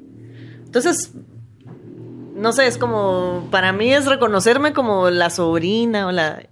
Entonces, 0.64 1.12
no 2.34 2.52
sé, 2.52 2.66
es 2.66 2.78
como, 2.78 3.48
para 3.50 3.72
mí 3.72 3.92
es 3.92 4.06
reconocerme 4.06 4.72
como 4.72 5.10
la 5.10 5.30
sobrina 5.30 6.06
o 6.06 6.12
la, 6.12 6.48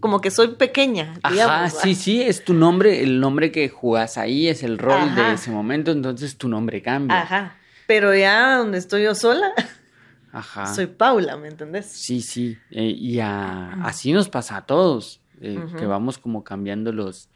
como 0.00 0.20
que 0.20 0.30
soy 0.30 0.54
pequeña. 0.54 1.14
Ajá, 1.22 1.68
sí, 1.70 1.94
sí, 1.94 2.22
es 2.22 2.44
tu 2.44 2.54
nombre, 2.54 3.02
el 3.02 3.20
nombre 3.20 3.50
que 3.52 3.68
jugás 3.68 4.18
ahí 4.18 4.48
es 4.48 4.62
el 4.62 4.78
rol 4.78 5.00
Ajá. 5.00 5.28
de 5.28 5.34
ese 5.34 5.50
momento, 5.50 5.90
entonces 5.90 6.36
tu 6.38 6.48
nombre 6.48 6.80
cambia. 6.82 7.22
Ajá. 7.22 7.56
Pero 7.86 8.14
ya 8.14 8.56
donde 8.58 8.78
estoy 8.78 9.02
yo 9.04 9.14
sola, 9.14 9.52
Ajá. 10.32 10.66
soy 10.74 10.86
Paula, 10.86 11.36
¿me 11.36 11.48
entendés? 11.48 11.86
Sí, 11.86 12.20
sí, 12.20 12.56
eh, 12.70 12.84
y 12.96 13.18
a- 13.20 13.72
así 13.84 14.12
nos 14.12 14.28
pasa 14.28 14.56
a 14.58 14.66
todos, 14.66 15.20
eh, 15.40 15.62
que 15.78 15.86
vamos 15.86 16.18
como 16.18 16.44
cambiando 16.44 16.92
los, 16.92 17.28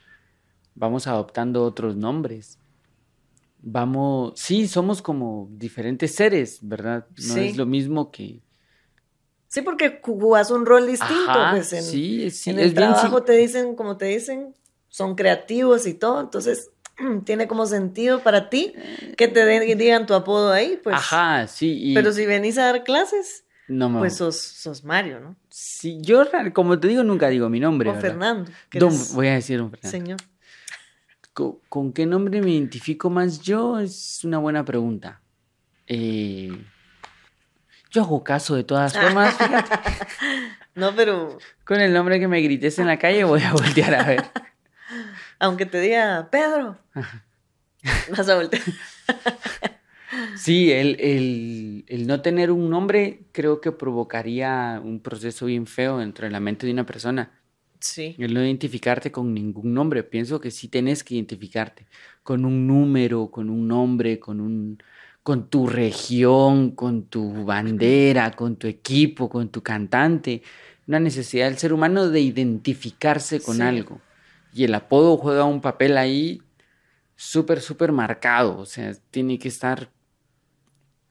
vamos 0.81 1.07
adoptando 1.07 1.62
otros 1.62 1.95
nombres. 1.95 2.59
Vamos, 3.62 4.33
sí, 4.37 4.66
somos 4.66 5.03
como 5.03 5.49
diferentes 5.53 6.14
seres, 6.14 6.59
¿verdad? 6.62 7.07
No 7.11 7.35
Sí. 7.35 7.40
es 7.51 7.57
lo 7.57 7.66
mismo 7.66 8.11
que... 8.11 8.40
Sí, 9.49 9.61
porque 9.62 10.01
jugás 10.03 10.51
un 10.51 10.64
rol 10.64 10.87
distinto, 10.87 11.14
Ajá, 11.31 11.51
pues 11.51 11.73
en, 11.73 11.83
sí, 11.83 12.31
sí, 12.31 12.51
en 12.51 12.59
es 12.59 12.66
el 12.66 12.75
bien, 12.75 12.88
trabajo 12.90 13.23
te 13.23 13.33
dicen, 13.33 13.75
como 13.75 13.97
te 13.97 14.07
dicen, 14.07 14.55
son 14.88 15.14
creativos 15.16 15.87
y 15.87 15.95
todo, 15.95 16.21
entonces 16.21 16.71
tiene 17.25 17.47
como 17.49 17.66
sentido 17.66 18.23
para 18.23 18.49
ti 18.49 18.73
que 19.19 19.29
te 19.29 19.45
den- 19.45 19.77
digan 19.77 20.07
tu 20.07 20.14
apodo 20.14 20.53
ahí, 20.53 20.81
pues. 20.83 20.97
Ajá, 20.97 21.47
sí, 21.49 21.90
y 21.90 21.95
Pero 21.95 22.12
si 22.12 22.25
venís 22.27 22.57
a 22.59 22.66
dar 22.66 22.85
clases, 22.85 23.45
no 23.69 23.90
me... 23.90 23.99
pues 23.99 24.16
sos, 24.16 24.37
sos 24.40 24.85
Mario, 24.85 25.21
¿no? 25.21 25.37
sí, 25.51 25.99
yo, 26.01 26.23
como 26.55 26.79
te 26.81 26.88
digo, 26.88 27.03
nunca 27.03 27.29
digo 27.29 27.49
mi 27.51 27.61
nombre. 27.61 27.93
Fernando, 28.01 28.51
Don- 28.73 28.88
eres 28.88 29.14
voy 29.14 29.27
a 29.27 29.35
decir 29.35 29.59
don 29.59 29.71
Fernando. 29.71 29.90
señor. 29.90 30.19
¿Con, 31.33 31.59
con 31.69 31.93
qué 31.93 32.07
nombre 32.07 32.40
me 32.43 32.51
identifico 32.51 33.09
más 33.11 33.40
yo? 33.40 33.79
Es 33.79 34.25
una 34.25 34.38
buena 34.38 34.64
pregunta. 34.64 35.21
Eh, 35.87 36.51
yo 37.90 38.03
hago 38.03 38.23
caso 38.25 38.55
de 38.57 38.64
todas 38.64 38.93
formas. 38.99 39.35
fíjate. 39.37 39.71
No, 40.77 40.95
pero 40.95 41.37
Con 41.64 41.81
el 41.81 41.93
nombre 41.93 42.21
que 42.21 42.29
me 42.29 42.40
grites 42.40 42.79
en 42.79 42.87
la 42.87 42.96
calle 42.98 43.25
voy 43.25 43.42
a 43.42 43.52
voltear 43.52 43.92
a 43.96 44.04
ver. 44.04 44.23
aunque 45.40 45.67
te 45.67 45.81
diga 45.81 46.29
Pedro, 46.31 46.79
vas 48.17 48.29
a 48.29 48.37
voltear. 48.37 48.63
Sí, 50.37 50.73
el, 50.73 50.96
el- 51.00 51.85
el 51.88 52.07
no 52.07 52.21
tener 52.23 52.50
un 52.50 52.69
nombre 52.71 53.25
creo 53.33 53.61
que 53.61 53.71
provocaría 53.73 54.81
un 54.83 55.00
proceso 55.00 55.46
bien 55.46 55.67
feo 55.67 55.98
dentro 55.98 56.25
de 56.27 56.31
la 56.33 56.40
mente 56.40 56.67
de 56.67 56.73
una 56.73 56.85
persona. 56.87 57.40
Sí. 57.81 58.14
El 58.18 58.35
no 58.35 58.44
identificarte 58.44 59.10
con 59.10 59.33
ningún 59.33 59.72
nombre. 59.74 60.02
Pienso 60.02 60.40
que 60.40 60.50
sí 60.50 60.68
tenés 60.68 61.02
que 61.02 61.14
identificarte 61.14 61.87
con 62.22 62.44
un 62.44 62.66
número, 62.66 63.31
con 63.31 63.48
un 63.50 63.66
nombre, 63.66 64.18
con 64.20 64.40
un, 64.40 64.83
con 65.22 65.48
tu 65.48 65.66
región, 65.66 66.72
con 66.72 67.04
tu 67.04 67.44
bandera, 67.44 68.33
con 68.33 68.56
tu 68.56 68.66
equipo, 68.66 69.28
con 69.28 69.48
tu 69.48 69.62
cantante. 69.62 70.42
Una 70.87 71.00
necesidad 71.00 71.46
del 71.46 71.58
ser 71.58 71.72
humano 71.72 72.08
de 72.08 72.20
identificarse 72.20 73.40
con 73.40 73.56
Sí. 73.56 73.62
algo. 73.62 74.00
Y 74.52 74.64
el 74.64 74.74
apodo 74.74 75.16
juega 75.16 75.44
un 75.44 75.60
papel 75.60 75.96
ahí 75.96 76.42
súper, 77.16 77.60
súper 77.60 77.92
marcado. 77.92 78.58
O 78.58 78.66
sea, 78.66 78.92
tiene 79.10 79.38
que 79.38 79.48
estar 79.48 79.90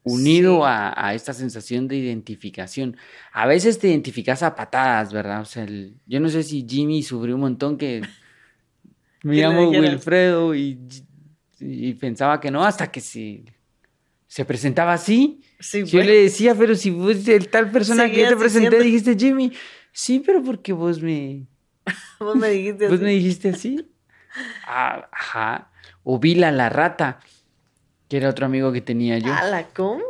unido 0.04 0.58
Sí. 0.60 0.64
a, 0.66 1.08
a 1.08 1.14
esta 1.14 1.34
sensación 1.34 1.88
de 1.88 1.98
identificación. 1.98 2.98
A 3.32 3.46
veces 3.46 3.80
te 3.80 3.90
identificas 3.90 4.44
a 4.44 4.56
patadas, 4.56 5.12
¿verdad? 5.14 5.42
O 5.42 5.46
sea, 5.46 5.64
el- 5.64 5.96
yo 6.06 6.20
no 6.20 6.30
sé 6.30 6.44
si 6.44 6.66
Jimmy 6.68 7.04
sufrió 7.04 7.36
un 7.36 7.42
montón 7.42 7.78
que 7.78 8.02
me 9.24 9.36
llamo. 9.36 9.70
Wilfredo 9.70 10.56
y, 10.56 10.80
y 11.60 11.94
pensaba 11.96 12.40
que 12.40 12.52
no 12.52 12.64
hasta 12.64 12.92
que 12.92 13.02
sí 13.02 13.46
se 14.28 14.46
presentaba 14.46 14.94
así. 14.94 15.42
Sí, 15.60 15.84
Yo 15.86 16.02
le 16.04 16.24
decía, 16.24 16.56
pero 16.56 16.76
si 16.76 16.92
vos, 16.92 17.28
el 17.28 17.50
tal 17.50 17.72
persona 17.72 18.10
que 18.10 18.22
yo 18.22 18.30
te 18.30 18.36
presenté, 18.38 18.80
dijiste 18.80 19.16
Jimmy. 19.18 19.52
Sí, 19.92 20.22
pero 20.26 20.42
porque 20.44 20.72
vos 20.72 21.02
me, 21.02 21.48
Vos 22.20 22.36
me 22.36 22.50
dijiste 22.50 22.86
vos 22.88 22.96
así. 22.96 23.04
me 23.04 23.12
dijiste 23.12 23.50
así. 23.50 23.86
Ah, 24.68 25.10
ajá. 25.12 25.72
O 26.04 26.20
Vila 26.20 26.52
la 26.52 26.70
rata, 26.70 27.20
que 28.10 28.18
era 28.18 28.30
otro 28.30 28.48
amigo 28.48 28.74
que 28.74 28.82
tenía 28.82 29.18
yo. 29.20 29.34
¿Ala, 29.34 29.68
cómo? 29.74 30.04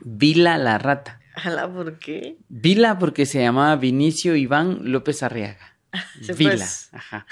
Vila 0.00 0.56
la 0.56 0.78
rata. 0.78 1.20
¿Ala, 1.34 1.70
por 1.70 1.98
qué? 1.98 2.36
Vila 2.48 2.98
porque 2.98 3.26
se 3.26 3.40
llamaba 3.42 3.76
Vinicio 3.76 4.36
Iván 4.36 4.92
López 4.92 5.22
Arriaga. 5.22 5.76
Vila, 6.38 6.52
pues. 6.52 6.88
ajá. 6.92 7.26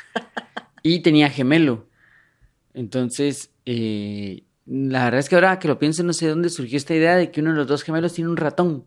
Y 0.83 1.01
tenía 1.01 1.31
gemelo. 1.31 1.87
Entonces, 2.75 3.51
eh, 3.67 4.43
la 4.67 5.05
verdad 5.05 5.21
es 5.21 5.29
que 5.29 5.37
ahora 5.37 5.59
que 5.59 5.69
lo 5.69 5.79
pienso, 5.79 6.03
no 6.03 6.13
sé 6.13 6.27
de 6.27 6.33
dónde 6.33 6.51
surgió 6.51 6.77
esta 6.77 6.95
idea 6.95 7.17
de 7.17 7.31
que 7.31 7.41
uno 7.41 7.51
de 7.51 7.57
los 7.57 7.67
dos 7.67 7.83
gemelos 7.83 8.13
tiene 8.13 8.31
un 8.31 8.37
ratón. 8.37 8.85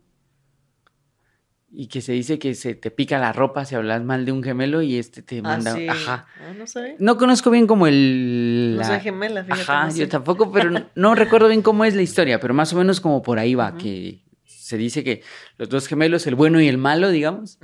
Y 1.76 1.88
que 1.88 2.02
se 2.02 2.12
dice 2.14 2.38
que 2.38 2.54
se 2.54 2.76
te 2.76 2.92
pica 2.92 3.18
la 3.18 3.34
ropa 3.34 3.66
si 3.66 3.74
hablas 3.74 4.04
mal 4.04 4.26
de 4.26 4.32
un 4.32 4.44
gemelo 4.44 4.84
y 4.84 4.98
este 4.98 5.24
te 5.24 5.40
Ah, 5.40 5.42
manda. 5.42 5.74
sí. 5.76 5.88
Ajá. 5.90 6.28
Ah, 6.40 6.54
no 6.56 6.68
sabía. 6.68 6.96
No 7.00 7.18
conozco 7.18 7.50
bien 7.50 7.66
como 7.66 7.88
el. 7.88 8.74
No 8.76 8.82
la- 8.82 8.88
soy 8.90 9.00
gemela, 9.00 9.44
fíjate. 9.44 9.62
Ajá, 9.64 9.86
no 9.86 9.90
yo 9.90 10.06
sé. 10.06 10.08
tampoco, 10.08 10.52
pero 10.52 10.70
no, 10.70 10.86
no 10.96 11.16
recuerdo 11.16 11.48
bien 11.48 11.64
cómo 11.64 11.84
es 11.84 11.96
la 11.96 12.04
historia, 12.04 12.40
pero 12.40 12.54
más 12.54 12.72
o 12.74 12.78
menos 12.78 13.02
como 13.02 13.24
por 13.24 13.40
ahí 13.40 13.56
va, 13.56 13.76
que 13.76 14.22
se 14.46 14.78
dice 14.78 15.04
que 15.04 15.24
los 15.58 15.68
dos 15.70 15.88
gemelos, 15.88 16.28
el 16.28 16.36
bueno 16.36 16.62
y 16.62 16.68
el 16.68 16.78
malo, 16.78 17.10
digamos, 17.10 17.58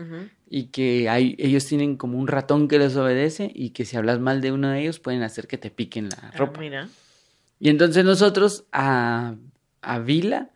y 0.49 0.65
que 0.69 1.07
hay, 1.07 1.35
ellos 1.37 1.65
tienen 1.67 1.95
como 1.95 2.17
un 2.17 2.27
ratón 2.27 2.67
que 2.67 2.79
les 2.79 2.95
obedece 2.95 3.51
y 3.53 3.69
que 3.69 3.85
si 3.85 3.95
hablas 3.95 4.19
mal 4.19 4.41
de 4.41 4.51
uno 4.51 4.69
de 4.69 4.81
ellos 4.81 4.99
pueden 4.99 5.21
hacer 5.21 5.45
que 5.47 5.59
te 5.59 5.69
piquen 5.69 6.09
la 6.09 6.17
Ah, 6.23 6.31
ropa. 6.35 6.59
mira. 6.59 6.89
Y 7.59 7.69
entonces 7.69 8.03
nosotros 8.03 8.65
a, 8.71 9.35
a 9.83 9.99
Vila 9.99 10.49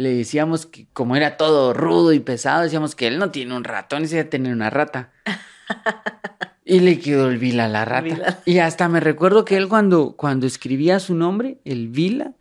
le 0.00 0.14
decíamos 0.14 0.66
que 0.66 0.86
como 0.92 1.14
era 1.16 1.36
todo 1.36 1.72
rudo 1.74 2.12
y 2.12 2.20
pesado, 2.20 2.62
decíamos 2.62 2.94
que 2.94 3.06
él 3.06 3.18
no 3.18 3.30
tiene 3.30 3.54
un 3.54 3.64
ratón, 3.64 4.04
ese 4.04 4.24
tener 4.24 4.52
una 4.52 4.70
rata. 4.70 5.12
Y 6.64 6.78
le 6.80 7.00
quedó 7.00 7.28
el 7.28 7.38
Vila 7.38 7.64
a 7.64 7.68
la 7.68 7.84
rata. 7.84 8.02
Vila. 8.02 8.38
Y 8.44 8.58
hasta 8.60 8.88
me 8.88 9.00
recuerdo 9.00 9.44
que 9.44 9.56
él 9.56 9.66
cuando, 9.66 10.12
cuando 10.16 10.46
escribía 10.46 11.00
su 11.00 11.16
nombre, 11.16 11.58
el 11.64 11.88
Vila, 11.88 12.34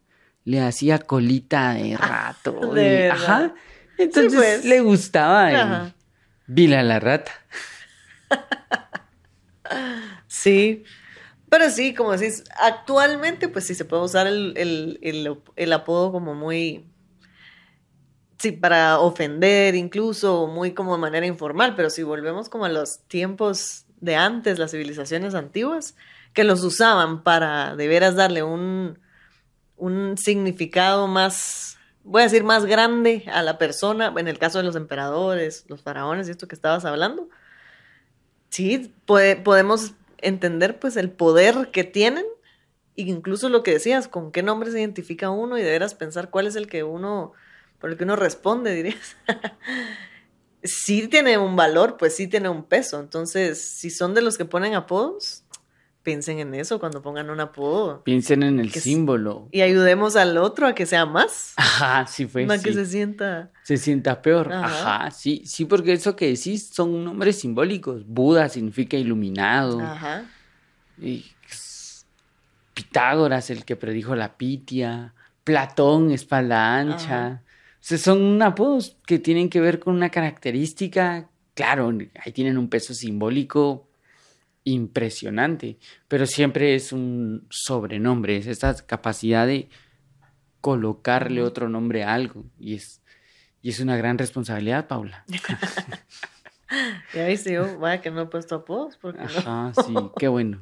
le 0.45 0.61
hacía 0.61 0.99
colita 0.99 1.73
de 1.73 1.97
rato. 1.97 2.51
de 2.75 2.81
y- 2.81 2.85
verdad. 2.85 3.11
ajá. 3.17 3.53
Entonces 3.97 4.35
pues. 4.35 4.65
le 4.65 4.81
gustaba 4.81 5.49
el 5.49 5.55
Ajá. 5.55 5.95
Vila 6.45 6.83
la 6.83 6.99
rata. 6.99 7.31
Sí. 10.27 10.83
Pero 11.49 11.69
sí, 11.71 11.93
como 11.95 12.11
decís, 12.15 12.43
actualmente, 12.61 13.47
pues 13.47 13.65
sí 13.65 13.73
se 13.73 13.85
puede 13.85 14.03
usar 14.03 14.27
el, 14.27 14.53
el- 14.57 14.99
el- 15.01 15.39
el 15.55 15.73
apodo 15.73 16.11
como 16.11 16.35
muy. 16.35 16.85
Sí, 18.39 18.53
para 18.53 18.99
ofender 18.99 19.75
incluso, 19.75 20.47
muy 20.47 20.73
como 20.73 20.93
de 20.95 21.01
manera 21.01 21.25
informal, 21.25 21.75
pero 21.75 21.89
si 21.89 22.03
volvemos 22.03 22.47
como 22.47 22.63
a 22.65 22.69
los 22.69 22.99
tiempos 23.07 23.85
de 23.99 24.15
antes, 24.15 24.59
las 24.59 24.71
civilizaciones 24.71 25.35
antiguas, 25.35 25.95
que 26.33 26.45
los 26.45 26.63
usaban 26.63 27.21
para 27.23 27.75
de 27.75 27.87
veras 27.89 28.15
darle 28.15 28.41
un, 28.43 28.97
un 29.77 30.17
significado 30.17 31.07
más, 31.07 31.77
voy 32.03 32.21
a 32.21 32.25
decir, 32.25 32.43
más 32.45 32.65
grande 32.65 33.25
a 33.33 33.43
la 33.43 33.57
persona, 33.57 34.13
en 34.17 34.27
el 34.29 34.39
caso 34.39 34.59
de 34.59 34.65
los 34.65 34.75
emperadores, 34.77 35.65
los 35.69 35.81
faraones 35.83 36.27
y 36.27 36.31
esto 36.31 36.47
que 36.47 36.55
estabas 36.55 36.85
hablando, 36.85 37.29
sí, 38.49 38.93
puede- 39.05 39.35
podemos 39.35 39.93
entender 40.19 40.79
pues 40.79 40.97
el 40.97 41.11
poder 41.11 41.69
que 41.71 41.83
tienen, 41.83 42.25
incluso 42.95 43.49
lo 43.49 43.63
que 43.63 43.71
decías, 43.73 44.07
con 44.07 44.31
qué 44.31 44.43
nombre 44.43 44.71
se 44.71 44.79
identifica 44.79 45.29
uno 45.29 45.57
y 45.57 45.63
de 45.63 45.71
veras 45.71 45.95
pensar 45.95 46.29
cuál 46.29 46.47
es 46.47 46.55
el 46.55 46.67
que 46.67 46.83
uno, 46.83 47.33
por 47.79 47.89
el 47.89 47.97
que 47.97 48.03
uno 48.03 48.15
responde, 48.15 48.73
dirías. 48.73 49.15
sí 50.63 51.07
tiene 51.07 51.37
un 51.37 51.55
valor, 51.55 51.97
pues 51.97 52.15
sí 52.15 52.27
tiene 52.27 52.49
un 52.49 52.63
peso. 52.63 52.99
Entonces, 52.99 53.61
si 53.61 53.89
son 53.89 54.13
de 54.13 54.21
los 54.21 54.37
que 54.37 54.45
ponen 54.45 54.75
apodos, 54.75 55.43
piensen 56.03 56.39
en 56.39 56.53
eso 56.55 56.79
cuando 56.79 57.01
pongan 57.01 57.29
un 57.29 57.39
apodo. 57.39 58.03
Piensen 58.03 58.43
en 58.43 58.59
el 58.59 58.71
símbolo. 58.71 59.47
Y 59.51 59.61
ayudemos 59.61 60.15
al 60.15 60.37
otro 60.37 60.67
a 60.67 60.75
que 60.75 60.85
sea 60.85 61.05
más. 61.05 61.53
Ajá, 61.55 62.05
sí 62.07 62.25
fue. 62.25 62.45
no 62.45 62.59
que 62.61 62.73
se 62.73 62.85
sienta. 62.85 63.51
se 63.63 63.77
sienta 63.77 64.21
peor. 64.21 64.51
Ajá. 64.51 64.65
Ajá, 64.65 65.11
sí, 65.11 65.43
sí, 65.45 65.65
porque 65.65 65.93
eso 65.93 66.15
que 66.15 66.27
decís 66.27 66.69
son 66.73 67.03
nombres 67.03 67.39
simbólicos. 67.39 68.05
Buda 68.05 68.49
significa 68.49 68.97
iluminado. 68.97 69.79
Ajá. 69.79 70.25
y 71.01 71.25
Pitágoras, 72.73 73.49
el 73.49 73.65
que 73.65 73.75
predijo 73.75 74.15
la 74.15 74.37
pitia. 74.37 75.13
Platón, 75.43 76.11
espalda 76.11 76.77
ancha. 76.77 77.25
Ajá. 77.25 77.43
Sea, 77.79 77.97
son 77.97 78.41
apodos 78.41 78.97
que 79.05 79.19
tienen 79.19 79.49
que 79.49 79.61
ver 79.61 79.79
con 79.79 79.95
una 79.95 80.09
característica. 80.09 81.29
Claro, 81.53 81.95
ahí 82.23 82.31
tienen 82.31 82.57
un 82.57 82.69
peso 82.69 82.93
simbólico 82.93 83.89
impresionante, 84.63 85.77
pero 86.07 86.25
siempre 86.25 86.75
es 86.75 86.91
un 86.91 87.47
sobrenombre, 87.49 88.37
es 88.37 88.47
esta 88.47 88.75
capacidad 88.85 89.47
de 89.47 89.69
colocarle 90.61 91.41
otro 91.41 91.69
nombre 91.69 92.03
a 92.03 92.13
algo 92.13 92.45
y 92.59 92.75
es, 92.75 93.01
y 93.61 93.69
es 93.69 93.79
una 93.79 93.97
gran 93.97 94.17
responsabilidad, 94.17 94.87
Paula. 94.87 95.25
Y 97.15 97.17
ahí 97.17 97.35
sí, 97.35 97.53
yo, 97.53 97.79
vaya 97.79 97.99
que 97.99 98.11
no 98.11 98.21
he 98.21 98.25
puesto 98.27 98.55
apodos, 98.55 98.97
porque 98.97 99.23
no. 99.23 99.25
Ajá, 99.25 99.71
sí, 99.73 99.93
qué 100.19 100.27
bueno. 100.27 100.61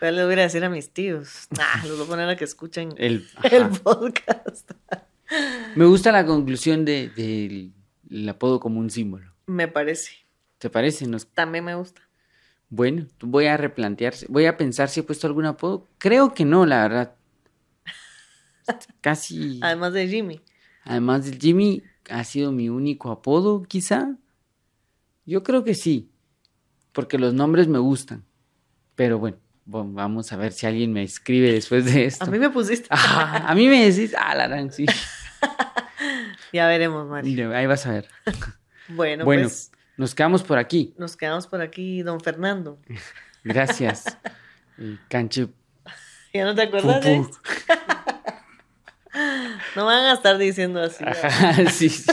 Ya 0.00 0.12
le 0.12 0.24
voy 0.24 0.34
a 0.34 0.42
decir 0.42 0.64
a 0.64 0.70
mis 0.70 0.92
tíos. 0.92 1.48
Los 1.82 1.96
voy 1.96 2.06
a 2.06 2.08
poner 2.08 2.28
a 2.28 2.36
que 2.36 2.44
escuchen 2.44 2.94
El, 2.96 3.26
podcast. 3.82 4.70
Me 5.74 5.84
gusta 5.86 6.12
la 6.12 6.24
conclusión 6.26 6.84
de- 6.84 7.08
del 7.08 7.72
el 8.10 8.28
apodo 8.28 8.60
como 8.60 8.80
un 8.80 8.90
símbolo. 8.90 9.32
Me 9.46 9.66
parece. 9.68 10.12
¿Te 10.58 10.70
parece? 10.70 11.06
Nos 11.06 11.26
También 11.26 11.64
me 11.64 11.74
gusta. 11.74 12.02
Bueno, 12.68 13.06
voy 13.20 13.46
a 13.46 13.56
replantear, 13.56 14.14
voy 14.28 14.46
a 14.46 14.56
pensar 14.56 14.88
si 14.88 15.00
he 15.00 15.02
puesto 15.02 15.26
algún 15.26 15.46
apodo. 15.46 15.88
Creo 15.98 16.34
que 16.34 16.44
no, 16.44 16.66
la 16.66 16.82
verdad. 16.82 17.14
Casi. 19.00 19.60
Además 19.62 19.92
de 19.92 20.08
Jimmy. 20.08 20.40
Además 20.84 21.26
del 21.26 21.38
Jimmy, 21.38 21.82
ha 22.10 22.24
sido 22.24 22.52
mi 22.52 22.68
único 22.68 23.10
apodo, 23.10 23.62
quizá. 23.62 24.16
Yo 25.26 25.42
creo 25.42 25.64
que 25.64 25.74
sí, 25.74 26.10
porque 26.92 27.18
los 27.18 27.32
nombres 27.32 27.68
me 27.68 27.78
gustan. 27.78 28.24
Pero 28.94 29.18
bueno, 29.18 29.38
bueno, 29.64 29.90
vamos 29.92 30.32
a 30.32 30.36
ver 30.36 30.52
si 30.52 30.66
alguien 30.66 30.92
me 30.92 31.02
escribe 31.02 31.52
después 31.52 31.84
de 31.86 32.04
esto. 32.04 32.24
A 32.24 32.28
mí 32.28 32.38
me 32.38 32.50
pusiste. 32.50 32.88
A 32.90 33.54
mí 33.54 33.66
me 33.68 33.90
decís, 33.90 34.14
ah, 34.18 34.34
la 34.34 34.70
sí. 34.70 34.84
Ya 36.52 36.66
veremos, 36.68 37.08
Mario. 37.08 37.54
Ahí 37.54 37.66
vas 37.66 37.86
a 37.86 37.92
ver. 37.92 38.08
Bueno, 38.88 39.24
Bueno, 39.24 39.44
pues 39.44 39.72
nos 39.96 40.14
quedamos 40.14 40.42
por 40.42 40.58
aquí. 40.58 40.94
nos 40.98 41.16
quedamos 41.16 41.46
por 41.46 41.62
aquí, 41.62 42.02
don 42.02 42.20
Fernando. 42.20 42.78
Gracias. 43.44 44.18
Canche 45.08 45.48
¿Ya 46.34 46.44
no 46.44 46.54
te 46.54 46.62
acuerdas 46.62 47.02
de 47.02 47.16
Pupú. 47.16 47.30
esto? 47.30 47.40
No 49.76 49.86
van 49.86 50.04
a 50.04 50.12
estar 50.14 50.36
diciendo 50.36 50.82
así. 50.82 51.02
sí, 51.70 51.88
sí. 51.88 52.04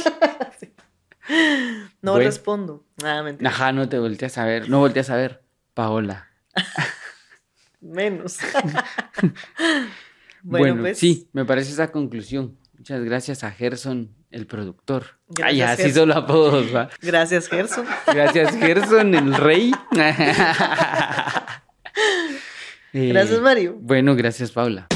No 2.02 2.14
Bueno. 2.14 2.26
respondo. 2.26 2.86
Nada, 3.02 3.24
mentira. 3.24 3.50
Ajá, 3.50 3.72
no 3.74 3.90
te 3.90 4.00
volteas 4.00 4.38
a 4.38 4.46
ver, 4.46 4.70
no 4.70 4.80
volteas 4.80 5.10
a 5.10 5.16
ver. 5.16 5.44
Paola. 5.74 6.28
Menos. 7.82 8.38
Bueno, 10.44 10.82
pues, 10.82 10.98
sí, 11.00 11.28
me 11.34 11.46
parece 11.46 11.72
esa 11.72 11.92
conclusión. 11.92 12.58
Muchas 12.82 13.04
gracias 13.04 13.44
a 13.44 13.52
Gerson, 13.52 14.10
el 14.32 14.48
productor. 14.48 15.20
Gracias, 15.28 15.54
Ay, 15.54 15.62
así 15.62 15.84
Gerson. 15.84 16.02
solo 16.02 16.16
apodos, 16.16 16.76
va. 16.76 16.90
Gracias, 17.00 17.48
Gerson. 17.48 17.86
Gracias, 18.08 18.56
Gerson, 18.58 19.14
el 19.14 19.36
rey. 19.36 19.72
Eh, 22.94 23.08
Gracias, 23.10 23.40
Mario. 23.40 23.78
Bueno, 23.80 24.16
gracias, 24.16 24.52
Paula. 24.52 24.88